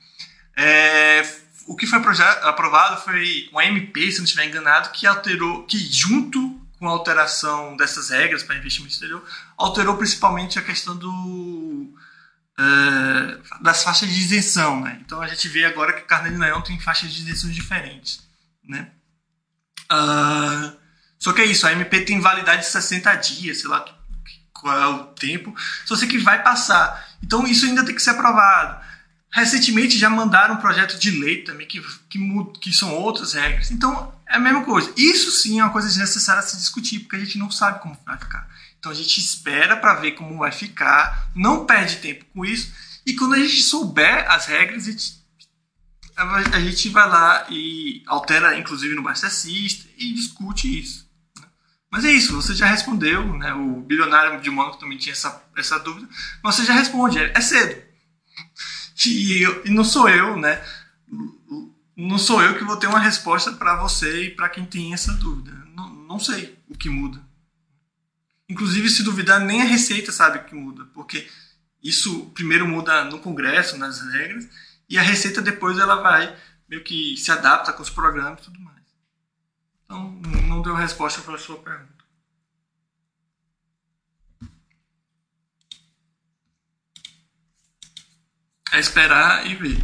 É, 0.56 1.22
o 1.66 1.76
que 1.76 1.86
foi 1.86 1.98
aprovado 1.98 3.02
foi 3.02 3.48
um 3.52 3.60
MP, 3.60 4.10
se 4.10 4.18
não 4.18 4.24
estiver 4.24 4.46
enganado, 4.46 4.90
que 4.90 5.06
alterou, 5.06 5.64
que 5.64 5.78
junto 5.78 6.60
com 6.82 6.88
a 6.88 6.90
alteração 6.90 7.76
dessas 7.76 8.10
regras 8.10 8.42
para 8.42 8.56
investimento 8.56 8.92
exterior, 8.92 9.24
alterou 9.56 9.96
principalmente 9.96 10.58
a 10.58 10.62
questão 10.62 10.96
do, 10.96 11.94
é, 12.58 13.38
das 13.60 13.84
faixas 13.84 14.08
de 14.08 14.18
isenção. 14.18 14.80
Né? 14.80 14.98
Então 15.00 15.22
a 15.22 15.28
gente 15.28 15.46
vê 15.46 15.64
agora 15.64 15.92
que 15.92 16.02
o 16.02 16.06
Carneiro 16.06 16.40
Leão 16.40 16.60
tem 16.60 16.80
faixas 16.80 17.12
de 17.12 17.22
isenção 17.22 17.48
diferentes. 17.50 18.26
Né? 18.64 18.90
Uh, 19.92 20.76
só 21.20 21.32
que 21.32 21.42
é 21.42 21.44
isso, 21.44 21.68
a 21.68 21.72
MP 21.72 22.00
tem 22.00 22.18
validade 22.18 22.62
de 22.62 22.68
60 22.68 23.14
dias, 23.14 23.60
sei 23.60 23.70
lá 23.70 23.84
qual 24.52 24.76
é 24.76 24.86
o 24.88 25.04
tempo, 25.14 25.54
só 25.84 25.94
sei 25.94 26.08
que 26.08 26.18
vai 26.18 26.42
passar. 26.42 27.16
Então 27.22 27.46
isso 27.46 27.64
ainda 27.64 27.84
tem 27.84 27.94
que 27.94 28.02
ser 28.02 28.10
aprovado. 28.10 28.84
Recentemente 29.32 29.98
já 29.98 30.10
mandaram 30.10 30.56
um 30.56 30.58
projeto 30.58 30.98
de 30.98 31.10
lei 31.10 31.42
também 31.42 31.66
que, 31.66 31.80
que, 32.10 32.18
que 32.60 32.72
são 32.72 32.94
outras 32.94 33.32
regras. 33.32 33.70
Então 33.70 34.12
é 34.28 34.36
a 34.36 34.38
mesma 34.38 34.62
coisa. 34.62 34.92
Isso 34.96 35.30
sim 35.30 35.58
é 35.58 35.64
uma 35.64 35.72
coisa 35.72 35.88
necessária 35.98 36.40
a 36.40 36.42
se 36.42 36.58
discutir, 36.58 37.00
porque 37.00 37.16
a 37.16 37.18
gente 37.18 37.38
não 37.38 37.50
sabe 37.50 37.80
como 37.80 37.98
vai 38.04 38.18
ficar. 38.18 38.46
Então 38.78 38.92
a 38.92 38.94
gente 38.94 39.18
espera 39.18 39.76
para 39.76 39.94
ver 39.94 40.12
como 40.12 40.38
vai 40.38 40.52
ficar, 40.52 41.30
não 41.34 41.64
perde 41.64 41.96
tempo 41.96 42.24
com 42.34 42.44
isso, 42.44 42.72
e 43.06 43.14
quando 43.14 43.34
a 43.34 43.38
gente 43.38 43.62
souber 43.62 44.30
as 44.30 44.46
regras, 44.46 44.86
a 44.86 44.90
gente, 44.90 45.24
a 46.52 46.60
gente 46.60 46.88
vai 46.88 47.08
lá 47.08 47.46
e 47.48 48.02
altera, 48.06 48.58
inclusive 48.58 48.94
no 48.94 49.16
System, 49.16 49.90
e 49.96 50.12
discute 50.12 50.80
isso. 50.80 51.10
Mas 51.90 52.04
é 52.04 52.10
isso, 52.10 52.34
você 52.34 52.54
já 52.54 52.66
respondeu, 52.66 53.36
né? 53.36 53.52
O 53.54 53.82
bilionário 53.82 54.40
de 54.40 54.50
Mônaco 54.50 54.78
também 54.78 54.98
tinha 54.98 55.12
essa, 55.12 55.42
essa 55.56 55.78
dúvida, 55.78 56.08
mas 56.42 56.54
você 56.54 56.64
já 56.64 56.72
responde, 56.74 57.18
é, 57.18 57.32
é 57.36 57.91
cedo. 59.02 59.62
E, 59.64 59.68
e 59.68 59.70
não 59.70 59.84
sou 59.84 60.08
eu, 60.08 60.36
né? 60.36 60.62
Não 61.96 62.18
sou 62.18 62.42
eu 62.42 62.56
que 62.56 62.64
vou 62.64 62.76
ter 62.76 62.86
uma 62.86 62.98
resposta 62.98 63.52
para 63.52 63.76
você 63.76 64.24
e 64.24 64.30
para 64.30 64.48
quem 64.48 64.64
tem 64.64 64.92
essa 64.92 65.12
dúvida. 65.14 65.52
Não, 65.74 65.92
não 65.92 66.18
sei 66.18 66.58
o 66.68 66.76
que 66.76 66.88
muda. 66.88 67.20
Inclusive, 68.48 68.88
se 68.90 69.02
duvidar, 69.02 69.40
nem 69.40 69.62
a 69.62 69.66
Receita 69.66 70.12
sabe 70.12 70.38
o 70.38 70.44
que 70.44 70.54
muda, 70.54 70.84
porque 70.92 71.26
isso 71.82 72.26
primeiro 72.30 72.68
muda 72.68 73.04
no 73.04 73.18
Congresso, 73.18 73.78
nas 73.78 74.00
regras, 74.00 74.48
e 74.88 74.98
a 74.98 75.02
Receita 75.02 75.40
depois 75.40 75.78
ela 75.78 75.96
vai 75.96 76.36
meio 76.68 76.82
que 76.82 77.16
se 77.16 77.30
adapta 77.30 77.72
com 77.72 77.82
os 77.82 77.90
programas 77.90 78.40
e 78.40 78.44
tudo 78.44 78.60
mais. 78.60 78.82
Então, 79.84 80.10
não 80.48 80.62
deu 80.62 80.74
resposta 80.74 81.20
para 81.22 81.34
a 81.34 81.38
sua 81.38 81.58
pergunta. 81.58 82.02
É 88.71 88.71
esperar 88.82 89.46
e 89.46 89.54
ver. 89.54 89.78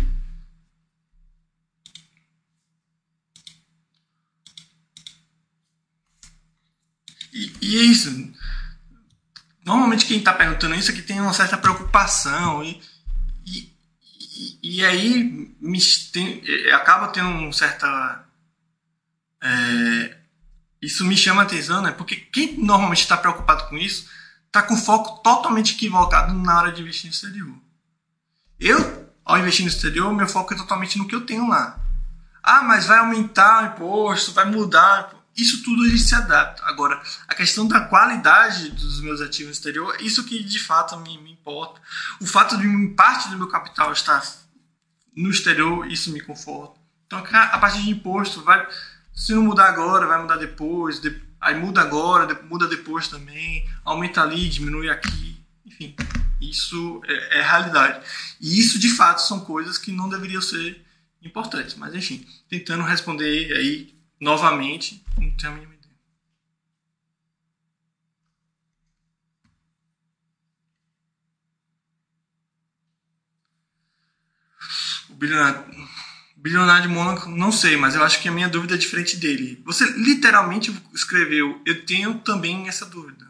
E, 7.32 7.53
e 7.61 7.78
é 7.78 7.82
isso. 7.82 8.32
Normalmente 9.64 10.07
quem 10.07 10.18
está 10.18 10.32
perguntando 10.32 10.74
isso 10.74 10.90
aqui 10.90 11.03
tem 11.03 11.20
uma 11.20 11.32
certa 11.32 11.57
preocupação 11.57 12.64
e, 12.64 12.82
e, 13.46 14.59
e, 14.62 14.84
aí 14.84 15.55
me, 15.61 15.78
tem, 16.12 16.42
acaba 16.72 17.09
tendo 17.09 17.28
um 17.28 17.53
certa 17.53 18.24
é, 19.42 20.18
isso 20.80 21.05
me 21.05 21.16
chama 21.16 21.42
a 21.42 21.44
atenção, 21.44 21.82
né? 21.82 21.92
Porque 21.92 22.16
quem 22.16 22.57
normalmente 22.59 23.01
está 23.01 23.16
preocupado 23.16 23.68
com 23.68 23.76
isso 23.76 24.09
está 24.46 24.62
com 24.62 24.76
foco 24.76 25.22
totalmente 25.22 25.74
equivocado 25.74 26.32
na 26.34 26.59
hora 26.59 26.72
de 26.72 26.82
investir 26.82 27.07
no 27.07 27.14
exterior. 27.14 27.68
Eu, 28.59 29.09
ao 29.25 29.39
investir 29.39 29.65
no 29.65 29.71
exterior, 29.71 30.13
meu 30.13 30.27
foco 30.27 30.55
é 30.55 30.57
totalmente 30.57 30.99
no 30.99 31.07
que 31.07 31.15
eu 31.15 31.25
tenho 31.25 31.49
lá. 31.49 31.79
Ah, 32.43 32.63
mas 32.63 32.87
vai 32.87 32.99
aumentar 32.99 33.63
o 33.63 33.67
imposto, 33.67 34.33
vai 34.33 34.45
mudar. 34.45 35.15
Isso 35.37 35.63
tudo 35.63 35.85
a 35.85 35.89
gente 35.89 36.03
se 36.03 36.15
adapta. 36.15 36.65
Agora, 36.65 37.01
a 37.29 37.35
questão 37.35 37.69
da 37.69 37.81
qualidade 37.81 38.71
dos 38.71 39.01
meus 39.01 39.21
ativos 39.21 39.49
no 39.49 39.53
exterior, 39.53 39.97
isso 40.01 40.25
que 40.25 40.43
de 40.43 40.59
fato 40.59 40.99
me, 40.99 41.19
me 41.19 41.33
importa. 41.33 41.81
O 42.21 42.27
fato 42.27 42.57
de 42.59 42.89
parte 42.97 43.29
do 43.29 43.39
meu 43.39 43.49
capital 43.49 43.93
estar 43.93 44.23
no 45.17 45.31
exterior, 45.31 45.87
isso 45.87 46.11
me 46.11 46.21
conforta. 46.21 46.81
Então, 47.07 47.19
a 47.19 47.59
partir 47.59 47.83
de 47.83 47.91
imposto, 47.91 48.43
vai 48.43 48.67
se 49.19 49.35
não 49.35 49.43
mudar 49.43 49.69
agora, 49.69 50.07
vai 50.07 50.21
mudar 50.21 50.37
depois, 50.37 51.01
de, 51.01 51.21
aí 51.41 51.55
muda 51.59 51.81
agora, 51.81 52.41
muda 52.49 52.69
depois 52.69 53.09
também, 53.09 53.69
aumenta 53.85 54.23
ali, 54.23 54.49
diminui 54.49 54.89
aqui, 54.89 55.45
enfim, 55.67 55.97
isso 56.41 57.01
é, 57.07 57.39
é 57.39 57.43
realidade. 57.43 58.05
E 58.41 58.59
isso 58.59 58.78
de 58.78 58.89
fato 58.91 59.20
são 59.20 59.41
coisas 59.41 59.78
que 59.78 59.93
não 59.93 60.09
deveriam 60.09 60.43
ser 60.43 60.84
importantes, 61.22 61.74
mas 61.74 61.95
enfim, 61.95 62.26
tentando 62.49 62.84
responder 62.84 63.53
aí 63.57 63.95
novamente, 64.20 65.05
não 65.18 65.30
tenho 65.36 65.53
a 65.53 65.55
mínima 65.57 65.74
ideia. 65.74 65.95
O 75.11 75.14
bilionário 75.14 75.89
Bilionário 76.41 76.89
de 76.89 76.95
Mônaco, 76.95 77.28
não 77.28 77.51
sei, 77.51 77.76
mas 77.76 77.97
eu 77.97 78.05
acho 78.05 78.22
que 78.22 78.28
a 78.28 78.32
minha 78.32 78.49
dúvida 78.49 78.76
é 78.76 78.78
diferente 78.78 79.16
dele. 79.16 79.61
Você 79.64 79.84
literalmente 79.91 80.72
escreveu, 80.95 81.61
eu 81.66 81.84
tenho 81.84 82.20
também 82.20 82.68
essa 82.68 82.86
dúvida. 82.86 83.28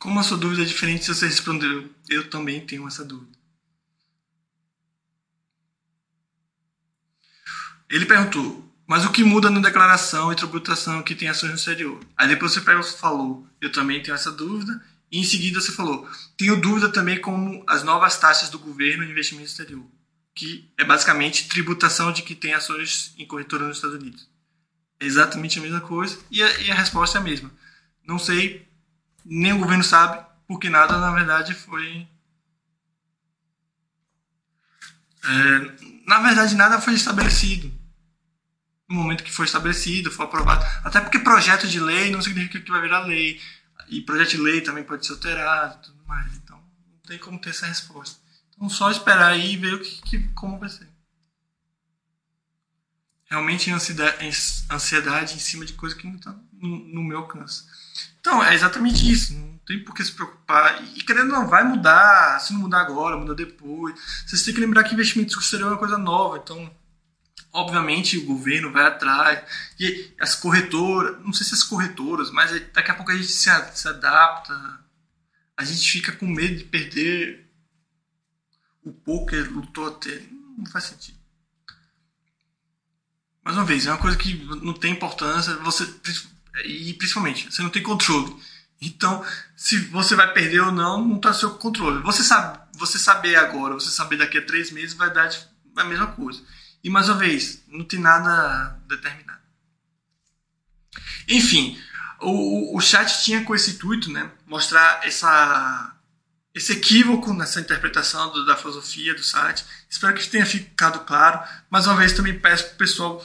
Como 0.00 0.18
a 0.18 0.22
sua 0.22 0.38
dúvida 0.38 0.62
é 0.62 0.64
diferente 0.64 1.04
se 1.04 1.14
você 1.14 1.26
respondeu, 1.26 1.88
eu 2.08 2.30
também 2.30 2.64
tenho 2.64 2.88
essa 2.88 3.04
dúvida. 3.04 3.38
Ele 7.88 8.06
perguntou, 8.06 8.66
mas 8.86 9.04
o 9.04 9.12
que 9.12 9.22
muda 9.22 9.50
na 9.50 9.60
declaração 9.60 10.32
e 10.32 10.36
tributação 10.36 11.02
que 11.02 11.14
tem 11.14 11.28
ações 11.28 11.50
no 11.50 11.56
exterior? 11.56 12.00
Aí 12.16 12.26
depois 12.26 12.52
você 12.52 12.62
falou, 12.96 13.46
eu 13.60 13.70
também 13.70 14.02
tenho 14.02 14.14
essa 14.14 14.32
dúvida 14.32 14.82
e 15.12 15.18
em 15.18 15.24
seguida 15.24 15.60
você 15.60 15.70
falou: 15.70 16.08
tenho 16.36 16.58
dúvida 16.58 16.88
também 16.88 17.20
como 17.20 17.62
as 17.66 17.82
novas 17.82 18.16
taxas 18.16 18.48
do 18.48 18.58
governo 18.58 19.04
em 19.04 19.10
investimento 19.10 19.48
exterior, 19.48 19.84
que 20.34 20.72
é 20.78 20.84
basicamente 20.84 21.46
tributação 21.46 22.10
de 22.10 22.22
que 22.22 22.34
tem 22.34 22.54
ações 22.54 23.12
em 23.18 23.26
corretora 23.26 23.66
nos 23.66 23.76
Estados 23.76 23.96
Unidos. 24.00 24.26
É 24.98 25.04
exatamente 25.04 25.58
a 25.58 25.62
mesma 25.62 25.80
coisa 25.82 26.18
e 26.30 26.42
a, 26.42 26.60
e 26.60 26.70
a 26.70 26.74
resposta 26.74 27.18
é 27.18 27.20
a 27.20 27.24
mesma. 27.24 27.50
Não 28.06 28.18
sei, 28.18 28.66
nem 29.24 29.52
o 29.52 29.58
governo 29.58 29.84
sabe, 29.84 30.24
porque 30.46 30.68
nada 30.68 30.98
na 30.98 31.12
verdade 31.12 31.54
foi. 31.54 32.08
É, 35.24 36.06
na 36.06 36.20
verdade, 36.20 36.54
nada 36.54 36.80
foi 36.80 36.94
estabelecido. 36.94 37.72
No 38.88 38.96
momento 38.96 39.22
que 39.22 39.30
foi 39.30 39.46
estabelecido, 39.46 40.10
foi 40.10 40.24
aprovado. 40.24 40.64
Até 40.84 41.00
porque 41.00 41.18
projeto 41.18 41.68
de 41.68 41.78
lei 41.78 42.10
não 42.10 42.20
significa 42.20 42.60
que 42.60 42.70
vai 42.70 42.80
virar 42.80 43.00
lei 43.06 43.40
e 43.88 44.00
projeto 44.00 44.30
de 44.30 44.36
lei 44.38 44.60
também 44.60 44.84
pode 44.84 45.04
ser 45.04 45.12
alterado 45.12 45.82
tudo 45.82 46.04
mais. 46.06 46.34
Então, 46.36 46.56
não 46.56 46.98
tem 47.06 47.18
como 47.18 47.38
ter 47.38 47.50
essa 47.50 47.66
resposta. 47.66 48.20
Então, 48.54 48.68
só 48.68 48.90
esperar 48.90 49.32
aí 49.32 49.52
e 49.52 49.56
ver 49.56 49.74
o 49.74 49.80
que, 49.80 50.02
que 50.02 50.28
como 50.28 50.58
vai 50.58 50.68
ser. 50.68 50.88
Realmente, 53.26 53.70
ansiedade 53.70 55.34
em 55.34 55.38
cima 55.38 55.64
de 55.64 55.72
coisa 55.74 55.94
que 55.94 56.06
não 56.06 56.16
está 56.16 56.34
no, 56.52 56.78
no 56.88 57.02
meu 57.04 57.18
alcance. 57.18 57.64
Então, 58.20 58.42
é 58.42 58.54
exatamente 58.54 59.10
isso. 59.10 59.34
Não 59.34 59.58
tem 59.66 59.82
por 59.82 59.94
que 59.94 60.04
se 60.04 60.12
preocupar. 60.12 60.82
E 60.94 61.02
querendo 61.02 61.28
não, 61.28 61.48
vai 61.48 61.64
mudar. 61.64 62.38
Se 62.40 62.52
não 62.52 62.60
mudar 62.60 62.80
agora, 62.80 63.16
muda 63.16 63.34
depois. 63.34 63.94
Vocês 64.26 64.42
têm 64.42 64.54
que 64.54 64.60
lembrar 64.60 64.84
que 64.84 64.94
investimento 64.94 65.38
exterior 65.38 65.68
é 65.68 65.72
uma 65.72 65.78
coisa 65.78 65.98
nova. 65.98 66.38
Então, 66.42 66.70
obviamente, 67.52 68.18
o 68.18 68.26
governo 68.26 68.72
vai 68.72 68.86
atrás. 68.86 69.42
E 69.78 70.12
as 70.20 70.34
corretoras, 70.34 71.24
não 71.24 71.32
sei 71.32 71.46
se 71.46 71.54
as 71.54 71.62
corretoras, 71.62 72.30
mas 72.30 72.50
daqui 72.72 72.90
a 72.90 72.94
pouco 72.94 73.10
a 73.10 73.16
gente 73.16 73.28
se, 73.28 73.50
se 73.74 73.88
adapta. 73.88 74.80
A 75.56 75.64
gente 75.64 75.90
fica 75.90 76.12
com 76.12 76.26
medo 76.26 76.56
de 76.56 76.64
perder 76.64 77.50
o 78.82 78.92
poker 78.92 79.50
lutou 79.50 79.88
até. 79.88 80.22
Não 80.56 80.66
faz 80.66 80.84
sentido. 80.84 81.18
Mais 83.44 83.56
uma 83.56 83.64
vez, 83.64 83.86
é 83.86 83.90
uma 83.90 83.98
coisa 83.98 84.16
que 84.16 84.34
não 84.62 84.74
tem 84.74 84.92
importância. 84.92 85.54
Você 85.56 85.86
e 86.64 86.94
principalmente, 86.94 87.50
você 87.50 87.62
não 87.62 87.70
tem 87.70 87.82
controle. 87.82 88.34
Então, 88.80 89.24
se 89.54 89.78
você 89.86 90.14
vai 90.14 90.32
perder 90.32 90.60
ou 90.60 90.72
não, 90.72 91.06
não 91.06 91.16
está 91.16 91.32
seu 91.34 91.50
controle. 91.50 92.02
Você 92.02 92.22
sabe, 92.22 92.58
você 92.74 92.98
saber 92.98 93.36
agora, 93.36 93.74
você 93.74 93.90
saber 93.90 94.16
daqui 94.16 94.38
a 94.38 94.44
três 94.46 94.70
meses 94.70 94.94
vai 94.94 95.12
dar 95.12 95.30
a 95.76 95.84
mesma 95.84 96.06
coisa. 96.08 96.42
E 96.82 96.88
mais 96.88 97.08
uma 97.08 97.18
vez, 97.18 97.62
não 97.68 97.84
tem 97.84 98.00
nada 98.00 98.78
determinado. 98.88 99.40
Enfim, 101.28 101.78
o, 102.20 102.76
o 102.76 102.80
chat 102.80 103.22
tinha 103.22 103.44
com 103.44 103.54
esse 103.54 103.72
intuito, 103.72 104.10
né, 104.10 104.30
mostrar 104.46 105.00
essa, 105.04 105.94
esse 106.54 106.72
equívoco 106.72 107.34
nessa 107.34 107.60
interpretação 107.60 108.32
do, 108.32 108.46
da 108.46 108.56
filosofia 108.56 109.14
do 109.14 109.22
site. 109.22 109.64
Espero 109.88 110.14
que 110.14 110.26
tenha 110.26 110.46
ficado 110.46 111.00
claro. 111.00 111.46
Mais 111.68 111.86
uma 111.86 111.96
vez, 111.96 112.14
também 112.14 112.38
peço 112.38 112.64
para 112.64 112.74
o 112.74 112.78
pessoal 112.78 113.24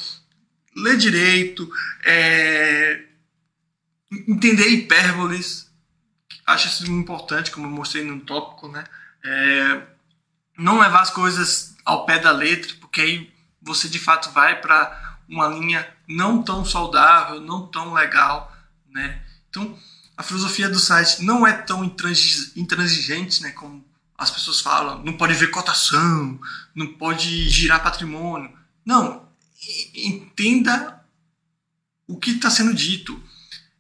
ler 0.76 0.98
direito, 0.98 1.72
é, 2.04 3.05
entender 4.12 4.68
hipérboles, 4.70 5.72
acho 6.46 6.68
isso 6.68 6.92
importante, 6.92 7.52
como 7.52 7.68
eu 7.68 7.72
mostrei 7.72 8.04
no 8.04 8.20
tópico, 8.22 8.68
né? 8.68 8.84
É, 9.24 9.82
não 10.58 10.80
levar 10.80 11.02
as 11.02 11.10
coisas 11.10 11.76
ao 11.84 12.06
pé 12.06 12.20
da 12.20 12.32
letra, 12.32 12.74
porque 12.80 13.02
aí 13.02 13.34
você 13.62 13.90
de 13.90 14.00
fato 14.00 14.30
vai 14.32 14.62
para 14.62 15.20
uma 15.28 15.48
linha 15.48 15.88
não 16.08 16.44
tão 16.44 16.64
saudável, 16.64 17.42
não 17.42 17.68
tão 17.68 17.94
legal, 17.94 18.56
né? 18.90 19.22
Então, 19.50 19.78
a 20.16 20.24
filosofia 20.24 20.70
do 20.70 20.80
site 20.80 21.24
não 21.24 21.46
é 21.46 21.52
tão 21.52 21.84
intransigente, 21.84 23.42
né, 23.42 23.52
como 23.52 23.86
as 24.18 24.32
pessoas 24.32 24.62
falam, 24.62 25.04
não 25.04 25.14
pode 25.14 25.34
ver 25.34 25.48
cotação, 25.48 26.40
não 26.74 26.88
pode 26.94 27.50
girar 27.50 27.84
patrimônio. 27.84 28.52
Não, 28.86 29.28
entenda 29.94 31.04
o 32.08 32.18
que 32.18 32.32
está 32.32 32.50
sendo 32.50 32.74
dito 32.74 33.22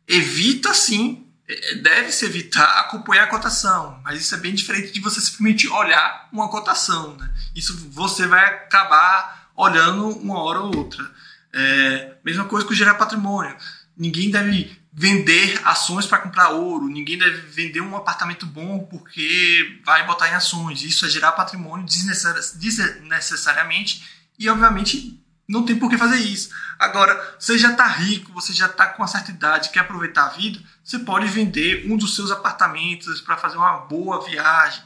evita 0.07 0.73
sim, 0.73 1.27
é, 1.47 1.75
deve-se 1.75 2.25
evitar 2.25 2.79
acompanhar 2.79 3.25
a 3.25 3.27
cotação, 3.27 3.99
mas 4.03 4.21
isso 4.21 4.33
é 4.35 4.37
bem 4.37 4.53
diferente 4.53 4.91
de 4.91 4.99
você 4.99 5.21
simplesmente 5.21 5.67
olhar 5.67 6.29
uma 6.31 6.49
cotação. 6.49 7.15
Né? 7.15 7.33
Isso 7.55 7.89
você 7.89 8.27
vai 8.27 8.45
acabar 8.45 9.49
olhando 9.55 10.09
uma 10.09 10.39
hora 10.39 10.59
ou 10.59 10.75
outra. 10.75 11.09
É, 11.53 12.15
mesma 12.23 12.45
coisa 12.45 12.67
com 12.67 12.73
gerar 12.73 12.95
patrimônio. 12.95 13.55
Ninguém 13.97 14.29
deve 14.29 14.77
vender 14.91 15.61
ações 15.65 16.05
para 16.05 16.19
comprar 16.19 16.49
ouro, 16.49 16.87
ninguém 16.87 17.17
deve 17.17 17.41
vender 17.41 17.81
um 17.81 17.97
apartamento 17.97 18.45
bom 18.45 18.79
porque 18.79 19.81
vai 19.85 20.05
botar 20.05 20.29
em 20.29 20.33
ações. 20.33 20.81
Isso 20.81 21.05
é 21.05 21.09
gerar 21.09 21.33
patrimônio 21.33 21.85
desnecessariamente 21.85 24.03
e, 24.39 24.49
obviamente, 24.49 25.19
não 25.47 25.63
tem 25.63 25.77
por 25.77 25.89
que 25.89 25.97
fazer 25.97 26.17
isso. 26.17 26.49
Agora, 26.79 27.37
você 27.39 27.57
já 27.57 27.71
está 27.71 27.87
rico, 27.87 28.33
você 28.33 28.51
já 28.51 28.65
está 28.65 28.87
com 28.87 29.01
uma 29.01 29.07
certa 29.07 29.31
idade, 29.31 29.69
quer 29.69 29.81
aproveitar 29.81 30.25
a 30.25 30.29
vida, 30.29 30.59
você 30.83 30.99
pode 30.99 31.27
vender 31.27 31.89
um 31.89 31.95
dos 31.97 32.15
seus 32.15 32.31
apartamentos 32.31 33.21
para 33.21 33.37
fazer 33.37 33.57
uma 33.57 33.77
boa 33.77 34.23
viagem. 34.25 34.81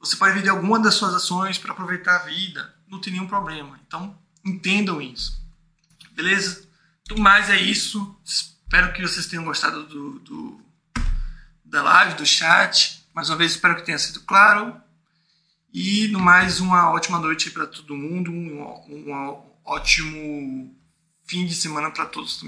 Você 0.00 0.16
pode 0.16 0.34
vender 0.34 0.50
alguma 0.50 0.78
das 0.78 0.94
suas 0.94 1.14
ações 1.14 1.58
para 1.58 1.72
aproveitar 1.72 2.16
a 2.16 2.24
vida. 2.24 2.74
Não 2.88 3.00
tem 3.00 3.12
nenhum 3.12 3.26
problema. 3.26 3.78
Então, 3.86 4.18
entendam 4.44 5.00
isso. 5.00 5.40
Beleza? 6.12 6.68
Do 7.08 7.18
mais 7.18 7.48
é 7.48 7.56
isso. 7.56 8.14
Espero 8.24 8.92
que 8.92 9.02
vocês 9.02 9.26
tenham 9.26 9.44
gostado 9.44 9.84
do, 9.84 10.18
do 10.18 10.60
da 11.64 11.82
live, 11.82 12.14
do 12.14 12.26
chat. 12.26 13.06
Mais 13.14 13.30
uma 13.30 13.36
vez, 13.36 13.52
espero 13.52 13.76
que 13.76 13.82
tenha 13.82 13.98
sido 13.98 14.20
claro. 14.20 14.76
E, 15.72 16.08
no 16.08 16.20
mais, 16.20 16.60
uma 16.60 16.90
ótima 16.90 17.18
noite 17.18 17.50
para 17.50 17.66
todo 17.66 17.96
mundo. 17.96 18.30
Ótimo 19.64 20.74
fim 21.24 21.46
de 21.46 21.54
semana 21.54 21.90
para 21.90 22.06
todos. 22.06 22.40